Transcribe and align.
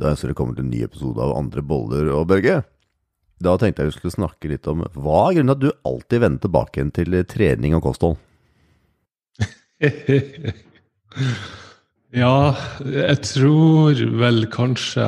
Da 0.00 0.14
ønsker 0.14 0.30
velkommen 0.30 0.54
til 0.56 0.64
en 0.64 0.70
ny 0.72 0.78
episode 0.86 1.20
av 1.20 1.34
Andre 1.36 1.60
boller 1.60 2.06
og 2.14 2.30
Børge. 2.30 2.62
Da 3.40 3.52
tenkte 3.60 3.84
jeg 3.84 3.90
vi 3.90 3.96
skulle 3.98 4.14
snakke 4.14 4.48
litt 4.48 4.68
om 4.70 4.80
hva 4.96 5.18
er 5.26 5.34
grunnen 5.36 5.52
til 5.52 5.58
at 5.58 5.60
du 5.60 5.88
alltid 5.90 6.22
vender 6.22 6.40
tilbake 6.46 6.78
igjen 6.78 6.92
til 6.96 7.16
trening 7.28 7.76
og 7.76 7.84
kosthold? 7.84 8.16
ja, 12.22 12.38
jeg 12.80 13.18
tror 13.28 14.02
vel 14.24 14.40
kanskje 14.52 15.06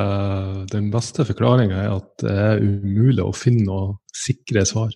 den 0.73 0.91
beste 0.93 1.25
forklaringa 1.25 1.77
er 1.87 1.97
at 1.97 2.13
det 2.21 2.37
er 2.45 2.61
umulig 2.61 3.25
å 3.25 3.33
finne 3.33 3.65
noe 3.71 3.97
sikre 4.13 4.61
svar. 4.69 4.93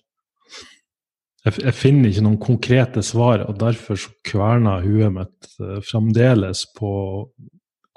Jeg, 1.42 1.58
jeg, 1.58 1.74
finner 1.74 2.10
ikke 2.10 2.26
noen 2.26 2.42
konkrete 2.42 3.02
svar, 3.06 3.42
og 3.50 3.58
derfor 3.58 3.98
så 3.98 4.14
kverner 4.26 4.86
huet 4.86 5.14
mitt 5.14 5.54
uh, 5.62 5.78
fremdeles 5.82 6.66
på 6.78 6.90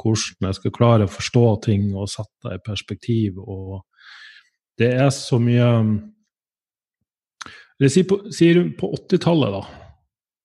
hvordan 0.02 0.50
jeg 0.50 0.58
skal 0.58 0.74
klare 0.76 1.08
å 1.08 1.12
forstå 1.12 1.46
ting 1.68 1.92
og 1.96 2.10
sette 2.12 2.50
det 2.50 2.58
i 2.58 2.64
perspektiv. 2.66 3.40
Og 3.42 3.82
det 4.82 4.92
er 4.98 5.12
så 5.14 5.40
mye 5.42 5.70
Eller 7.80 7.90
sier 7.90 8.06
på, 8.10 8.20
på 8.78 8.92
80-tallet, 8.98 9.56
da, 9.56 9.82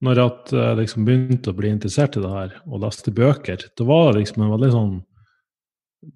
når 0.05 0.21
jeg 0.21 0.79
liksom 0.81 1.05
begynte 1.07 1.53
å 1.53 1.57
bli 1.57 1.71
interessert 1.73 2.17
i 2.17 2.23
det 2.25 2.33
her 2.33 2.57
og 2.67 2.83
leste 2.85 3.13
bøker, 3.17 3.69
da 3.77 3.87
var 3.89 4.11
det 4.13 4.23
liksom 4.23 4.45
en 4.45 4.53
veldig 4.55 4.73
sånn 4.75 4.97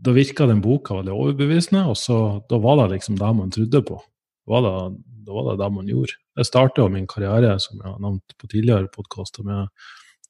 Da 0.04 0.12
virka 0.14 0.46
den 0.46 0.60
boka 0.62 0.94
veldig 0.98 1.14
overbevisende, 1.16 1.86
og 1.88 1.96
så, 1.98 2.16
da 2.50 2.58
var 2.60 2.82
det 2.82 2.96
liksom 2.96 3.16
det 3.18 3.30
man 3.34 3.50
trodde 3.50 3.80
på. 3.88 3.96
Da 4.46 4.52
var 4.52 4.66
det, 4.66 4.74
da 5.26 5.32
var 5.34 5.48
det 5.48 5.56
det 5.62 5.70
man 5.74 5.88
gjorde. 5.88 6.18
Jeg 6.38 6.46
starta 6.46 6.86
min 6.92 7.08
karriere, 7.10 7.56
som 7.58 7.80
jeg 7.80 7.88
har 7.88 7.98
nevnt 8.04 8.36
på 8.38 8.50
tidligere 8.52 8.92
podkaster, 8.92 9.42
med 9.48 9.66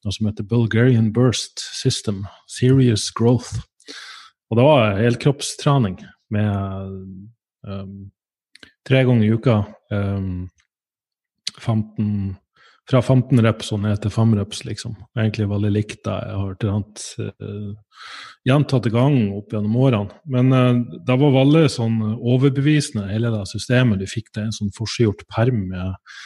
noe 0.05 0.15
som 0.15 0.29
heter 0.29 0.47
Bulgarian 0.49 1.11
Burst 1.13 1.61
System, 1.61 2.25
Serious 2.49 3.11
Growth. 3.17 3.61
Og 4.51 4.59
det 4.59 4.67
var 4.67 4.99
helkroppstrening 4.99 6.01
med 6.35 6.95
um, 7.67 8.11
tre 8.87 9.05
ganger 9.07 9.27
i 9.27 9.35
uka. 9.35 9.59
Um, 9.93 10.49
15, 11.61 12.37
fra 12.91 13.03
15 13.03 13.43
reps 13.45 13.71
og 13.75 13.83
ned 13.85 14.01
til 14.03 14.13
5 14.15 14.35
reps, 14.39 14.65
liksom. 14.67 14.97
Egentlig 15.19 15.51
veldig 15.51 15.71
likt 15.75 16.01
det 16.09 16.17
jeg 16.17 16.41
har 16.41 16.57
trent 16.65 17.05
uh, 17.21 18.09
gjentatte 18.49 18.93
ganger 18.95 19.37
opp 19.37 19.55
gjennom 19.55 19.79
årene. 19.85 20.21
Men 20.33 20.51
uh, 20.57 20.99
det 21.07 21.19
var 21.23 21.37
veldig 21.37 21.67
sånn 21.71 22.01
overbevisende, 22.17 23.11
hele 23.13 23.33
det 23.37 23.45
systemet. 23.53 24.01
Du 24.01 24.11
fikk 24.11 24.33
det 24.35 24.49
en 24.49 24.57
sånn 24.57 24.75
forseggjort 24.75 25.29
perm 25.31 25.67
med 25.71 26.17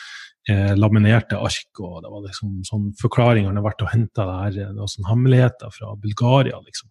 eh, 0.51 0.75
laminerte 0.77 1.39
ark, 1.41 1.81
og 1.81 2.03
det 2.05 2.13
var 2.13 2.27
liksom 2.27 2.61
sånn 2.67 2.91
forklaringene 3.01 3.57
har 3.59 3.67
vært 3.67 3.85
å 3.85 3.91
hente 3.93 4.27
det 4.29 4.37
her, 4.43 4.85
sånn 4.91 5.09
hemmeligheter 5.09 5.73
fra 5.75 5.95
Bulgaria, 6.01 6.61
liksom. 6.65 6.91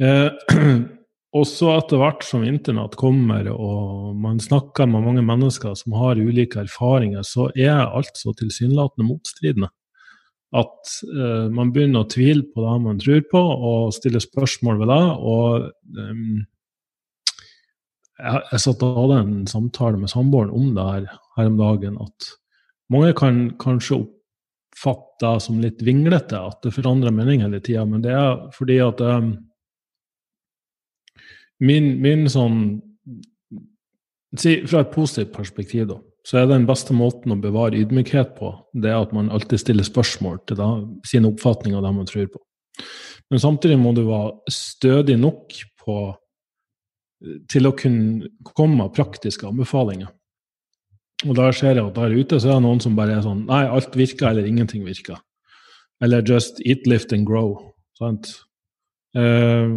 Eh, 0.00 0.30
også 1.40 1.74
etter 1.76 2.00
hvert 2.00 2.24
som 2.26 2.44
internett 2.46 2.96
kommer 2.98 3.50
og 3.52 4.16
man 4.18 4.40
snakker 4.42 4.88
med 4.90 5.04
mange 5.04 5.24
mennesker 5.26 5.76
som 5.78 5.94
har 6.00 6.18
ulike 6.18 6.62
erfaringer, 6.64 7.26
så 7.26 7.50
er 7.54 7.84
alt 7.84 8.16
så 8.18 8.34
tilsynelatende 8.38 9.06
motstridende. 9.06 9.70
At 10.50 10.94
eh, 11.06 11.46
man 11.54 11.70
begynner 11.74 12.02
å 12.02 12.10
tvile 12.10 12.48
på 12.50 12.64
det 12.64 12.78
man 12.82 12.98
tror 13.02 13.20
på, 13.30 13.42
og 13.70 13.92
stille 13.94 14.22
spørsmål 14.22 14.80
ved 14.80 14.90
det. 14.90 15.04
og 15.34 15.68
um, 15.98 16.40
jeg, 18.20 18.42
jeg 18.52 18.62
satt 18.64 18.82
og 18.86 18.98
hadde 18.98 19.18
en 19.24 19.36
samtale 19.50 20.00
med 20.00 20.12
samboeren 20.12 20.52
om 20.54 20.72
det 20.76 20.86
her, 20.86 21.06
her 21.38 21.50
om 21.50 21.58
dagen, 21.60 21.98
at 22.04 22.32
mange 22.90 23.12
kan 23.18 23.42
kanskje 23.62 24.02
oppfatte 24.02 25.06
det 25.20 25.44
som 25.44 25.60
litt 25.60 25.82
vinglete, 25.84 26.38
at 26.38 26.60
det 26.64 26.74
forandrer 26.74 27.14
mening 27.14 27.44
hele 27.44 27.60
tida, 27.62 27.84
men 27.88 28.04
det 28.04 28.14
er 28.16 28.46
fordi 28.56 28.78
at 28.82 29.02
um, 29.04 29.34
min, 31.60 31.92
min 32.00 32.24
sånn 32.32 32.60
si, 34.38 34.60
Fra 34.64 34.84
et 34.84 34.94
positivt 34.94 35.34
perspektiv, 35.34 35.88
da, 35.90 35.98
så 36.24 36.40
er 36.40 36.48
den 36.48 36.66
beste 36.68 36.94
måten 36.96 37.34
å 37.34 37.40
bevare 37.40 37.78
ydmykhet 37.80 38.36
på, 38.38 38.52
det 38.72 38.92
er 38.92 39.00
at 39.02 39.12
man 39.16 39.30
alltid 39.34 39.60
stiller 39.60 39.86
spørsmål 39.86 40.40
til 40.48 40.60
da, 40.60 40.70
sine 41.06 41.28
oppfatninger 41.32 41.80
av 41.80 41.88
det 41.88 41.92
man 41.96 42.08
tror 42.08 42.30
på. 42.32 42.40
Men 43.30 43.42
samtidig 43.42 43.78
må 43.78 43.92
du 43.94 44.04
være 44.08 44.52
stødig 44.52 45.16
nok 45.20 45.54
på 45.82 45.96
til 47.50 47.68
å 47.68 47.74
kunne 47.76 48.30
komme 48.56 48.78
med 48.80 48.94
praktiske 48.96 49.46
anbefalinger. 49.48 50.08
Og 51.28 51.36
da 51.36 51.50
ser 51.52 51.76
jeg 51.76 51.84
at 51.84 51.98
der 51.98 52.14
ute 52.16 52.38
så 52.40 52.48
er 52.48 52.60
det 52.60 52.64
noen 52.64 52.80
som 52.80 52.96
bare 52.96 53.18
er 53.18 53.24
sånn 53.24 53.42
Nei, 53.48 53.66
alt 53.68 53.96
virker, 53.98 54.30
eller 54.30 54.46
ingenting 54.48 54.86
virker. 54.86 55.20
Eller 56.00 56.24
just 56.24 56.62
eat, 56.64 56.86
lift 56.88 57.12
and 57.12 57.28
grow. 57.28 57.58
Sant? 57.98 58.32
Uh, 59.16 59.68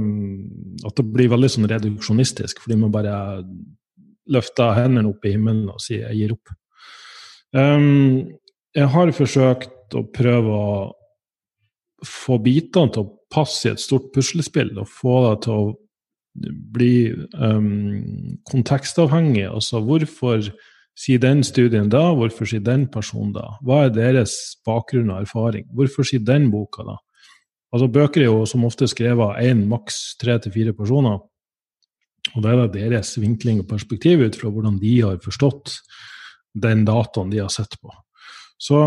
at 0.85 0.95
det 0.95 1.07
blir 1.09 1.31
veldig 1.33 1.49
sånn 1.51 1.67
reduksjonistisk, 1.67 2.61
fordi 2.63 2.77
man 2.79 2.93
bare 2.93 3.15
løfter 4.31 4.77
hendene 4.77 5.09
opp 5.09 5.25
i 5.25 5.33
himmelen 5.33 5.67
og 5.73 5.81
sier 5.83 6.07
'jeg 6.07 6.19
gir 6.21 6.35
opp'. 6.37 6.53
Um, 7.53 8.29
jeg 8.73 8.87
har 8.87 9.11
forsøkt 9.11 9.95
å 9.97 10.05
prøve 10.13 10.49
å 10.49 10.93
få 12.03 12.37
bitene 12.43 12.91
til 12.93 13.03
å 13.03 13.11
passe 13.29 13.67
i 13.67 13.71
et 13.73 13.79
stort 13.79 14.13
puslespill, 14.13 14.77
og 14.79 14.87
få 14.87 15.17
det 15.27 15.43
til 15.43 15.53
å 15.53 15.75
bli 16.33 17.13
um, 17.37 18.37
kontekstavhengig. 18.49 19.45
Altså 19.49 19.81
hvorfor 19.85 20.41
sier 20.97 21.21
den 21.21 21.43
studien 21.45 21.89
da, 21.89 22.11
hvorfor 22.13 22.49
sier 22.49 22.63
den 22.65 22.87
personen 22.91 23.33
da? 23.35 23.55
Hva 23.65 23.85
er 23.87 23.95
deres 23.95 24.35
bakgrunn 24.65 25.11
og 25.13 25.23
erfaring? 25.23 25.67
Hvorfor 25.73 26.07
sier 26.07 26.23
den 26.25 26.49
boka 26.53 26.85
da? 26.87 26.97
Altså 27.73 27.89
Bøker 27.89 28.21
er 28.21 28.29
jo 28.29 28.43
som 28.45 28.65
ofte 28.67 28.87
skrevet 28.89 29.23
av 29.23 29.39
én, 29.41 29.65
maks 29.69 30.15
tre 30.21 30.37
til 30.41 30.53
fire 30.53 30.75
personer. 30.77 31.21
Og 32.33 32.43
da 32.43 32.53
er 32.53 32.67
det 32.67 32.83
deres 32.85 33.15
vinkling 33.19 33.63
og 33.63 33.69
perspektiv 33.71 34.21
ut 34.21 34.37
fra 34.37 34.51
hvordan 34.53 34.77
de 34.81 34.93
har 35.01 35.17
forstått 35.23 35.79
den 36.53 36.85
dataen 36.85 37.33
de 37.33 37.41
har 37.41 37.49
sett 37.51 37.73
på. 37.81 37.89
Så 38.61 38.77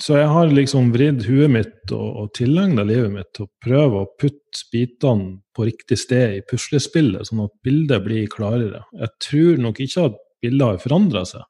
så 0.00 0.16
jeg 0.16 0.28
har 0.32 0.52
liksom 0.54 0.90
vridd 0.94 1.24
huet 1.28 1.52
mitt 1.52 1.92
og, 1.92 2.08
og 2.22 2.30
tilegna 2.36 2.84
livet 2.88 3.12
mitt 3.12 3.28
til 3.36 3.46
å 3.46 3.52
prøve 3.62 4.00
å 4.00 4.08
putte 4.20 4.64
bitene 4.72 5.40
på 5.56 5.66
riktig 5.68 5.98
sted 6.00 6.38
i 6.38 6.44
puslespillet, 6.48 7.28
sånn 7.28 7.44
at 7.44 7.52
bildet 7.64 8.04
blir 8.06 8.30
klarere. 8.32 8.82
Jeg 8.96 9.12
tror 9.26 9.60
nok 9.66 9.82
ikke 9.84 10.06
at 10.08 10.16
bildet 10.40 10.66
har 10.66 10.80
forandra 10.82 11.24
seg. 11.28 11.44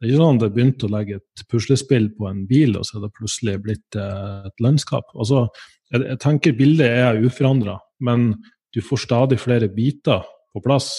Det 0.00 0.06
er 0.06 0.14
ikke 0.14 0.22
sånn 0.22 0.40
at 0.40 0.46
jeg 0.46 0.54
begynte 0.54 0.88
å 0.88 0.92
legge 0.94 1.18
et 1.20 1.44
puslespill 1.52 2.08
på 2.16 2.30
en 2.30 2.40
bil, 2.48 2.72
og 2.80 2.86
så 2.88 2.96
er 2.96 3.04
det 3.04 3.12
plutselig 3.18 3.56
blitt 3.66 4.00
eh, 4.00 4.48
et 4.48 4.64
landskap. 4.64 5.12
Altså, 5.12 5.44
jeg, 5.92 6.06
jeg 6.06 6.20
tenker 6.24 6.56
bildet 6.56 6.96
er 7.02 7.20
uforandra, 7.20 7.76
men 8.00 8.30
du 8.72 8.80
får 8.86 9.04
stadig 9.04 9.40
flere 9.42 9.68
biter 9.74 10.24
på 10.54 10.62
plass. 10.64 10.94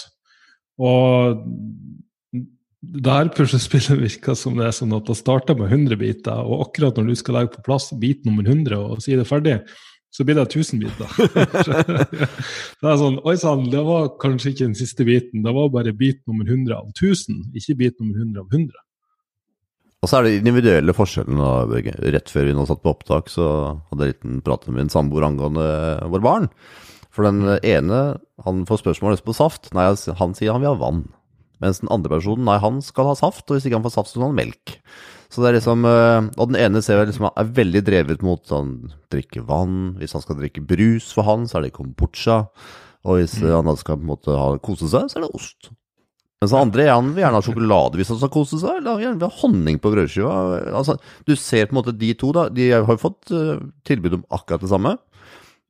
Og 0.78 1.42
der 2.82 3.30
puslespillet 3.36 4.02
virker 4.08 4.36
som 4.38 4.58
det 4.58 4.68
er 4.68 4.76
sånn 4.76 4.96
at 4.98 5.08
det 5.10 5.18
starter 5.20 5.58
med 5.58 5.72
100 5.72 6.02
biter, 6.02 6.42
og 6.42 6.68
akkurat 6.68 6.98
når 6.98 7.12
du 7.12 7.16
skal 7.20 7.40
legge 7.40 7.56
på 7.56 7.66
plass 7.70 7.92
bit 8.02 8.26
nummer 8.28 8.48
100 8.48 8.78
og 8.82 9.02
si 9.06 9.18
det 9.18 9.30
ferdig, 9.30 9.60
så 10.12 10.26
blir 10.28 10.36
det 10.36 10.50
1000 10.50 10.82
biter. 10.82 11.12
det 12.82 12.88
er 12.90 12.98
sånn, 13.00 13.22
Oi 13.24 13.36
sann, 13.40 13.70
det 13.72 13.84
var 13.88 14.10
kanskje 14.20 14.52
ikke 14.52 14.66
den 14.66 14.80
siste 14.80 15.08
biten, 15.08 15.46
det 15.46 15.54
var 15.56 15.72
bare 15.72 15.94
bit 15.96 16.20
nummer 16.28 16.48
100 16.50 16.76
av 16.76 16.90
1000, 16.92 17.54
ikke 17.62 17.78
bit 17.86 18.02
nummer 18.02 18.26
100 18.26 18.42
av 18.44 18.58
100. 18.58 18.88
Og 20.02 20.10
så 20.10 20.18
er 20.18 20.26
det 20.26 20.38
individuelle 20.40 20.94
forskjellene. 20.98 21.48
Rett 22.10 22.32
før 22.34 22.48
vi 22.50 22.54
nå 22.58 22.64
satt 22.66 22.82
på 22.82 22.90
opptak, 22.90 23.28
så 23.30 23.46
hadde 23.92 24.08
jeg 24.08 24.16
en 24.16 24.32
liten 24.32 24.40
prat 24.42 24.64
med 24.66 24.80
min 24.80 24.90
samboer 24.90 25.28
angående 25.28 25.68
våre 26.10 26.26
barn. 26.26 26.48
For 27.14 27.28
den 27.28 27.60
ene, 27.62 28.00
han 28.42 28.64
får 28.66 28.82
spørsmål 28.82 29.20
på 29.22 29.36
saft. 29.38 29.70
Nei, 29.78 29.86
han 29.94 30.34
sier 30.34 30.56
han 30.56 30.64
vil 30.64 30.72
ha 30.72 30.80
vann. 30.82 31.04
Mens 31.62 31.82
den 31.84 31.92
andre 31.94 32.16
personen, 32.16 32.46
nei, 32.48 32.58
han 32.62 32.82
skal 32.86 33.12
ha 33.12 33.18
saft, 33.18 33.46
og 33.48 33.58
hvis 33.58 33.68
ikke 33.70 33.78
han 33.80 33.86
får 33.86 33.98
saft, 33.98 34.12
så 34.12 34.18
skal 34.18 34.28
han 34.28 34.34
ha 34.34 34.42
melk. 34.42 34.78
Så 35.32 35.44
det 35.44 35.52
er 35.52 35.58
liksom, 35.60 35.86
eh, 35.88 36.30
Og 36.36 36.52
den 36.52 36.60
ene 36.60 36.82
ser 36.84 37.00
jeg 37.00 37.12
liksom 37.14 37.30
er 37.30 37.52
veldig 37.56 37.82
drevet 37.88 38.24
mot 38.26 38.42
sånn 38.48 38.92
drikke 39.14 39.46
vann. 39.48 39.96
Hvis 40.00 40.16
han 40.18 40.24
skal 40.26 40.40
drikke 40.42 40.64
brus 40.66 41.12
for 41.16 41.24
han, 41.24 41.48
så 41.48 41.60
er 41.60 41.68
det 41.68 41.78
kombucha. 41.78 42.50
Og 43.08 43.22
hvis 43.22 43.38
mm. 43.40 43.54
han 43.66 43.78
skal 43.80 43.98
på 43.98 44.04
en 44.06 44.12
måte 44.12 44.36
ha, 44.36 44.58
kose 44.62 44.90
seg, 44.92 45.08
så 45.08 45.20
er 45.20 45.26
det 45.26 45.38
ost. 45.38 45.72
Mens 46.42 46.56
den 46.56 46.64
andre 46.64 46.88
han 46.90 47.14
vil 47.14 47.22
gjerne 47.22 47.38
ha 47.38 47.46
sjokolade 47.46 48.00
hvis 48.00 48.10
han 48.10 48.18
skal 48.18 48.34
kose 48.34 48.58
seg, 48.58 48.80
eller 48.82 48.98
han 48.98 49.22
vil 49.22 49.30
ha 49.30 49.40
honning 49.44 49.78
på 49.82 49.92
brødskiva. 49.94 50.34
Altså, 50.74 50.98
du 51.30 51.36
ser 51.38 51.70
på 51.70 51.76
en 51.76 51.80
måte 51.80 51.94
de 51.94 52.12
to, 52.18 52.32
da. 52.34 52.48
De 52.50 52.72
har 52.74 52.82
jo 52.82 52.98
fått 53.02 53.30
uh, 53.30 53.62
tilbud 53.88 54.18
om 54.18 54.26
akkurat 54.34 54.66
det 54.66 54.72
samme. 54.72 54.96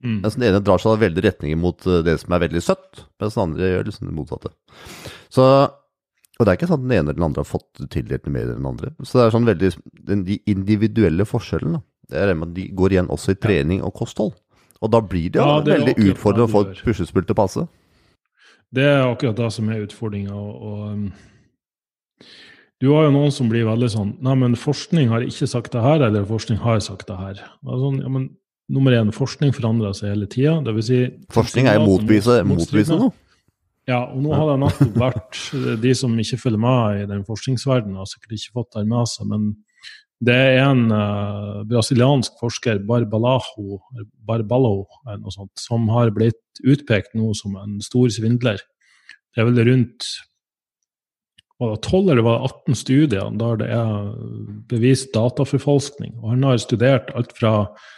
Mm. 0.02 0.22
Mens 0.24 0.38
den 0.38 0.48
ene 0.48 0.64
drar 0.64 0.82
seg 0.82 1.02
veldig 1.04 1.26
retning 1.28 1.60
mot 1.60 1.84
uh, 1.86 2.00
det 2.08 2.16
som 2.24 2.34
er 2.34 2.46
veldig 2.48 2.64
søtt, 2.64 3.04
mens 3.22 3.36
den 3.36 3.44
andre 3.44 3.74
gjør 3.74 3.90
liksom 3.90 4.08
det 4.08 4.16
motsatte. 4.16 4.54
Så 5.32 5.46
og 6.42 6.48
det 6.48 6.54
er 6.54 6.58
ikke 6.58 6.72
sånn 6.72 6.82
at 6.82 6.88
den 6.88 6.96
ene 6.98 7.12
eller 7.12 7.20
den 7.20 7.28
andre 7.28 7.44
har 7.44 7.48
fått 7.52 7.82
tildelt 7.94 8.26
mer 8.26 8.48
enn 8.50 8.58
den 8.58 8.70
andre. 8.72 8.92
Så 9.06 9.20
det 9.20 9.26
er 9.28 9.34
sånn 9.36 9.46
veldig 9.46 9.70
De 10.26 10.38
individuelle 10.50 11.28
forskjellene 11.30 11.84
det 12.12 12.20
er 12.20 12.32
det 12.32 12.38
med 12.38 12.50
at 12.50 12.56
de 12.58 12.68
går 12.76 12.96
igjen 12.96 13.12
også 13.14 13.36
i 13.36 13.40
trening 13.40 13.84
og 13.88 13.94
kosthold. 13.96 14.34
Og 14.82 14.90
da 14.92 15.00
blir 15.06 15.30
det 15.32 15.40
ja, 15.40 15.60
det 15.64 15.78
veldig 15.78 16.12
utfordrende 16.12 16.48
å 16.50 16.52
få 16.52 16.64
et 16.68 16.82
puslespill 16.84 17.24
til 17.28 17.36
å 17.36 17.40
passe. 17.40 17.66
Det 18.72 18.88
er 18.88 19.04
akkurat 19.06 19.38
det 19.38 19.50
som 19.56 19.70
er 19.72 19.86
utfordringa. 19.86 20.36
Og, 20.36 20.92
um, 20.92 22.28
du 22.82 22.90
har 22.92 23.08
jo 23.08 23.14
noen 23.16 23.34
som 23.36 23.50
blir 23.52 23.68
veldig 23.68 23.90
sånn 23.94 24.14
Nei, 24.26 24.36
men 24.42 24.58
forskning 24.58 25.12
har 25.12 25.24
ikke 25.24 25.48
sagt 25.50 25.76
det 25.76 25.84
her, 25.86 26.02
eller 26.08 26.28
forskning 26.28 26.60
har 26.64 26.82
sagt 26.84 27.08
det 27.12 27.20
her. 27.20 27.44
Altså, 27.64 27.94
ja, 28.02 28.12
men 28.12 28.32
nummer 28.72 28.96
én, 28.96 29.12
forskning 29.16 29.54
forandrer 29.56 29.94
seg 29.98 30.16
hele 30.16 30.28
tida. 30.32 30.60
Si, 30.84 31.04
forskning 31.36 31.70
er 31.70 31.80
jo 31.80 31.88
motbevise 31.92 32.98
noe. 32.98 33.14
Ja, 33.90 34.04
og 34.06 34.22
nå 34.22 34.34
har 34.38 34.52
det 34.52 34.60
nettopp 34.62 34.98
vært 35.02 35.38
De 35.82 35.92
som 35.98 36.14
ikke 36.22 36.38
følger 36.38 36.62
med 36.62 37.02
i 37.02 37.08
den 37.10 37.24
forskningsverdenen, 37.28 37.98
har 37.98 38.10
sikkert 38.10 38.38
ikke 38.38 38.58
fått 38.60 38.76
det 38.78 38.86
med 38.90 39.10
seg, 39.10 39.30
men 39.32 39.52
det 40.22 40.36
er 40.38 40.60
en 40.68 40.84
uh, 40.94 41.62
brasiliansk 41.66 42.36
forsker, 42.38 42.84
Barbalaho, 42.86 43.80
Barbalo, 44.28 44.84
sånt, 45.34 45.56
som 45.58 45.88
har 45.90 46.14
blitt 46.14 46.62
utpekt 46.62 47.16
nå 47.18 47.32
som 47.38 47.56
en 47.58 47.80
stor 47.82 48.12
svindler. 48.14 48.62
Det 49.34 49.42
er 49.42 49.50
vel 49.50 49.64
rundt 49.72 50.06
var 51.62 51.76
det 51.76 51.82
12 51.86 52.12
eller 52.12 52.26
var 52.26 52.38
det 52.38 52.52
18 52.52 52.78
studier 52.80 53.34
der 53.38 53.58
det 53.62 53.68
er 53.74 53.90
bevist 54.70 55.12
dataforfalskning. 55.14 56.16
Og 56.22 56.34
han 56.34 56.46
har 56.48 56.62
studert 56.62 57.12
alt 57.18 57.34
fra 57.38 57.54
eh, 57.62 57.90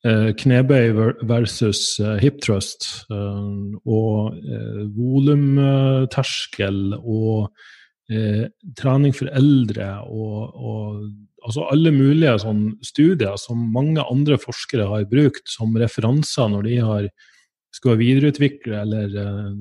knebøy 0.00 0.94
versus 1.28 2.00
eh, 2.00 2.16
hip 2.22 2.40
thrust 2.40 2.86
eh, 3.12 3.74
og 3.84 4.38
eh, 4.40 4.86
volumterskel 4.96 6.94
og 6.96 7.50
eh, 8.08 8.46
trening 8.80 9.12
for 9.12 9.28
eldre 9.36 10.00
og, 10.08 10.54
og 10.56 11.02
altså 11.44 11.66
alle 11.72 11.92
mulige 11.92 12.38
sånn 12.40 12.78
studier 12.84 13.36
som 13.40 13.60
mange 13.74 14.00
andre 14.00 14.38
forskere 14.40 14.88
har 14.88 15.04
brukt 15.10 15.44
som 15.52 15.76
referanser 15.76 16.48
når 16.48 16.62
de 16.68 16.78
har 16.80 17.10
skal 17.76 18.00
videreutvikle 18.00 18.80
eller 18.80 19.20
eh, 19.20 19.52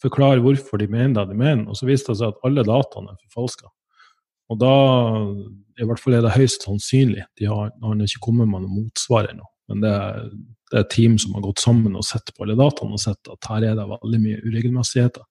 forklare 0.00 0.40
hvorfor 0.44 0.80
de 0.80 0.88
mener 0.88 1.18
det 1.18 1.34
de 1.34 1.42
mener. 1.42 1.66
Og 1.68 1.76
så 1.76 1.88
viste 1.88 2.14
det 2.14 2.22
seg 2.22 2.32
at 2.32 2.46
alle 2.46 2.64
dataene 2.64 3.12
er 3.12 3.20
forfalska. 3.26 3.68
Og 4.50 4.58
da 4.60 4.74
i 5.80 5.86
hvert 5.88 6.02
fall 6.02 6.18
er 6.18 6.24
det 6.24 6.34
høyst 6.34 6.66
sannsynlig. 6.66 7.24
De 7.40 7.48
har, 7.48 7.70
har 7.72 8.04
ikke 8.04 8.24
kommet 8.26 8.50
med 8.50 8.64
noe 8.64 8.82
motsvar 8.82 9.30
ennå. 9.30 9.46
Men 9.70 9.84
det 9.84 9.90
er, 9.94 10.24
det 10.72 10.80
er 10.80 10.88
team 10.92 11.16
som 11.22 11.36
har 11.36 11.44
gått 11.46 11.62
sammen 11.62 11.94
og 11.96 12.06
sett 12.06 12.32
på 12.34 12.44
alle 12.44 12.58
dataene 12.58 12.98
og 12.98 13.02
sett 13.02 13.30
at 13.30 13.50
her 13.52 13.68
er 13.70 13.78
det 13.78 13.86
veldig 13.90 14.22
mye 14.24 14.40
uregelmessigheter. 14.42 15.24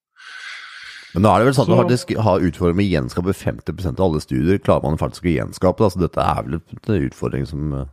Men 1.13 1.25
nå 1.25 1.31
er 1.31 1.41
det 1.41 1.49
vel 1.49 1.55
sånn 1.57 1.65
at 1.65 1.73
man 1.73 1.81
faktisk 1.83 2.11
har 2.21 2.43
utfordring 2.45 2.77
med 2.77 2.85
å 2.85 2.93
gjenskape 2.93 3.33
50% 3.33 3.97
av 3.97 4.05
alle 4.05 4.21
studier. 4.23 4.61
Klarer 4.61 4.85
man 4.85 4.99
faktisk 5.01 5.25
å 5.25 5.33
gjenskape 5.33 5.81
det? 5.81 5.87
Altså, 5.89 6.01
dette 6.03 6.25
er 6.25 6.43
vel 6.45 6.59
en 6.59 7.07
utfordring 7.09 7.47
som 7.49 7.71
som 7.73 7.87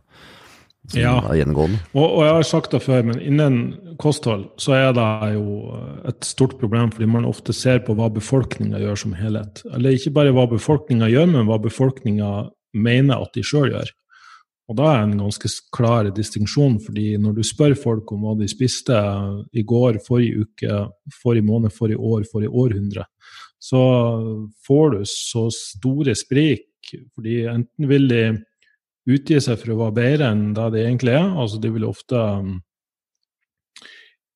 ja. 0.95 1.17
Og, 1.19 2.05
og, 2.05 2.21
jeg 2.23 2.33
har 2.37 2.45
sagt 2.47 2.71
det 2.71 2.79
før, 2.85 3.03
men 3.09 3.19
innen 3.19 3.57
kosthold 3.99 4.45
så 4.61 4.75
er 4.77 4.93
det 4.95 5.33
jo 5.35 5.73
et 6.07 6.27
stort 6.27 6.55
problem, 6.61 6.93
fordi 6.93 7.09
man 7.11 7.27
ofte 7.27 7.55
ser 7.55 7.81
på 7.83 7.95
hva 7.97 8.07
befolkninga 8.13 8.79
gjør 8.79 9.01
som 9.03 9.15
helhet. 9.17 9.63
Eller 9.73 9.97
ikke 9.97 10.15
bare 10.15 10.35
hva 10.35 10.47
befolkninga 10.51 11.09
gjør, 11.11 11.27
men 11.33 11.49
hva 11.49 11.59
befolkninga 11.63 12.31
mener 12.77 13.25
at 13.25 13.35
de 13.35 13.43
sjøl 13.43 13.73
gjør. 13.73 13.91
Og 14.67 14.75
da 14.75 14.87
er 14.93 15.05
en 15.05 15.19
ganske 15.21 15.49
klar 15.75 16.09
distinksjon, 16.11 16.79
fordi 16.83 17.13
når 17.23 17.37
du 17.37 17.43
spør 17.47 17.75
folk 17.79 18.11
om 18.11 18.25
hva 18.25 18.33
de 18.39 18.49
spiste 18.51 18.95
i 19.55 19.63
går, 19.67 20.01
forrige 20.07 20.43
uke, 20.43 20.81
forrige 21.21 21.47
måned, 21.47 21.71
forrige 21.75 21.99
år, 21.99 22.25
forrige 22.31 22.51
århundre, 22.51 23.07
så 23.59 23.81
får 24.67 24.91
du 24.93 24.99
så 25.09 25.47
store 25.55 26.15
sprik, 26.19 26.67
fordi 27.15 27.41
enten 27.51 27.87
vil 27.89 28.11
de 28.11 28.21
utgi 29.07 29.39
seg 29.43 29.59
for 29.61 29.73
å 29.73 29.81
være 29.85 29.97
bedre 29.97 30.31
enn 30.33 30.47
det 30.57 30.71
de 30.75 30.83
egentlig 30.83 31.15
er. 31.15 31.27
Altså, 31.27 31.59
de 31.63 31.71
vil 31.73 31.87
ofte 31.87 32.23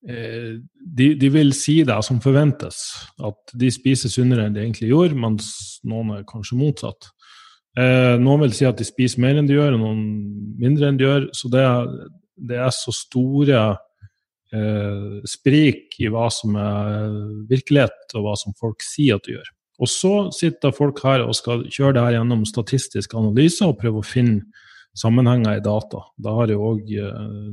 eh, 0.08 0.54
de, 0.60 1.12
de, 1.20 1.30
vil 1.34 1.52
si 1.56 1.80
det 1.88 1.98
som 2.06 2.20
forventes, 2.24 2.80
at 3.22 3.54
de 3.58 3.70
spiser 3.74 4.12
sunnere 4.12 4.48
enn 4.48 4.56
de 4.56 4.64
egentlig 4.64 4.92
gjorde, 4.92 5.18
mens 5.26 5.52
noen 5.88 6.16
er 6.18 6.26
kanskje 6.28 6.58
motsatt. 6.60 7.12
Eh, 7.78 8.18
noen 8.20 8.44
vil 8.46 8.56
si 8.56 8.66
at 8.68 8.80
de 8.80 8.88
spiser 8.88 9.22
mer 9.24 9.38
enn 9.40 9.48
de 9.48 9.56
gjør, 9.56 9.76
og 9.76 9.84
noen 9.84 10.02
mindre 10.60 10.90
enn 10.90 11.00
de 11.00 11.08
gjør. 11.08 11.30
Så 11.36 11.52
det, 11.52 11.64
det 12.50 12.60
er 12.60 12.72
så 12.76 12.92
store 12.96 13.64
eh, 14.52 15.18
sprik 15.28 15.96
i 16.00 16.10
hva 16.12 16.28
som 16.32 16.56
er 16.60 17.18
virkelighet, 17.50 18.16
og 18.16 18.28
hva 18.28 18.38
som 18.40 18.56
folk 18.58 18.84
sier 18.84 19.20
at 19.20 19.28
de 19.28 19.36
gjør. 19.38 19.52
Og 19.80 19.88
så 19.88 20.14
sitter 20.36 20.74
folk 20.74 21.00
her 21.04 21.24
og 21.24 21.34
skal 21.36 21.64
kjøre 21.72 21.96
det 21.96 22.04
her 22.04 22.16
gjennom 22.18 22.44
statistisk 22.48 23.14
analyse 23.18 23.64
og 23.66 23.78
prøve 23.80 24.02
å 24.02 24.06
finne 24.06 24.44
sammenhenger 24.98 25.58
i 25.58 25.64
data. 25.64 26.02
Da 26.20 26.34
har 26.36 26.50
det 26.50 26.58
òg 26.60 26.90
eh, 26.92 27.52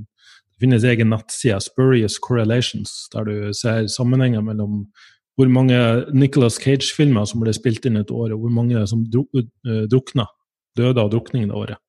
Det 0.60 0.66
finnes 0.66 0.84
egen 0.84 1.08
nettside, 1.14 1.62
Spurious 1.64 2.18
Correlations, 2.20 3.08
der 3.14 3.24
du 3.24 3.54
ser 3.56 3.88
sammenhenger 3.88 4.42
mellom 4.44 4.90
hvor 5.40 5.48
mange 5.48 5.78
Nicholas 6.12 6.58
Cage-filmer 6.60 7.24
som 7.24 7.40
ble 7.40 7.54
spilt 7.56 7.86
inn 7.88 7.96
et 7.96 8.12
år, 8.12 8.34
og 8.36 8.42
hvor 8.44 8.52
mange 8.52 8.82
som 8.92 9.06
eh, 9.08 9.86
drukna, 9.88 10.26
døde 10.76 11.00
av 11.00 11.14
drukning 11.14 11.48
det 11.48 11.56
året. 11.56 11.80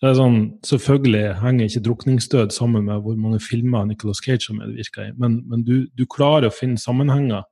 Det 0.00 0.08
er 0.08 0.16
sånn, 0.16 0.38
Selvfølgelig 0.64 1.36
henger 1.42 1.68
ikke 1.68 1.84
drukningsdød 1.86 2.54
sammen 2.56 2.86
med 2.88 3.04
hvor 3.04 3.14
mange 3.20 3.38
filmer 3.44 3.84
Nicholas 3.86 4.22
Cage 4.24 4.48
har 4.48 4.58
medvirka 4.58 5.06
i, 5.06 5.14
men, 5.20 5.42
men 5.46 5.62
du, 5.66 5.74
du, 5.94 6.06
klarer 6.10 6.48
å 6.48 6.54
finne 6.56 6.80
sammenhenger 6.80 7.44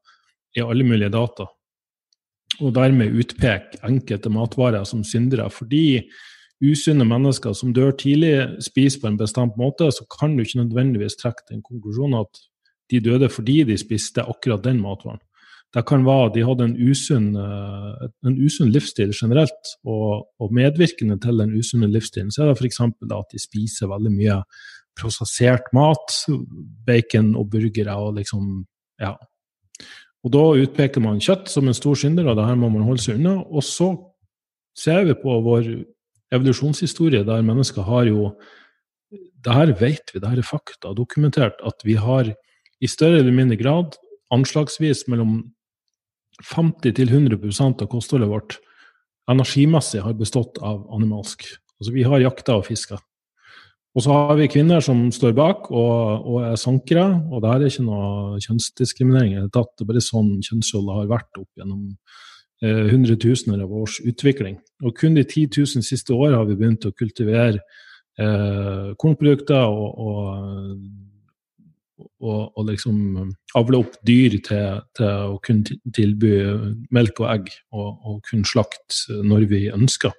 i 0.56 0.64
alle 0.64 0.86
mulige 0.88 1.12
data, 1.12 1.46
og 2.60 2.75
dermed 2.75 3.14
utpeke 3.20 3.78
enkelte 3.87 4.31
matvarer 4.32 4.84
som 4.88 5.05
syndere. 5.06 5.49
Fordi 5.50 6.02
usunne 6.64 7.06
mennesker 7.06 7.55
som 7.55 7.72
dør 7.75 7.94
tidlig, 7.99 8.34
spiser 8.64 9.02
på 9.02 9.12
en 9.12 9.20
bestemt 9.20 9.58
måte, 9.60 9.90
så 9.94 10.06
kan 10.10 10.37
du 10.37 10.43
ikke 10.43 10.64
nødvendigvis 10.64 11.19
trekke 11.20 11.46
den 11.52 11.62
konklusjonen 11.62 12.20
at 12.25 12.43
de 12.90 13.00
døde 13.05 13.28
fordi 13.28 13.62
de 13.69 13.76
spiste 13.78 14.25
akkurat 14.25 14.64
den 14.64 14.81
matvaren. 14.82 15.20
Det 15.76 15.84
kan 15.84 16.06
være 16.06 16.31
at 16.31 16.34
de 16.34 16.44
hadde 16.49 16.64
en 16.64 16.76
usunn, 16.88 17.26
eh, 17.37 18.08
en 18.26 18.37
usunn 18.40 18.70
livsstil 18.72 19.12
generelt, 19.12 19.72
og, 19.84 20.25
og, 20.40 20.52
medvirkende 20.56 21.19
til 21.20 21.43
den 21.43 21.52
usunne 21.58 21.90
livsstilen 21.93 22.32
så 22.32 22.43
er 22.43 22.49
det 22.49 22.62
f.eks. 22.62 22.81
at 22.81 23.34
de 23.34 23.43
spiser 23.43 23.90
veldig 23.93 24.14
mye 24.14 24.38
prosessert 24.99 25.69
mat, 25.76 26.16
bacon 26.87 27.34
og 27.37 27.50
burgere 27.52 27.96
og 27.96 28.16
liksom 28.16 28.66
Ja. 28.99 29.12
Og 30.26 30.32
da 30.34 30.44
utpeker 30.64 31.02
man 31.04 31.22
kjøtt 31.22 31.50
som 31.52 31.68
en 31.68 31.76
stor 31.76 31.98
synder, 31.98 32.26
og 32.26 32.38
det 32.38 32.46
her 32.48 32.58
må 32.58 32.70
man 32.72 32.86
holde 32.86 33.02
seg 33.04 33.20
unna. 33.20 33.38
Og 33.46 33.62
så 33.66 33.92
ser 34.78 35.06
vi 35.06 35.16
på 35.18 35.36
vår 35.44 35.68
evolusjonshistorie 36.34 37.24
der 37.26 37.44
mennesker 37.46 37.86
har 37.86 38.08
jo 38.10 38.32
det 39.44 39.54
her 39.54 39.70
vet 39.78 40.10
vi, 40.12 40.20
det 40.20 40.28
her 40.28 40.40
er 40.42 40.46
fakta, 40.46 40.92
dokumentert, 40.92 41.60
at 41.64 41.80
vi 41.86 41.94
har 41.96 42.28
i 42.28 42.90
større 42.90 43.22
eller 43.22 43.32
mindre 43.32 43.56
grad, 43.56 43.96
anslagsvis 44.34 45.06
mellom 45.08 45.38
50 46.44 46.92
til 46.98 47.10
100% 47.10 47.82
av 47.82 47.88
kostholdet 47.90 48.28
vårt 48.30 48.58
energimessig 49.30 50.02
har 50.04 50.16
bestått 50.18 50.60
av 50.64 50.84
animalsk. 50.94 51.46
Altså 51.78 51.94
vi 51.94 52.04
har 52.06 52.22
jakta 52.22 52.58
og 52.58 52.66
fiska. 52.68 52.98
Og 53.96 54.05
så 54.05 54.14
har 54.14 54.37
vi 54.38 54.50
kvinner 54.52 54.82
som 54.85 55.06
står 55.14 55.32
bak 55.35 55.70
og, 55.73 56.26
og 56.29 56.43
er 56.50 56.58
sankere, 56.61 57.06
og 57.32 57.43
det 57.43 57.50
er 57.55 57.64
ikke 57.67 57.87
noe 57.87 58.40
kjønnsdiskriminering 58.44 59.49
det 59.49 59.62
er 59.62 59.88
bare 59.88 60.02
sånn 60.04 60.37
kjønnsroller 60.45 61.00
har 61.00 61.12
vært 61.16 61.40
opp 61.40 61.49
gjennom 61.59 61.87
Eh, 62.59 62.88
hundretusener 62.90 63.61
av 63.62 63.71
års 63.71 64.00
utvikling. 64.02 64.57
Og 64.83 64.97
kun 64.99 65.14
de 65.14 65.23
10 65.23 65.47
000 65.61 65.85
siste 65.87 66.11
år 66.11 66.33
har 66.35 66.47
vi 66.49 66.57
begynt 66.59 66.88
å 66.88 66.90
kultivere 66.90 67.61
eh, 68.18 68.88
kornprodukter 68.99 69.62
og, 69.62 70.00
og, 72.18 72.40
og, 72.59 72.64
liksom 72.66 73.28
avle 73.54 73.78
opp 73.85 73.95
dyr 74.02 74.40
til, 74.42 74.83
til, 74.99 75.07
å 75.07 75.38
kunne 75.38 75.78
tilby 75.95 76.33
melk 76.90 77.23
og 77.23 77.30
egg 77.37 77.47
og, 77.71 77.95
og 78.02 78.18
kunne 78.26 78.50
slakte 78.50 79.21
når 79.23 79.47
vi 79.54 79.62
ønsker. 79.71 80.11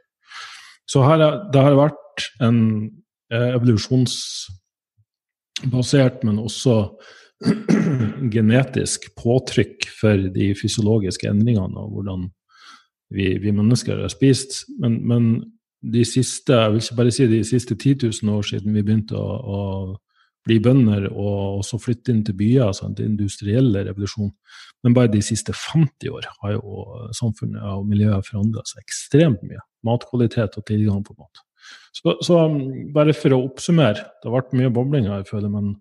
Så 0.88 1.04
her, 1.04 1.20
det 1.52 1.66
har 1.68 1.76
vært 1.76 2.30
en 2.40 2.64
eh, 2.64 2.88
evolusjonsbasert, 3.32 6.24
men 6.26 6.40
også 6.42 6.98
genetisk 8.36 9.10
påtrykk 9.18 9.88
for 10.00 10.30
de 10.34 10.56
fysiologiske 10.60 11.30
endringene 11.30 11.80
og 11.80 11.94
hvordan 11.94 12.28
vi, 13.16 13.38
vi 13.42 13.52
mennesker 13.56 14.02
har 14.02 14.12
spist. 14.14 14.66
Men, 14.80 15.00
men, 15.08 15.24
de 15.80 16.02
siste 16.04 16.52
jeg 16.52 16.72
vil 16.74 16.82
ikke 16.82 16.96
bare 16.98 17.12
si 17.16 17.26
de 17.32 17.38
siste 17.48 17.76
10 17.76 17.94
000 18.04 18.32
år 18.36 18.44
siden 18.44 18.74
vi 18.76 18.82
begynte 18.84 19.16
å, 19.16 19.36
å 19.40 19.60
bli 20.44 20.58
bønder 20.60 21.06
og 21.14 21.64
så 21.64 21.80
flytte 21.80 22.12
inn 22.12 22.20
til 22.28 22.36
byer, 22.36 22.66
altså 22.66 22.90
den 22.98 23.14
industrielle 23.14 23.86
revolusjonen, 23.88 24.34
men 24.84 24.98
bare 24.98 25.14
de 25.14 25.22
siste 25.24 25.56
50 25.56 26.12
år 26.12 26.28
har 26.42 26.58
jo 26.58 26.84
samfunnet 27.16 27.64
og 27.64 27.88
miljøet 27.88 28.28
forandra 28.28 28.66
seg 28.68 28.84
ekstremt 28.84 29.40
mye. 29.48 29.64
Matkvalitet 29.88 30.60
og 30.60 30.68
tilgang 30.68 31.00
på 31.08 31.16
mat. 31.16 31.46
Så, 31.96 32.16
så, 32.26 32.40
bare 32.94 33.16
for 33.18 33.36
å 33.36 33.44
oppsummere, 33.48 34.06
det 34.22 34.30
har 34.30 34.36
vært 34.38 34.56
mye 34.58 34.72
bobling 34.74 35.10
her, 35.10 35.24
jeg 35.24 35.32
føler, 35.32 35.52
men 35.52 35.74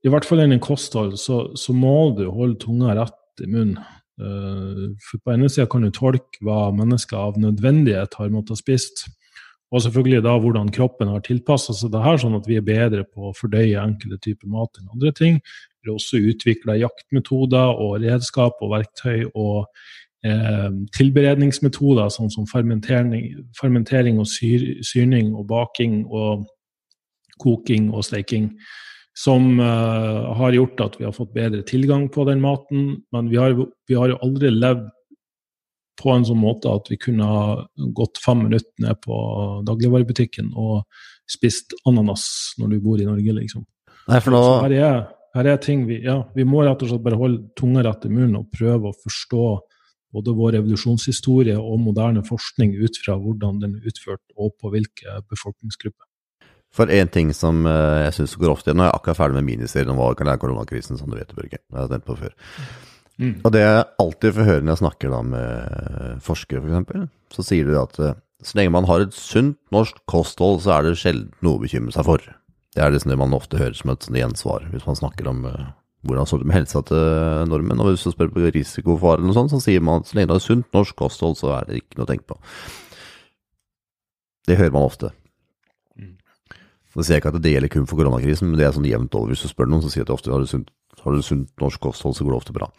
i 0.00 0.12
hvert 0.12 0.24
fall 0.24 0.42
innen 0.42 0.62
kosthold, 0.64 1.16
så, 1.20 1.50
så, 1.58 1.74
må 1.76 2.12
du 2.16 2.24
holde 2.32 2.60
tunga 2.62 2.96
rett 2.96 3.44
i 3.44 3.48
munnen. 3.50 3.80
Uh, 4.20 4.92
for 5.00 5.20
på 5.24 5.32
ene 5.32 5.48
sida 5.48 5.64
kan 5.70 5.84
du 5.84 5.88
tolke 5.96 6.42
hva 6.44 6.66
mennesker 6.76 7.16
av 7.16 7.38
nødvendighet 7.40 8.18
har 8.20 8.32
måttet 8.32 8.60
spist, 8.60 9.06
og 9.70 9.84
selvfølgelig 9.84 10.24
da 10.26 10.34
hvordan 10.42 10.72
kroppen 10.74 11.12
har 11.12 11.22
tilpassa 11.24 11.72
seg 11.76 11.92
det 11.94 12.02
her, 12.02 12.18
sånn 12.20 12.36
at 12.36 12.48
vi 12.48 12.58
er 12.58 12.66
bedre 12.66 13.04
på 13.06 13.30
å 13.30 13.36
fordøye 13.36 13.78
enkelte 13.80 14.18
typer 14.26 14.50
mat 14.50 14.80
enn 14.80 14.90
andre 14.90 15.12
ting. 15.16 15.38
Vi 15.80 15.88
har 15.88 15.96
også 15.96 16.20
utvikla 16.32 16.76
jaktmetoder 16.80 17.78
og 17.80 18.00
redskap 18.02 18.58
og 18.60 18.74
verktøy 18.74 19.30
og 19.30 19.70
eh, 20.26 20.68
tilberedningsmetoder, 20.96 22.10
sånn 22.12 22.30
som 22.32 22.48
fermentering, 22.50 23.46
fermentering 23.58 24.20
og 24.20 24.28
syr, 24.30 24.66
syrning 24.86 25.34
og 25.34 25.48
baking 25.50 26.02
og 26.06 26.46
koking 27.40 27.90
og 27.94 28.04
steking. 28.06 28.52
Som 29.16 29.58
eh, 29.60 30.30
har 30.38 30.56
gjort 30.56 30.80
at 30.84 30.96
vi 31.00 31.06
har 31.08 31.16
fått 31.16 31.34
bedre 31.34 31.64
tilgang 31.66 32.08
på 32.12 32.24
den 32.28 32.42
maten. 32.42 33.02
Men 33.12 33.30
vi 33.32 33.40
har, 33.40 33.56
vi 33.88 33.98
har 33.98 34.12
jo 34.12 34.20
aldri 34.24 34.52
levd 34.54 34.88
på 36.00 36.12
en 36.14 36.24
sånn 36.24 36.40
måte 36.40 36.70
at 36.72 36.88
vi 36.88 36.96
kunne 37.00 37.26
ha 37.28 37.44
gått 37.96 38.20
fem 38.24 38.46
minutter 38.46 38.72
ned 38.80 39.00
på 39.04 39.16
dagligvarebutikken 39.68 40.52
og 40.56 40.86
spist 41.30 41.74
ananas 41.88 42.24
når 42.60 42.74
du 42.74 42.84
bor 42.84 43.00
i 43.00 43.08
Norge, 43.08 43.34
liksom. 43.36 43.66
Nei, 44.08 44.20
nå... 44.32 44.40
Her 44.64 44.76
er, 44.78 45.02
her 45.36 45.50
er 45.52 45.58
ting 45.62 45.84
vi 45.86 46.00
Ja, 46.02 46.22
vi 46.34 46.46
må 46.48 46.64
rett 46.64 46.80
og 46.82 46.90
slett 46.90 47.04
bare 47.04 47.20
holde 47.20 47.52
tunga 47.58 47.84
rett 47.86 48.06
i 48.08 48.12
munnen 48.12 48.40
og 48.40 48.48
prøve 48.54 48.90
å 48.90 48.96
forstå 49.04 49.44
både 50.14 50.34
vår 50.36 50.56
revolusjonshistorie 50.58 51.56
og 51.58 51.80
moderne 51.82 52.22
forskning 52.26 52.76
ut 52.80 52.98
fra 53.04 53.16
hvordan 53.20 53.60
den 53.62 53.76
er 53.78 53.90
utført, 53.90 54.22
og 54.36 54.54
på 54.60 54.72
hvilke 54.74 55.20
befolkningsgrupper. 55.30 56.06
For 56.74 56.90
én 56.94 57.10
ting 57.10 57.32
som 57.34 57.64
uh, 57.66 58.06
jeg 58.06 58.14
syns 58.20 58.36
går 58.38 58.52
ofte 58.52 58.70
igjen, 58.70 58.78
nå 58.78 58.86
er 58.86 58.92
jeg 58.92 59.00
akkurat 59.00 59.18
ferdig 59.18 59.40
med 59.40 59.48
miniserien 59.48 59.90
om 59.90 59.98
hva 59.98 60.12
kan 60.18 60.30
lære 60.30 60.42
koronakrisen, 60.42 60.98
som 61.00 61.10
du 61.10 61.18
vet, 61.18 61.32
Børge. 61.34 61.58
Det 61.58 61.76
har 61.76 61.88
jeg 61.88 61.96
tenkt 61.96 62.06
på 62.06 62.18
før. 62.20 62.34
Mm. 63.20 63.32
Og 63.42 63.50
det 63.52 63.62
jeg 63.64 63.86
alltid 64.04 64.36
får 64.36 64.46
høre 64.48 64.64
når 64.64 64.72
jeg 64.72 64.82
snakker 64.84 65.12
da 65.12 65.22
med 65.32 66.20
forskere, 66.24 66.62
f.eks., 66.62 67.16
så 67.34 67.46
sier 67.46 67.66
de 67.66 67.80
at 67.80 67.98
uh, 67.98 68.14
så 68.46 68.56
lenge 68.56 68.72
man 68.72 68.86
har 68.88 69.02
et 69.04 69.16
sunt 69.16 69.58
norsk 69.74 69.98
kosthold, 70.08 70.62
så 70.64 70.76
er 70.76 70.86
det 70.86 70.94
sjelden 71.00 71.34
noe 71.44 71.58
å 71.58 71.64
bekymre 71.64 71.92
seg 71.94 72.06
for. 72.06 72.22
Det 72.70 72.84
er 72.84 72.94
liksom 72.94 73.10
det 73.12 73.18
man 73.18 73.34
ofte 73.36 73.58
hører 73.58 73.74
som 73.76 73.90
et 73.92 74.06
gjensvar 74.06 74.64
hvis 74.70 74.86
man 74.86 74.98
snakker 74.98 75.28
om 75.28 75.42
hvordan 76.06 76.28
står 76.28 76.40
det 76.40 76.48
med 76.48 76.56
helsa 76.56 76.82
til 76.88 77.48
nordmenn. 77.50 77.80
Og 77.82 77.92
hvis 77.92 78.06
du 78.06 78.12
spør 78.14 78.30
på 78.32 78.44
risikofare 78.54 79.18
eller 79.18 79.28
noe 79.28 79.36
sånt, 79.36 79.52
så 79.52 79.60
sier 79.60 79.82
man 79.84 80.00
at 80.00 80.08
så 80.08 80.16
lenge 80.16 80.30
du 80.30 80.36
har 80.36 80.44
sunt 80.44 80.68
norsk 80.76 80.96
kosthold, 80.96 81.36
så 81.40 81.52
er 81.58 81.68
det 81.68 81.82
ikke 81.82 82.00
noe 82.00 82.06
å 82.06 82.10
tenke 82.10 82.28
på. 82.30 82.38
Det 84.48 84.56
hører 84.56 84.72
man 84.74 84.88
ofte. 84.88 85.12
Mm. 86.00 86.16
Så 86.94 87.04
sier 87.04 87.18
jeg 87.18 87.24
ikke 87.24 87.34
at 87.34 87.44
det 87.44 87.52
gjelder 87.52 87.74
kun 87.74 87.86
for 87.90 88.00
koronakrisen, 88.00 88.48
men 88.48 88.60
det 88.60 88.66
er 88.68 88.74
sånn 88.76 88.88
jevnt 88.88 89.14
over. 89.18 89.34
Hvis 89.34 89.44
du 89.44 89.52
spør 89.52 89.68
noen, 89.68 89.84
så 89.84 89.92
sier 89.92 90.08
de 90.08 90.16
ofte 90.16 90.32
har 90.32 90.40
du 90.40 90.48
sunt, 90.48 90.72
har 91.04 91.16
du 91.16 91.24
sunt 91.24 91.52
norsk 91.60 91.82
kosthold, 91.84 92.16
så 92.16 92.24
går 92.24 92.34
det 92.34 92.40
ofte 92.40 92.56
bra. 92.56 92.70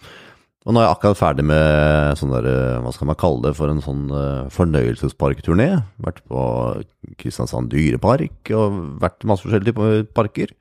Og 0.61 0.75
nå 0.75 0.81
er 0.81 0.85
jeg 0.85 0.93
akkurat 0.93 1.17
ferdig 1.17 1.43
med 1.49 2.17
sånn 2.19 2.33
der, 2.35 2.47
hva 2.85 2.91
skal 2.93 3.09
man 3.09 3.17
kalle 3.17 3.41
det, 3.47 3.55
for 3.57 3.71
en 3.71 3.81
sånn 3.81 4.03
uh, 4.13 4.49
fornøyelsesparkturné. 4.53 5.69
Vært 6.05 6.21
på 6.29 6.41
Kristiansand 7.21 7.71
dyrepark 7.73 8.51
og 8.53 8.81
vært 9.01 9.25
masse 9.29 9.45
forskjellige 9.45 10.03
parker. 10.13 10.53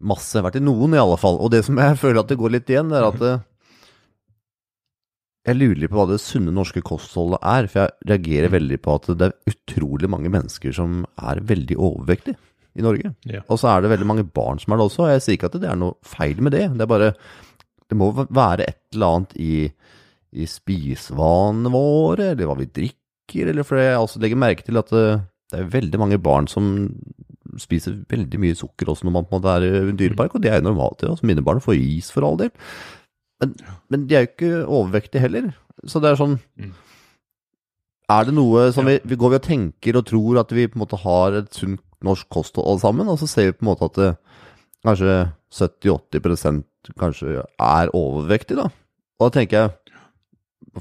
Masse. 0.00 0.42
Vært 0.44 0.58
i 0.60 0.64
noen, 0.64 0.96
i 0.96 1.02
alle 1.02 1.18
fall. 1.20 1.38
Og 1.40 1.52
det 1.54 1.64
som 1.66 1.78
jeg 1.80 1.98
føler 2.02 2.22
at 2.22 2.32
det 2.32 2.40
går 2.40 2.56
litt 2.56 2.72
igjen, 2.72 2.92
er 2.94 3.06
at 3.08 3.22
uh, 3.22 3.44
jeg 5.46 5.60
lurer 5.60 5.78
litt 5.78 5.92
på 5.92 6.00
hva 6.00 6.08
det 6.10 6.18
sunne 6.22 6.54
norske 6.54 6.82
kostholdet 6.84 7.40
er. 7.46 7.70
For 7.70 7.84
jeg 7.84 8.10
reagerer 8.10 8.54
veldig 8.56 8.80
på 8.82 8.98
at 8.98 9.08
det 9.14 9.30
er 9.30 9.54
utrolig 9.54 10.10
mange 10.12 10.32
mennesker 10.32 10.74
som 10.76 11.04
er 11.22 11.42
veldig 11.46 11.78
overvektige 11.78 12.38
i 12.76 12.84
Norge. 12.84 13.14
Ja. 13.24 13.40
Og 13.48 13.60
så 13.60 13.70
er 13.72 13.82
det 13.82 13.92
veldig 13.94 14.08
mange 14.08 14.26
barn 14.26 14.60
som 14.60 14.74
er 14.74 14.80
det 14.80 14.88
også. 14.90 15.04
Og 15.06 15.12
jeg 15.14 15.24
sier 15.24 15.38
ikke 15.38 15.52
at 15.52 15.60
det 15.62 15.70
er 15.70 15.78
noe 15.80 15.96
feil 16.04 16.42
med 16.44 16.56
det. 16.56 16.66
Det 16.74 16.84
er 16.84 16.90
bare 16.90 17.12
det 17.86 17.98
må 17.98 18.10
være 18.16 18.66
et 18.66 18.80
eller 18.96 19.12
annet 19.14 19.36
i, 19.38 19.54
i 20.34 20.46
spisevanene 20.50 21.70
våre, 21.72 22.32
eller 22.32 22.50
hva 22.50 22.58
vi 22.58 22.68
drikker, 22.80 23.52
eller 23.52 23.66
for 23.66 23.80
jeg 23.80 24.00
også 24.00 24.22
legger 24.22 24.40
merke 24.42 24.66
til 24.66 24.80
at 24.80 24.90
eh, 24.96 25.22
det 25.52 25.60
er 25.60 25.70
veldig 25.70 26.00
mange 26.02 26.18
barn 26.22 26.48
som 26.50 26.72
spiser 27.62 27.98
veldig 28.10 28.40
mye 28.42 28.56
sukker 28.58 28.90
også 28.90 29.06
når 29.06 29.14
man 29.14 29.26
på 29.26 29.36
en 29.36 29.40
måte 29.40 29.54
er 29.54 29.66
i 29.66 29.90
en 29.90 29.98
dyrepark, 29.98 30.34
og 30.34 30.42
det 30.44 30.52
er 30.52 30.60
jo 30.60 30.68
normalt. 30.68 31.02
Ja. 31.02 31.12
Altså, 31.14 31.26
mine 31.28 31.44
barn 31.44 31.62
får 31.64 31.78
is 31.78 32.10
for 32.14 32.26
all 32.26 32.38
del. 32.40 32.52
Men, 33.42 33.54
men, 33.92 34.06
de 34.08 34.16
er 34.16 34.24
jo 34.24 34.32
ikke 34.32 34.52
overvektige 34.64 35.24
heller. 35.26 35.50
Så 35.84 36.00
det 36.00 36.10
er 36.10 36.20
sånn 36.20 36.38
mm. 36.56 36.74
Er 38.14 38.28
det 38.28 38.36
noe 38.36 38.68
som 38.70 38.86
vi, 38.86 39.00
vi 39.02 39.16
går 39.18 39.32
vi 39.32 39.38
og 39.40 39.42
tenker 39.44 39.96
og 39.98 40.04
tror 40.06 40.38
at 40.38 40.52
vi 40.54 40.68
på 40.70 40.78
en 40.78 40.84
måte 40.84 40.98
har 41.02 41.40
et 41.40 41.48
sunt 41.58 41.82
norsk 42.06 42.28
kosthold 42.30 42.68
alle 42.70 42.82
sammen, 42.84 43.08
og 43.10 43.18
så 43.18 43.26
ser 43.26 43.48
vi 43.48 43.56
på 43.56 43.64
en 43.64 43.70
måte 43.72 43.88
at 43.88 43.98
det, 43.98 44.10
kanskje 44.86 45.16
70-80 45.50 46.62
kanskje 47.00 47.42
er 47.42 47.90
overvektig, 47.96 48.58
da. 48.60 48.68
Og 49.18 49.28
da 49.28 49.40
tenker 49.40 49.58
jeg 49.58 49.74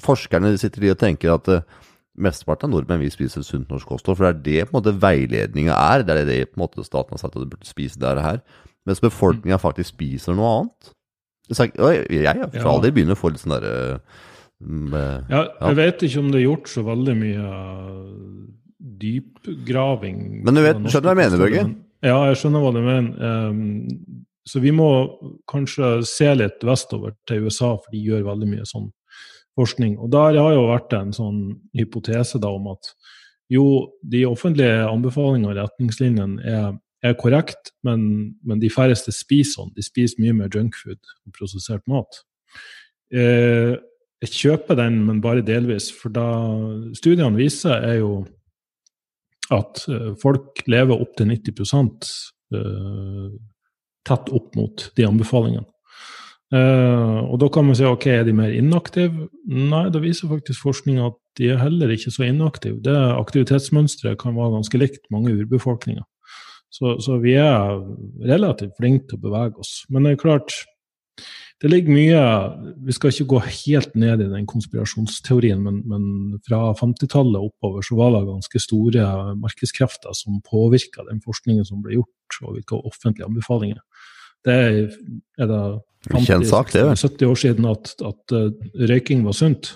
Forskerne 0.03 0.49
sitter 0.59 0.83
de 0.83 0.89
og 0.91 0.97
tenker 0.99 1.31
at 1.31 1.45
uh, 1.47 1.61
mesteparten 2.15 2.69
av 2.69 2.75
nordmenn 2.75 3.01
vil 3.03 3.13
spise 3.13 3.43
sunt 3.43 3.71
norsk 3.71 3.89
kosthold, 3.89 4.17
for 4.17 4.27
det 4.27 4.33
er 4.33 4.43
det 4.45 4.67
på 4.67 4.75
en 4.75 4.79
måte 4.79 4.95
veiledninga 5.01 5.75
er. 5.75 6.05
Det 6.05 6.15
er 6.15 6.29
det 6.29 6.39
på 6.51 6.59
en 6.59 6.65
måte 6.65 6.85
staten 6.85 7.15
har 7.15 7.21
sagt 7.21 7.35
at 7.35 7.43
du 7.43 7.51
burde 7.51 7.67
spise 7.67 7.99
det 8.01 8.23
her. 8.23 8.39
Mens 8.85 9.01
befolkninga 9.03 9.57
faktisk 9.61 9.95
spiser 9.95 10.37
noe 10.37 10.51
annet. 10.59 10.93
Så, 11.51 11.67
jeg, 11.67 12.05
jeg 12.09 12.47
for 12.55 12.71
all 12.71 12.81
del 12.81 12.93
begynner 12.95 13.17
å 13.17 13.19
få 13.19 13.29
litt 13.29 13.43
sånn 13.43 13.53
derre 13.53 13.73
ja. 14.65 15.01
ja, 15.29 15.41
Jeg 15.67 15.77
vet 15.77 16.03
ikke 16.07 16.21
om 16.23 16.29
det 16.33 16.39
er 16.39 16.45
gjort 16.47 16.69
så 16.71 16.81
veldig 16.87 17.13
mye 17.19 17.49
dypgraving 19.01 20.21
Men 20.47 20.57
du 20.57 20.63
vet, 20.63 20.79
skjønner 20.87 21.11
hva 21.11 21.13
jeg 21.13 21.19
mener, 21.19 21.43
Børge? 21.43 21.65
Ja, 22.05 22.17
jeg 22.31 22.39
skjønner 22.39 22.63
hva 22.63 22.71
du 22.73 22.79
mener. 22.85 23.51
Um, 23.51 24.25
så 24.45 24.61
vi 24.61 24.71
må 24.73 24.87
kanskje 25.49 25.99
se 26.05 26.27
litt 26.37 26.65
vestover 26.65 27.15
til 27.29 27.47
USA, 27.47 27.71
for 27.81 27.93
de 27.93 28.01
gjør 28.05 28.27
veldig 28.27 28.49
mye 28.51 28.67
sånn 28.69 28.91
forskning. 29.59 29.97
Og 30.01 30.11
der 30.13 30.39
har 30.39 30.53
jo 30.55 30.67
vært 30.69 30.95
en 30.97 31.13
sånn 31.15 31.39
hypotese 31.77 32.41
da 32.43 32.51
om 32.53 32.71
at 32.73 32.93
jo, 33.53 33.65
de 34.01 34.23
offentlige 34.25 34.85
anbefalingene 34.89 35.51
og 35.51 35.59
retningslinjene 35.59 36.45
er, 36.49 36.69
er 37.05 37.17
korrekt, 37.19 37.75
men, 37.85 37.99
men, 38.41 38.61
de 38.61 38.71
færreste 38.73 39.13
spiser 39.13 39.59
sånn. 39.59 39.73
De 39.75 39.85
spiser 39.85 40.21
mye 40.23 40.33
mer 40.33 40.49
junkfood 40.53 40.97
og 40.97 41.35
prosessert 41.35 41.85
mat. 41.91 42.23
Eh, 43.13 43.75
jeg 44.25 44.33
kjøper 44.39 44.79
den, 44.79 45.03
men 45.05 45.21
bare 45.21 45.45
delvis. 45.45 45.91
For 45.93 46.13
da 46.13 46.25
studiene 46.97 47.37
viser, 47.37 47.77
er 47.85 47.99
jo 47.99 48.15
at 49.53 49.83
eh, 49.91 50.13
folk 50.21 50.63
lever 50.71 50.97
opptil 50.97 51.29
90 51.29 51.93
eh, 52.57 53.29
tett 54.05 54.33
opp 54.33 54.57
mot 54.57 54.89
de 54.97 55.05
anbefalingene. 55.05 55.69
Uh, 56.53 57.25
og 57.25 57.39
da 57.41 57.47
kan 57.49 57.65
man 57.65 57.77
si 57.77 57.85
ok, 57.87 58.05
er 58.11 58.25
de 58.27 58.33
mer 58.37 58.53
inaktive? 58.53 59.29
Nei, 59.49 59.87
da 59.91 60.01
viser 60.03 60.29
faktisk 60.29 60.61
forskning 60.61 60.99
at 61.01 61.17
de 61.39 61.49
er 61.51 61.63
heller 61.63 61.91
ikke 61.91 62.13
så 62.13 62.27
inaktive. 62.27 62.77
Det 62.85 62.93
Aktivitetsmønsteret 62.93 64.19
kan 64.21 64.37
være 64.37 64.53
ganske 64.59 64.79
likt 64.79 65.09
mange 65.11 65.33
urbefolkninger. 65.33 66.05
Så, 66.75 66.97
så 67.03 67.17
vi 67.23 67.33
er 67.39 67.79
relativt 68.27 68.75
flinke 68.77 69.09
til 69.09 69.19
å 69.19 69.25
bevege 69.25 69.63
oss. 69.63 69.83
Men 69.89 70.05
det 70.05 70.15
er 70.15 70.21
klart, 70.21 70.53
det 71.63 71.71
ligger 71.71 71.95
mye 71.95 72.23
Vi 72.83 72.95
skal 72.95 73.13
ikke 73.13 73.29
gå 73.31 73.39
helt 73.45 73.93
ned 73.95 74.21
i 74.25 74.29
den 74.31 74.47
konspirasjonsteorien, 74.49 75.61
men, 75.63 75.81
men 75.87 76.35
fra 76.47 76.73
50-tallet 76.77 77.47
oppover 77.47 77.85
så 77.85 77.97
var 77.99 78.11
det 78.13 78.25
ganske 78.27 78.61
store 78.61 79.07
markedskrefter 79.39 80.13
som 80.19 80.43
påvirka 80.45 81.07
den 81.07 81.23
forskningen 81.23 81.65
som 81.67 81.81
ble 81.83 82.01
gjort, 82.01 82.41
og 82.43 82.57
hvilke 82.57 82.81
offentlige 82.83 83.29
anbefalinger. 83.29 83.79
Det 84.45 84.55
er, 84.55 85.49
det 85.49 85.61
50, 86.11 86.45
sak, 86.49 86.71
det 86.73 86.83
70 86.85 87.27
år 87.27 87.39
siden 87.41 87.67
at, 87.69 87.93
at 88.05 88.35
uh, 88.35 88.51
røyking 88.91 89.25
var 89.25 89.35
sunt. 89.37 89.73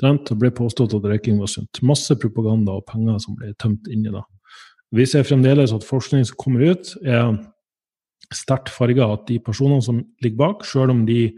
Det 0.00 0.36
ble 0.40 0.50
påstått 0.56 0.96
at 0.96 1.04
røyking 1.06 1.38
var 1.42 1.50
sunt. 1.52 1.82
Masse 1.84 2.16
propaganda 2.18 2.78
og 2.78 2.86
penger 2.88 3.20
som 3.22 3.36
ble 3.38 3.52
tømt 3.60 3.90
inni 3.92 4.12
da. 4.14 4.24
Vi 4.92 5.06
ser 5.08 5.26
fremdeles 5.28 5.72
at 5.72 5.86
forskning 5.86 6.24
som 6.28 6.38
kommer 6.40 6.72
ut, 6.72 6.94
er 7.04 7.36
sterkt 8.32 8.72
farga 8.72 9.10
at 9.12 9.26
de 9.28 9.38
personene 9.44 9.84
som 9.84 10.00
ligger 10.24 10.40
bak, 10.40 10.66
sjøl 10.68 10.92
om 10.92 11.04
de 11.08 11.34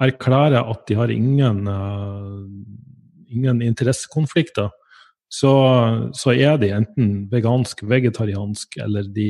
erklærer 0.00 0.64
at 0.64 0.84
de 0.88 0.96
har 0.96 1.12
ingen, 1.12 1.64
uh, 1.68 2.44
ingen 3.28 3.62
interessekonflikter, 3.64 4.72
så, 5.28 5.52
så, 6.16 6.32
er 6.32 6.56
de 6.56 6.70
enten 6.72 7.26
vegansk, 7.32 7.82
vegetariansk, 7.84 8.78
eller 8.80 9.08
de 9.12 9.28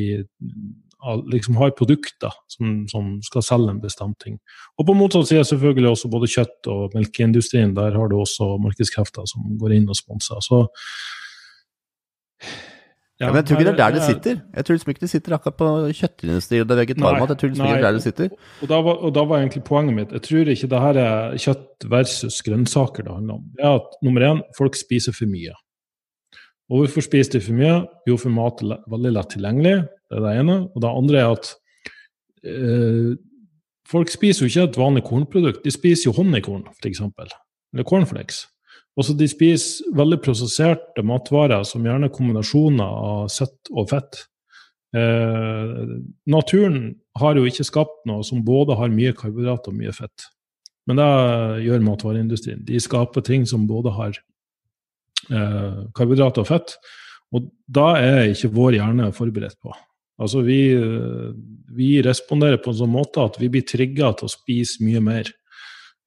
liksom 1.30 1.56
har 1.56 1.70
produkter 1.78 2.32
som, 2.50 2.86
som, 2.90 3.10
skal 3.22 3.44
selge 3.46 3.70
en 3.70 3.82
bestemt 3.82 4.18
ting. 4.22 4.38
Og 4.78 4.88
på 4.88 4.96
motsatt 4.98 5.28
side 5.30 5.44
selvfølgelig 5.46 5.92
også 5.92 6.10
både 6.10 6.30
kjøtt- 6.32 6.70
og 6.72 6.96
melkeindustrien. 6.96 7.76
Der 7.76 7.94
har 7.94 8.08
du 8.08 8.18
også 8.18 8.56
markedskrefter 8.62 9.28
som 9.30 9.54
går 9.60 9.76
inn 9.78 9.88
og 9.88 9.98
sponser. 9.98 10.42
Så 10.42 10.64
ja, 13.18 13.26
men 13.26 13.40
jeg 13.40 13.48
tror 13.48 13.58
ikke 13.58 13.66
det 13.66 13.72
er 13.74 13.78
der 13.82 13.94
det 13.96 14.02
sitter. 14.06 14.40
Jeg 14.54 14.64
tror 14.64 14.76
liksom 14.76 14.90
ikke 14.90 15.00
det 15.00 15.10
sitter 15.10 15.34
akkurat 15.34 15.56
på 15.58 15.68
kjøttindustri 16.00 16.60
og 16.62 16.68
det 16.70 16.76
vegetarmat. 16.78 17.32
Jeg 17.32 17.38
tror 17.38 17.48
liksom 17.48 17.66
ikke 17.66 17.74
det 17.74 17.78
er 17.78 17.86
der 17.86 17.96
det 17.96 18.02
sitter. 18.02 18.28
Og 18.62 18.68
da, 18.70 18.78
var, 18.86 19.00
og 19.02 19.14
da, 19.14 19.24
var, 19.26 19.40
egentlig 19.42 19.64
poenget 19.66 19.96
mitt 19.96 20.12
Jeg 20.14 20.22
tror 20.22 20.52
ikke 20.52 20.70
det 20.70 20.82
her 20.84 21.00
er 21.02 21.38
kjøtt 21.46 21.88
versus 21.90 22.42
grønnsaker 22.46 23.06
det 23.06 23.16
handler 23.16 23.40
om. 23.40 23.48
Det 23.58 23.66
er 23.66 23.80
at 23.80 23.98
nummer 24.06 24.26
én, 24.28 24.44
folk 24.58 24.78
spiser 24.78 25.16
for 25.16 25.30
mye. 25.30 25.54
Og 26.70 26.84
hvorfor 26.84 27.06
spiser 27.06 27.38
de 27.38 27.42
for 27.42 27.58
mye? 27.58 27.74
Jo, 28.06 28.18
for 28.20 28.30
mat 28.30 28.62
er 28.62 28.82
veldig 28.92 29.14
lett 29.16 29.34
tilgjengelig. 29.34 29.76
Det 30.08 30.18
er 30.18 30.24
det 30.24 30.36
ene. 30.40 30.58
Og 30.72 30.84
det 30.84 30.92
andre 31.00 31.22
er 31.22 31.32
at 31.36 31.50
eh, 32.44 33.10
folk 33.88 34.12
spiser 34.12 34.44
jo 34.44 34.52
ikke 34.52 34.68
et 34.70 34.80
vanlig 34.80 35.04
kornprodukt. 35.08 35.64
De 35.64 35.74
spiser 35.74 36.08
jo 36.08 36.16
honningkorn, 36.16 36.66
f.eks. 36.78 37.02
Eller 37.04 37.88
cornflakes. 37.88 38.46
Også 38.98 39.14
de 39.14 39.28
spiser 39.30 39.92
veldig 39.94 40.18
prosesserte 40.24 41.04
matvarer, 41.06 41.62
som 41.68 41.84
gjerne 41.86 42.10
kombinasjoner 42.10 42.96
av 43.12 43.28
søtt 43.30 43.70
og 43.70 43.92
fett. 43.92 44.24
Eh, 44.96 45.82
naturen 46.26 46.96
har 47.20 47.38
jo 47.38 47.44
ikke 47.46 47.66
skapt 47.66 48.00
noe 48.08 48.24
som 48.26 48.40
både 48.46 48.78
har 48.78 48.90
mye 48.90 49.14
karbohydrat 49.16 49.68
og 49.70 49.76
mye 49.78 49.92
fett. 49.94 50.26
Men 50.88 50.98
det 50.98 51.08
gjør 51.66 51.84
matvareindustrien. 51.84 52.64
De 52.64 52.80
skaper 52.80 53.22
ting 53.26 53.44
som 53.46 53.68
både 53.68 53.92
har 53.92 54.16
eh, 54.16 55.84
karbohydrat 55.94 56.40
og 56.40 56.48
fett. 56.48 56.78
Og 57.36 57.50
da 57.68 57.92
er 58.00 58.32
ikke 58.32 58.50
vår 58.56 58.78
hjerne 58.78 59.12
forberedt 59.14 59.60
på. 59.60 59.74
Altså 60.18 60.42
vi, 60.42 60.60
vi 61.78 61.90
responderer 62.02 62.58
på 62.62 62.72
en 62.72 62.80
sånn 62.80 62.90
måte 62.90 63.22
at 63.22 63.36
vi 63.38 63.50
blir 63.52 63.66
trigga 63.66 64.10
til 64.18 64.26
å 64.26 64.32
spise 64.32 64.82
mye 64.84 65.02
mer. 65.04 65.30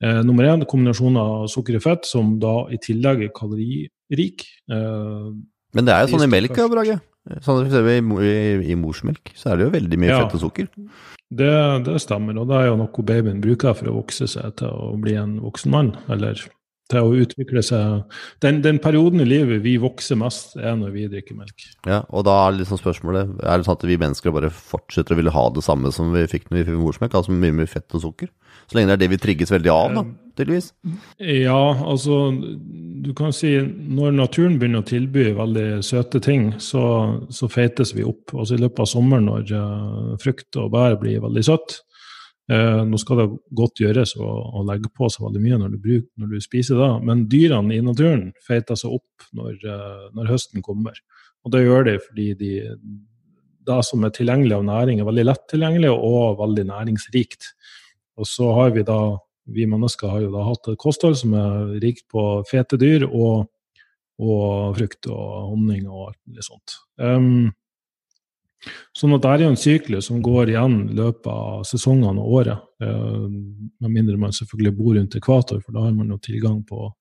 Eh, 0.01 0.21
nummer 0.25 0.47
én 0.49 0.65
kombinasjon 0.65 1.17
av 1.21 1.45
sukker 1.53 1.77
og 1.77 1.85
fett, 1.85 2.07
som 2.09 2.33
da 2.41 2.65
i 2.73 2.79
tillegg 2.81 3.27
er 3.27 3.33
kaloririk. 3.37 4.47
Eh, 4.71 5.27
Men 5.77 5.87
det 5.87 5.93
er 5.93 6.05
jo 6.05 6.15
sånn 6.15 6.25
i 6.25 6.31
melk, 6.31 6.57
ja, 6.57 6.67
Brage. 6.71 6.97
Sånn 7.45 7.67
i, 7.69 7.99
i, 8.25 8.71
i, 8.73 8.75
morsmelk 8.79 9.29
så 9.37 9.51
er 9.51 9.59
det 9.59 9.67
jo 9.67 9.73
veldig 9.75 9.99
mye 10.01 10.09
ja, 10.09 10.23
fett 10.23 10.39
og 10.39 10.41
sukker. 10.47 10.71
Det, 11.29 11.51
det, 11.85 11.99
stemmer, 12.01 12.39
og 12.41 12.49
det 12.49 12.57
er 12.57 12.71
jo 12.71 12.79
noe 12.79 13.05
babyen 13.05 13.43
bruker 13.43 13.77
for 13.77 13.91
å 13.91 13.99
vokse 13.99 14.25
seg 14.27 14.57
til 14.59 14.73
å 14.73 14.95
bli 14.99 15.13
en 15.21 15.37
voksen 15.43 15.71
mann. 15.71 15.93
Eller 16.11 16.41
til 16.91 17.07
å 17.07 17.15
utvikle 17.23 17.63
seg 17.65 18.03
den, 18.43 18.61
den, 18.65 18.79
perioden 18.83 19.23
i 19.23 19.27
livet 19.27 19.63
vi 19.65 19.77
vokser 19.81 20.19
mest, 20.19 20.55
er 20.59 20.75
når 20.79 20.93
vi 20.95 21.07
drikker 21.11 21.37
melk. 21.37 21.67
Ja, 21.87 22.01
og 22.09 22.25
da 22.27 22.37
er 22.43 22.57
liksom 22.59 22.79
spørsmålet 22.81 23.37
Er 23.41 23.59
det 23.59 23.67
sånn 23.67 23.77
at 23.79 23.87
vi 23.87 23.99
mennesker 24.01 24.35
bare 24.35 24.51
fortsetter 24.53 25.15
å 25.15 25.21
ville 25.21 25.33
ha 25.33 25.47
det 25.55 25.63
samme 25.65 25.93
som 25.95 26.11
vi 26.15 26.27
fikk 26.29 26.49
når 26.49 26.61
vi 26.61 26.67
fikk 26.69 26.81
morsmelk, 26.81 27.17
altså 27.17 27.35
mye 27.35 27.55
mer 27.61 27.71
fett 27.71 27.97
og 27.97 28.05
sukker? 28.05 28.31
Så 28.71 28.77
lenge 28.77 28.91
det 28.91 28.97
er 28.99 29.03
det 29.03 29.11
vi 29.11 29.19
trigges 29.19 29.51
veldig 29.51 29.71
av, 29.73 29.95
da, 29.97 30.03
tydeligvis? 30.39 30.69
Ja, 31.19 31.59
altså 31.91 32.31
Du 33.03 33.11
kan 33.17 33.33
si 33.35 33.55
når 33.59 34.13
naturen 34.15 34.57
begynner 34.61 34.83
å 34.83 34.87
tilby 34.87 35.31
veldig 35.35 35.81
søte 35.83 36.21
ting, 36.23 36.53
så, 36.61 36.83
så 37.33 37.49
feites 37.51 37.95
vi 37.97 38.05
opp. 38.07 38.31
Altså 38.35 38.55
i 38.55 38.61
løpet 38.61 38.83
av 38.85 38.91
sommeren 38.93 39.27
når 39.27 39.51
uh, 39.51 40.13
frukt 40.21 40.59
og 40.61 40.71
bær 40.75 40.95
blir 41.01 41.23
veldig 41.23 41.43
søtt, 41.49 41.81
Eh, 42.49 42.81
nå 42.87 42.97
skal 42.99 43.19
det 43.21 43.27
godt 43.55 43.79
gjøres 43.83 44.15
å, 44.17 44.27
å, 44.57 44.63
legge 44.67 44.89
på 44.97 45.07
så 45.13 45.27
veldig 45.27 45.41
mye 45.43 45.59
når 45.61 45.75
du, 45.75 45.77
bruk, 45.83 46.07
når 46.19 46.33
du 46.33 46.43
spiser 46.43 46.79
da, 46.81 46.89
men 47.03 47.27
dyrene 47.29 47.77
i 47.77 47.83
naturen 47.85 48.31
feiter 48.43 48.79
seg 48.79 48.97
opp 48.97 49.27
når, 49.37 49.53
eh, 49.61 50.07
når, 50.17 50.31
høsten 50.33 50.65
kommer. 50.65 50.97
Og 51.45 51.53
det 51.53 51.63
gjør 51.63 51.87
de 51.87 51.95
fordi 52.01 52.27
de, 52.39 52.51
det 53.69 53.79
som 53.87 54.03
er 54.03 54.13
tilgjengelig 54.15 54.57
av 54.57 54.65
næring, 54.67 54.99
er 54.99 55.09
veldig 55.09 55.27
lett 55.29 55.45
tilgjengelig 55.53 55.93
og 55.93 56.41
veldig 56.41 56.65
næringsrikt. 56.73 57.51
Og 58.19 58.27
så 58.27 58.49
har 58.57 58.73
vi 58.75 58.83
da, 58.89 58.99
vi 59.53 59.69
mennesker 59.69 60.11
har 60.11 60.25
jo 60.25 60.33
da 60.33 60.43
hatt 60.49 60.73
et 60.73 60.81
kosthold 60.81 61.17
som 61.21 61.37
er 61.37 61.77
rikt 61.85 62.07
på 62.11 62.25
fete 62.49 62.79
dyr 62.81 63.05
og, 63.07 63.47
og 64.21 64.77
frukt 64.77 65.07
og 65.13 65.53
honning 65.53 65.85
og 65.87 66.09
alt 66.09 66.21
mulig 66.25 66.49
sånt. 66.49 66.79
Um, 66.97 67.53
Sånn 68.97 69.15
at 69.15 69.23
det 69.23 69.31
er 69.31 69.43
jo 69.43 69.51
en 69.51 69.59
syklus 69.59 70.07
som 70.09 70.21
går 70.23 70.51
igjen 70.53 70.77
i 70.91 70.97
løpet 70.99 71.29
av 71.31 71.63
sesongene 71.67 72.21
og 72.21 72.35
året. 72.41 72.65
Eh, 72.83 73.25
med 73.81 73.93
mindre 73.93 74.19
man 74.21 74.35
selvfølgelig 74.35 74.75
bor 74.77 74.97
rundt 74.97 75.17
ekvator, 75.17 75.61
for 75.63 75.77
da 75.77 75.87
har 75.87 75.95
man 75.97 76.13
jo 76.13 76.19
tilgang 76.21 76.61
på, 76.67 76.91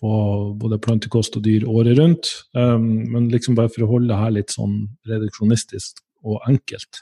på 0.00 0.12
både 0.60 0.80
plantekost 0.84 1.40
og 1.40 1.46
dyr 1.46 1.66
året 1.70 1.98
rundt. 2.00 2.32
Eh, 2.56 2.76
men 2.78 3.30
liksom 3.32 3.56
bare 3.58 3.72
for 3.72 3.86
å 3.86 3.90
holde 3.94 4.12
det 4.12 4.20
her 4.20 4.36
litt 4.36 4.56
sånn 4.56 4.82
reduksjonistisk 5.08 6.04
og 6.28 6.42
enkelt, 6.50 7.00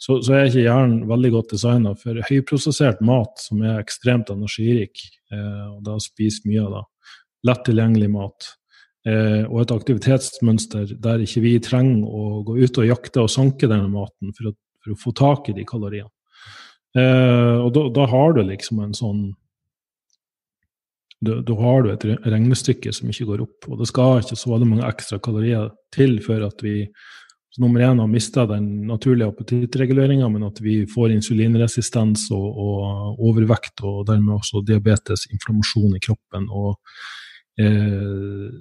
så, 0.00 0.18
så 0.24 0.34
er 0.34 0.48
ikke 0.48 0.64
hjernen 0.64 1.04
veldig 1.08 1.30
godt 1.36 1.54
designa 1.54 1.94
for 1.96 2.18
høyprosessert 2.28 3.02
mat 3.04 3.40
som 3.40 3.62
er 3.64 3.78
ekstremt 3.80 4.32
energirik, 4.32 5.04
eh, 5.32 5.66
og 5.68 5.82
da 5.86 5.98
spiser 6.02 6.48
mye 6.48 6.64
av 6.64 6.76
det. 6.78 6.84
Lett 7.44 7.66
tilgjengelig 7.68 8.08
mat 8.12 8.54
og 9.04 9.58
et 9.60 9.72
aktivitetsmønster 9.74 10.94
der 11.04 11.20
ikke 11.20 11.42
vi 11.44 11.50
trenger 11.60 12.08
å 12.08 12.42
gå 12.46 12.54
ut 12.56 12.78
og 12.80 12.86
jakte 12.88 13.20
og 13.20 13.32
sanke 13.32 13.68
denne 13.68 13.90
maten 13.92 14.32
for 14.32 14.48
å, 14.48 14.52
for 14.80 14.94
å 14.94 15.00
få 15.02 15.12
tak 15.18 15.50
i 15.52 15.56
de 15.58 15.66
kaloriene. 15.68 16.08
Eh, 16.94 17.56
og 17.58 17.72
da, 17.74 17.88
da, 17.94 18.06
har 18.06 18.36
du 18.36 18.44
liksom 18.46 18.82
en 18.84 18.94
sånn 18.94 19.24
da 21.24 21.54
har 21.56 21.80
du 21.80 21.88
et 21.88 22.02
regnestykke 22.04 22.90
som 22.92 23.08
ikke 23.08 23.24
går 23.30 23.42
opp. 23.46 23.68
Og 23.72 23.78
det 23.80 23.86
skal 23.88 24.18
ikke 24.20 24.36
så 24.36 24.50
veldig 24.50 24.66
mange 24.68 24.88
ekstra 24.90 25.16
kalorier 25.24 25.70
til 25.94 26.18
før 26.20 26.50
at 26.50 26.60
vi 26.60 26.82
nummer 27.62 27.80
én 27.86 28.02
har 28.02 28.10
mista 28.10 28.44
den 28.50 28.66
naturlige 28.90 29.30
appetittreguleringa, 29.30 30.28
men 30.28 30.44
at 30.44 30.58
vi 30.60 30.82
får 30.90 31.14
insulinresistens 31.14 32.26
og, 32.34 32.44
og, 32.50 33.22
overvekt 33.30 33.80
og 33.86 34.02
dermed 34.10 34.34
også 34.36 34.60
diabetes, 34.68 35.24
inflammasjon 35.32 35.96
i 35.96 36.02
kroppen. 36.04 36.50
og 36.50 36.76
eh, 37.62 38.52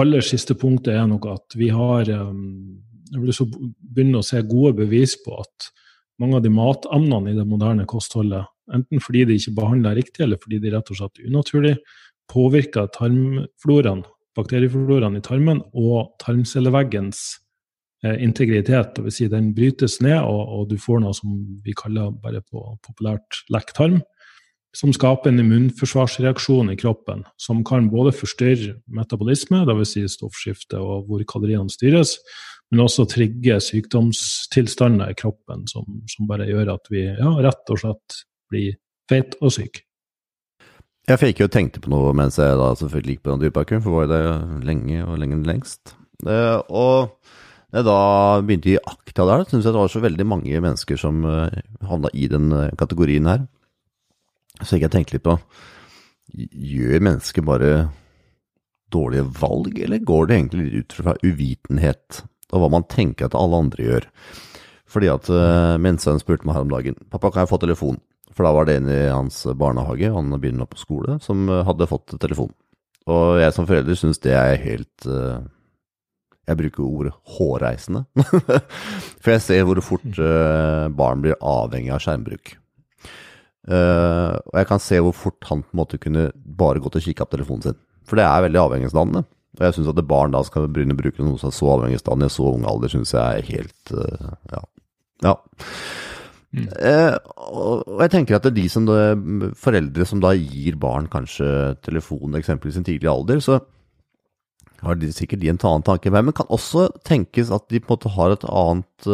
aller 0.00 0.24
siste 0.24 0.56
punktet 0.58 0.96
er 0.96 1.06
nok 1.10 1.28
at 1.32 1.56
vi 1.58 1.70
har 1.74 2.08
um, 2.10 2.80
Jeg 3.12 3.20
vil 3.22 3.52
begynne 3.94 4.20
å 4.20 4.26
se 4.26 4.40
gode 4.48 4.74
bevis 4.80 5.14
på 5.22 5.36
at 5.38 5.68
mange 6.22 6.38
av 6.38 6.42
de 6.44 6.50
matemnene 6.50 7.32
i 7.32 7.36
det 7.36 7.44
moderne 7.46 7.84
kostholdet, 7.90 8.46
enten 8.74 9.02
fordi 9.02 9.24
de 9.28 9.36
ikke 9.38 9.54
behandler 9.58 9.96
riktig, 9.98 10.22
eller 10.24 10.38
fordi 10.40 10.60
de 10.62 10.72
rett 10.72 10.90
og 10.90 10.98
slett 10.98 11.22
unaturlig, 11.26 11.74
påvirker 12.30 12.88
tarmfloraen, 12.94 14.04
bakteriefloraen 14.38 15.18
i 15.18 15.22
tarmen 15.26 15.60
og 15.74 16.14
tarmcelleveggens 16.22 17.20
eh, 18.06 18.16
integritet. 18.24 18.94
Dvs. 18.96 19.18
Si 19.18 19.28
den 19.30 19.52
brytes 19.56 19.98
ned, 20.02 20.20
og, 20.22 20.42
og, 20.42 20.64
du 20.70 20.78
får 20.80 21.02
noe 21.02 21.14
som 21.18 21.36
vi 21.66 21.74
kaller 21.76 22.14
bare 22.22 22.42
på 22.46 22.64
populært 22.86 23.42
lekk 23.52 23.74
tarm 23.76 24.00
som 24.74 24.92
skaper 24.94 25.30
en 25.30 25.42
immunforsvarsreaksjon 25.42 26.72
i 26.72 26.78
kroppen, 26.78 27.22
som 27.40 27.62
kan 27.66 27.88
både 27.92 28.14
forstyrre 28.16 28.74
metabolisme, 28.90 29.62
dvs. 29.68 29.94
Si 29.94 30.04
stoffskifte 30.10 30.80
og 30.82 31.08
hvor 31.08 31.22
kaloriene 31.30 31.70
styres, 31.72 32.16
men 32.72 32.82
også 32.84 33.06
trigge 33.10 33.60
sykdomstilstander 33.62 35.12
i 35.12 35.18
kroppen 35.18 35.66
som, 35.70 35.86
som 36.10 36.28
bare 36.30 36.48
gjør 36.48 36.74
at 36.74 36.90
vi 36.90 37.04
ja, 37.06 37.34
rett 37.44 37.70
og 37.70 37.82
slett 37.82 38.22
blir 38.50 38.78
feit 39.10 39.36
og 39.40 39.52
syk. 39.54 39.84
Jeg 41.04 41.20
fikk 41.20 41.42
jo 41.42 41.50
tenkte 41.52 41.82
på 41.84 41.92
noe 41.92 42.14
mens 42.16 42.38
jeg 42.40 42.56
da 42.56 42.70
selvfølgelig 42.80 43.18
gikk 43.18 43.24
på 43.26 43.34
den 43.34 43.42
dypakken, 43.44 43.82
for 43.84 43.98
var 43.98 44.06
jo 44.06 44.14
det 44.14 44.64
lenge 44.64 45.02
og 45.04 45.18
lenge 45.20 45.42
lengst. 45.44 45.92
Eh, 46.24 46.60
og 46.72 47.12
jeg 47.74 47.84
da 47.84 47.98
begynte 48.40 48.70
i 48.72 48.78
akta 48.80 49.26
der, 49.28 49.44
syns 49.50 49.66
jeg 49.66 49.74
det 49.74 49.82
var 49.82 49.92
så 49.92 50.02
veldig 50.02 50.26
mange 50.30 50.60
mennesker 50.62 50.98
som 51.00 51.24
uh, 51.26 51.50
havna 51.84 52.10
i 52.14 52.28
den 52.30 52.52
uh, 52.54 52.70
kategorien 52.78 53.26
her. 53.26 53.44
Så 54.62 54.78
jeg 54.78 54.92
tenkte 54.92 55.16
litt 55.16 55.26
på 55.26 55.38
Gjør 56.34 57.02
mennesker 57.04 57.44
bare 57.46 57.72
dårlige 58.94 59.26
valg, 59.38 59.76
eller 59.82 60.02
går 60.06 60.28
det 60.28 60.36
egentlig 60.38 60.82
ut 60.82 60.94
fra 60.96 61.14
uvitenhet 61.22 62.22
og 62.54 62.62
hva 62.62 62.70
man 62.76 62.86
tenker 62.90 63.28
at 63.28 63.36
alle 63.38 63.60
andre 63.64 63.86
gjør? 63.86 64.08
Fordi 64.94 65.10
at 65.10 65.30
uh, 65.32 65.74
mens 65.82 66.06
spurte 66.06 66.46
meg 66.46 66.56
her 66.56 66.66
om 66.66 66.70
dagen 66.70 66.98
Pappa, 67.10 67.32
kan 67.32 67.44
jeg 67.44 67.50
få 67.50 67.58
telefon? 67.62 67.98
For 68.34 68.46
da 68.46 68.52
var 68.54 68.68
det 68.68 68.78
en 68.78 68.90
i 68.90 69.00
hans 69.10 69.44
barnehage, 69.58 70.10
han 70.10 70.34
begynner 70.38 70.68
på 70.70 70.78
skole, 70.78 71.18
som 71.22 71.48
uh, 71.50 71.62
hadde 71.66 71.90
fått 71.90 72.14
telefon. 72.22 72.52
Og 73.10 73.40
jeg 73.42 73.52
som 73.56 73.66
forelder 73.68 73.98
syns 73.98 74.22
det 74.24 74.32
er 74.32 74.54
helt 74.62 75.06
uh, 75.10 75.42
Jeg 76.48 76.60
bruker 76.60 76.86
ordet 76.86 77.14
hårreisende. 77.36 78.04
For 79.22 79.34
jeg 79.34 79.44
ser 79.44 79.66
hvor 79.66 79.80
fort 79.84 80.20
barn 80.94 81.24
blir 81.24 81.40
avhengig 81.40 81.94
av 81.94 82.04
skjermbruk. 82.04 82.54
Uh, 83.64 84.36
og 84.50 84.58
jeg 84.60 84.68
kan 84.68 84.82
se 84.82 84.98
hvor 85.00 85.14
fort 85.16 85.46
han 85.48 85.62
på 85.64 85.72
en 85.72 85.80
måte 85.80 86.00
kunne 86.00 86.28
bare 86.34 86.82
gått 86.84 86.98
og 86.98 87.04
kikka 87.06 87.24
på 87.24 87.38
telefonen 87.38 87.64
sin. 87.64 87.78
For 88.04 88.20
det 88.20 88.26
er 88.28 88.44
veldig 88.44 88.60
avhengighetsdannende. 88.60 89.24
Og 89.54 89.62
jeg 89.64 89.76
syns 89.76 89.90
at 89.92 89.98
det 89.98 90.08
barn 90.10 90.34
da 90.34 90.42
skal 90.44 90.66
begynne 90.68 90.96
å 90.96 91.00
bruke 91.00 91.24
noe 91.24 91.40
som 91.40 91.48
er 91.48 91.56
så 91.56 91.70
avhengighetsdannende 91.76 92.28
i 92.28 92.34
så 92.34 92.48
ung 92.50 92.66
alder, 92.68 92.92
syns 92.92 93.14
jeg 93.14 93.22
er 93.38 93.52
helt 93.52 93.94
uh, 93.94 94.34
Ja. 94.52 94.64
ja. 95.30 95.36
Mm. 96.54 96.66
Uh, 96.78 97.16
og 97.50 98.02
jeg 98.04 98.12
tenker 98.12 98.36
at 98.36 98.44
det 98.44 98.52
er 98.52 98.58
de 98.60 98.66
som 98.70 98.84
det, 98.86 98.98
foreldre 99.58 100.04
som 100.06 100.20
da 100.22 100.34
gir 100.36 100.76
barn 100.78 101.08
kanskje 101.10 101.48
telefon 101.82 102.36
eksempelvis 102.38 102.76
i 102.76 102.82
en 102.82 102.86
tidlig 102.86 103.10
alder, 103.10 103.40
så 103.42 103.58
har 104.84 105.00
de 105.00 105.08
sikkert 105.16 105.40
de 105.40 105.48
en 105.48 105.58
annen 105.64 105.86
tanke 105.86 106.12
med, 106.12 106.28
men 106.28 106.36
kan 106.36 106.50
også 106.52 106.90
tenkes 107.08 107.48
at 107.54 107.64
de 107.72 107.80
på 107.80 107.88
en 107.88 107.96
måte 107.96 108.12
har 108.12 108.34
et 108.34 108.44
annet 108.44 109.08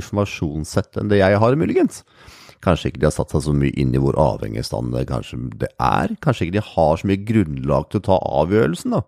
informasjonssett 0.00 0.96
enn 0.96 1.10
det 1.12 1.20
jeg 1.20 1.40
har, 1.42 1.58
muligens. 1.60 2.00
Kanskje 2.64 2.90
ikke 2.90 3.02
de 3.02 3.08
har 3.08 3.14
satt 3.14 3.32
seg 3.34 3.44
så 3.44 3.54
mye 3.54 3.74
inn 3.78 3.94
i 3.94 4.00
hvor 4.02 4.16
avhengig 4.18 4.64
stand 4.66 4.90
det 4.94 5.06
kanskje 5.10 5.38
det 5.60 5.70
er. 5.76 6.14
Kanskje 6.24 6.48
ikke 6.48 6.58
de 6.58 6.66
har 6.72 6.98
så 6.98 7.08
mye 7.10 7.22
grunnlag 7.28 7.88
til 7.88 8.00
å 8.00 8.06
ta 8.08 8.18
avgjørelsen, 8.42 8.96
da. 8.96 9.02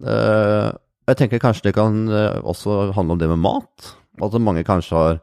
Uh, 0.00 0.68
jeg 1.10 1.18
tenker 1.20 1.42
kanskje 1.42 1.68
det 1.68 1.76
kan 1.76 2.04
uh, 2.08 2.38
også 2.48 2.92
handle 2.96 3.16
om 3.16 3.22
det 3.22 3.28
med 3.32 3.42
mat. 3.42 3.90
At 4.20 4.40
mange 4.40 4.66
kanskje 4.66 4.96
har 4.96 5.20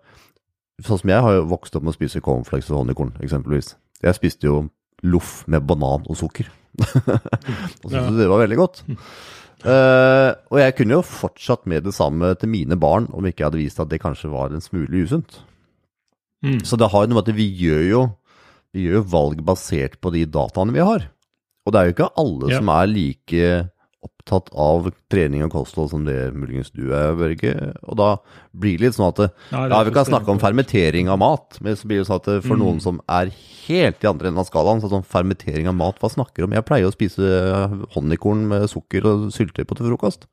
Sånn 0.85 0.99
som 1.01 1.09
jeg 1.09 1.23
har 1.25 1.33
jo 1.33 1.47
vokst 1.49 1.73
opp 1.73 1.81
med 1.87 1.89
å 1.89 1.95
spise 1.95 2.19
cornflakes 2.21 2.67
og 2.69 2.83
honningkorn, 2.83 3.15
eksempelvis. 3.25 3.71
Jeg 4.05 4.13
spiste 4.13 4.45
jo 4.45 4.59
loff 5.09 5.39
med 5.49 5.65
banan 5.65 6.03
og 6.05 6.19
sukker. 6.19 6.51
og 6.83 7.87
syntes 7.89 7.95
ja. 7.97 8.13
det 8.13 8.27
var 8.29 8.43
veldig 8.43 8.59
godt. 8.59 8.83
Uh, 9.65 10.37
og 10.53 10.59
jeg 10.61 10.75
kunne 10.77 10.99
jo 10.99 11.01
fortsatt 11.01 11.65
med 11.65 11.87
det 11.87 11.95
samme 11.97 12.29
til 12.37 12.51
mine 12.53 12.77
barn 12.77 13.07
om 13.09 13.25
ikke 13.25 13.41
jeg 13.41 13.47
hadde 13.47 13.61
vist 13.63 13.81
at 13.81 13.89
det 13.89 14.03
kanskje 14.03 14.29
var 14.29 14.53
en 14.53 14.61
smule 14.61 15.01
usunt. 15.01 15.39
Mm. 16.45 16.59
Så 16.67 16.77
det 16.79 16.91
har 16.93 17.05
jo 17.05 17.11
noe 17.11 17.19
med 17.19 17.29
at 17.29 17.37
vi 17.37 17.47
gjør 17.63 17.85
jo, 17.87 18.03
vi 18.75 18.85
gjør 18.85 18.99
jo 18.99 19.07
valg 19.13 19.41
basert 19.45 19.97
på 20.03 20.13
de 20.13 20.25
dataene 20.29 20.75
vi 20.75 20.85
har. 20.85 21.07
Og 21.65 21.73
det 21.73 21.79
er 21.79 21.89
jo 21.89 21.95
ikke 21.97 22.13
alle 22.21 22.51
ja. 22.53 22.61
som 22.61 22.71
er 22.71 22.91
like 22.91 23.49
opptatt 24.07 24.51
av 24.55 24.87
trening 25.11 25.43
og 25.45 25.51
kosthold 25.55 25.89
som 25.91 26.05
det 26.07 26.29
muligens 26.35 26.69
du 26.75 26.91
er, 26.95 27.15
Børge. 27.17 27.53
Og 27.87 27.97
da 27.99 28.09
blir 28.55 28.77
det 28.77 28.87
litt 28.87 28.97
sånn 28.97 29.09
at 29.09 29.19
det, 29.23 29.27
ja, 29.51 29.65
ja, 29.71 29.81
vi 29.87 29.93
kan 29.95 30.07
snakke 30.07 30.31
om 30.31 30.41
fermentering 30.41 31.09
av 31.11 31.19
mat, 31.21 31.59
men 31.63 31.75
så 31.79 31.89
blir 31.89 32.01
det 32.01 32.07
sånn 32.09 32.21
at 32.21 32.29
for 32.45 32.55
mm. 32.55 32.61
noen 32.61 32.81
som 32.83 33.01
er 33.09 33.31
helt 33.65 34.03
i 34.03 34.09
andre 34.09 34.29
enden 34.29 34.43
av 34.43 34.47
skalaen, 34.47 34.83
så 34.83 34.91
sånn 34.91 35.07
fermentering 35.07 35.67
av 35.71 35.75
mat, 35.79 35.99
hva 35.99 36.11
snakker 36.13 36.43
du 36.43 36.47
om? 36.47 36.55
Jeg 36.55 36.67
pleier 36.67 36.87
å 36.87 36.95
spise 36.95 37.27
honningkorn 37.95 38.45
med 38.51 38.67
sukker 38.71 39.07
og 39.09 39.27
syltetøy 39.35 39.67
på 39.67 39.79
til 39.79 39.89
frokost. 39.91 40.27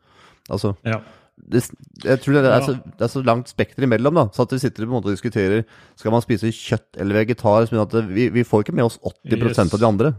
Altså, 0.53 0.75
ja. 0.87 1.01
Det, 1.35 1.65
jeg 2.05 2.21
tror 2.23 2.37
det 2.39 2.51
er, 2.51 2.63
så, 2.65 2.75
det 2.99 3.05
er 3.05 3.11
så 3.11 3.23
langt 3.27 3.51
spekter 3.51 3.85
imellom, 3.85 4.17
da. 4.17 4.29
Så 4.33 4.47
at 4.47 4.55
vi 4.55 4.61
sitter 4.63 4.87
og 4.87 5.09
diskuterer 5.09 5.65
Skal 5.99 6.15
man 6.15 6.23
spise 6.25 6.53
kjøtt 6.55 7.01
eller 7.01 7.21
vegetar. 7.21 7.67
Men 7.73 7.83
at 7.83 7.97
det, 7.97 8.05
vi, 8.15 8.29
vi 8.33 8.47
får 8.47 8.65
ikke 8.65 8.77
med 8.77 8.89
oss 8.89 9.01
80 9.03 9.43
yes. 9.43 9.61
av 9.67 9.81
de 9.81 9.89
andre. 9.89 10.15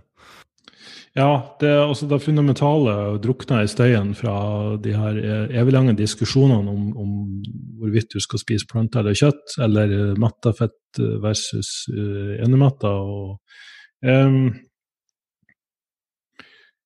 Ja, 1.16 1.56
det, 1.62 1.72
altså 1.80 2.10
det 2.12 2.20
fundamentale 2.26 3.16
drukna 3.24 3.62
i 3.64 3.70
støyen 3.72 4.10
fra 4.20 4.36
de 4.84 4.92
her 5.00 5.20
eviglange 5.62 5.94
diskusjonene 5.96 6.74
om, 6.74 6.90
om, 7.00 7.14
hvorvidt 7.80 8.12
du 8.12 8.20
skal 8.20 8.42
spise 8.42 8.68
planter 8.68 9.00
eller 9.00 9.16
kjøtt, 9.16 9.56
eller 9.64 9.94
metta 10.20 10.52
fett 10.58 11.00
versus 11.24 11.86
uh, 11.96 12.36
enemetta. 12.44 12.92
Og, 12.92 13.38
um, 14.04 14.50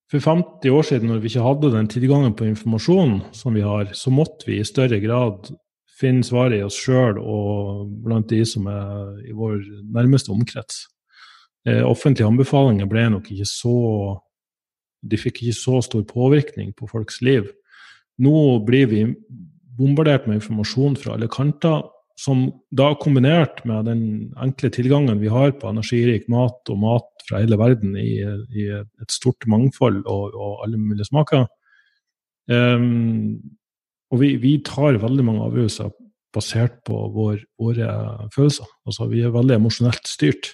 for 0.09 0.19
50 0.25 0.73
år 0.73 0.85
siden, 0.87 1.11
når 1.11 1.19
vi 1.21 1.29
ikke 1.29 1.45
hadde 1.45 1.69
den 1.75 1.89
tilgangen 1.91 2.33
på 2.33 2.47
informasjon 2.49 3.19
som 3.35 3.53
vi 3.53 3.61
har, 3.61 3.91
så 3.93 4.09
måtte 4.09 4.47
vi 4.47 4.57
i 4.57 4.65
større 4.65 4.97
grad 5.03 5.51
finne 5.99 6.25
svaret 6.25 6.57
i 6.57 6.63
oss 6.65 6.77
sjøl 6.79 7.19
og 7.19 7.89
blant 8.05 8.29
de 8.31 8.39
som 8.47 8.65
er 8.71 9.19
i 9.29 9.35
vår 9.35 9.59
nærmeste 9.93 10.31
omkrets. 10.33 10.87
Eh, 11.67 11.83
offentlige 11.83 12.27
anbefalinger 12.27 12.89
ble 12.89 13.05
nok 13.17 13.29
ikke 13.33 13.47
så 13.47 13.75
De 14.99 15.15
fikk 15.15 15.37
ikke 15.39 15.55
så 15.55 15.77
stor 15.79 16.01
påvirkning 16.03 16.73
på 16.75 16.87
folks 16.91 17.21
liv. 17.23 17.45
Nå 18.19 18.59
blir 18.67 18.89
vi 18.91 19.05
bombardert 19.79 20.25
med 20.27 20.41
informasjon 20.41 20.97
fra 20.99 21.13
alle 21.15 21.29
kanter, 21.31 21.85
som 22.19 22.49
da 22.75 22.91
kombinert 22.99 23.61
med 23.67 23.87
den 23.87 24.01
enkle 24.43 24.71
tilgangen 24.75 25.21
vi 25.21 25.31
har 25.31 25.53
på 25.55 25.69
energirik 25.71 26.27
mat 26.31 26.71
og 26.71 26.81
mat 26.81 27.23
fra 27.29 27.39
hele 27.39 27.59
verden 27.59 27.95
i, 27.99 28.19
i 28.19 28.65
et 28.75 29.13
stort 29.13 29.47
mangfold 29.47 30.01
og, 30.03 30.35
og 30.35 30.65
alle 30.65 30.81
mulige 30.81 31.07
smaker 31.07 31.45
um, 32.51 33.39
Og 34.11 34.23
vi, 34.23 34.33
vi, 34.41 34.57
tar 34.65 34.99
veldig 34.99 35.25
mange 35.25 35.47
avgjørelser 35.47 35.93
basert 36.35 36.79
på 36.85 36.97
vår, 37.13 37.39
våre 37.61 37.89
følelser. 38.33 38.67
Altså 38.85 39.07
Vi 39.09 39.23
er 39.25 39.33
veldig 39.33 39.55
emosjonelt 39.55 40.09
styrt. 40.09 40.51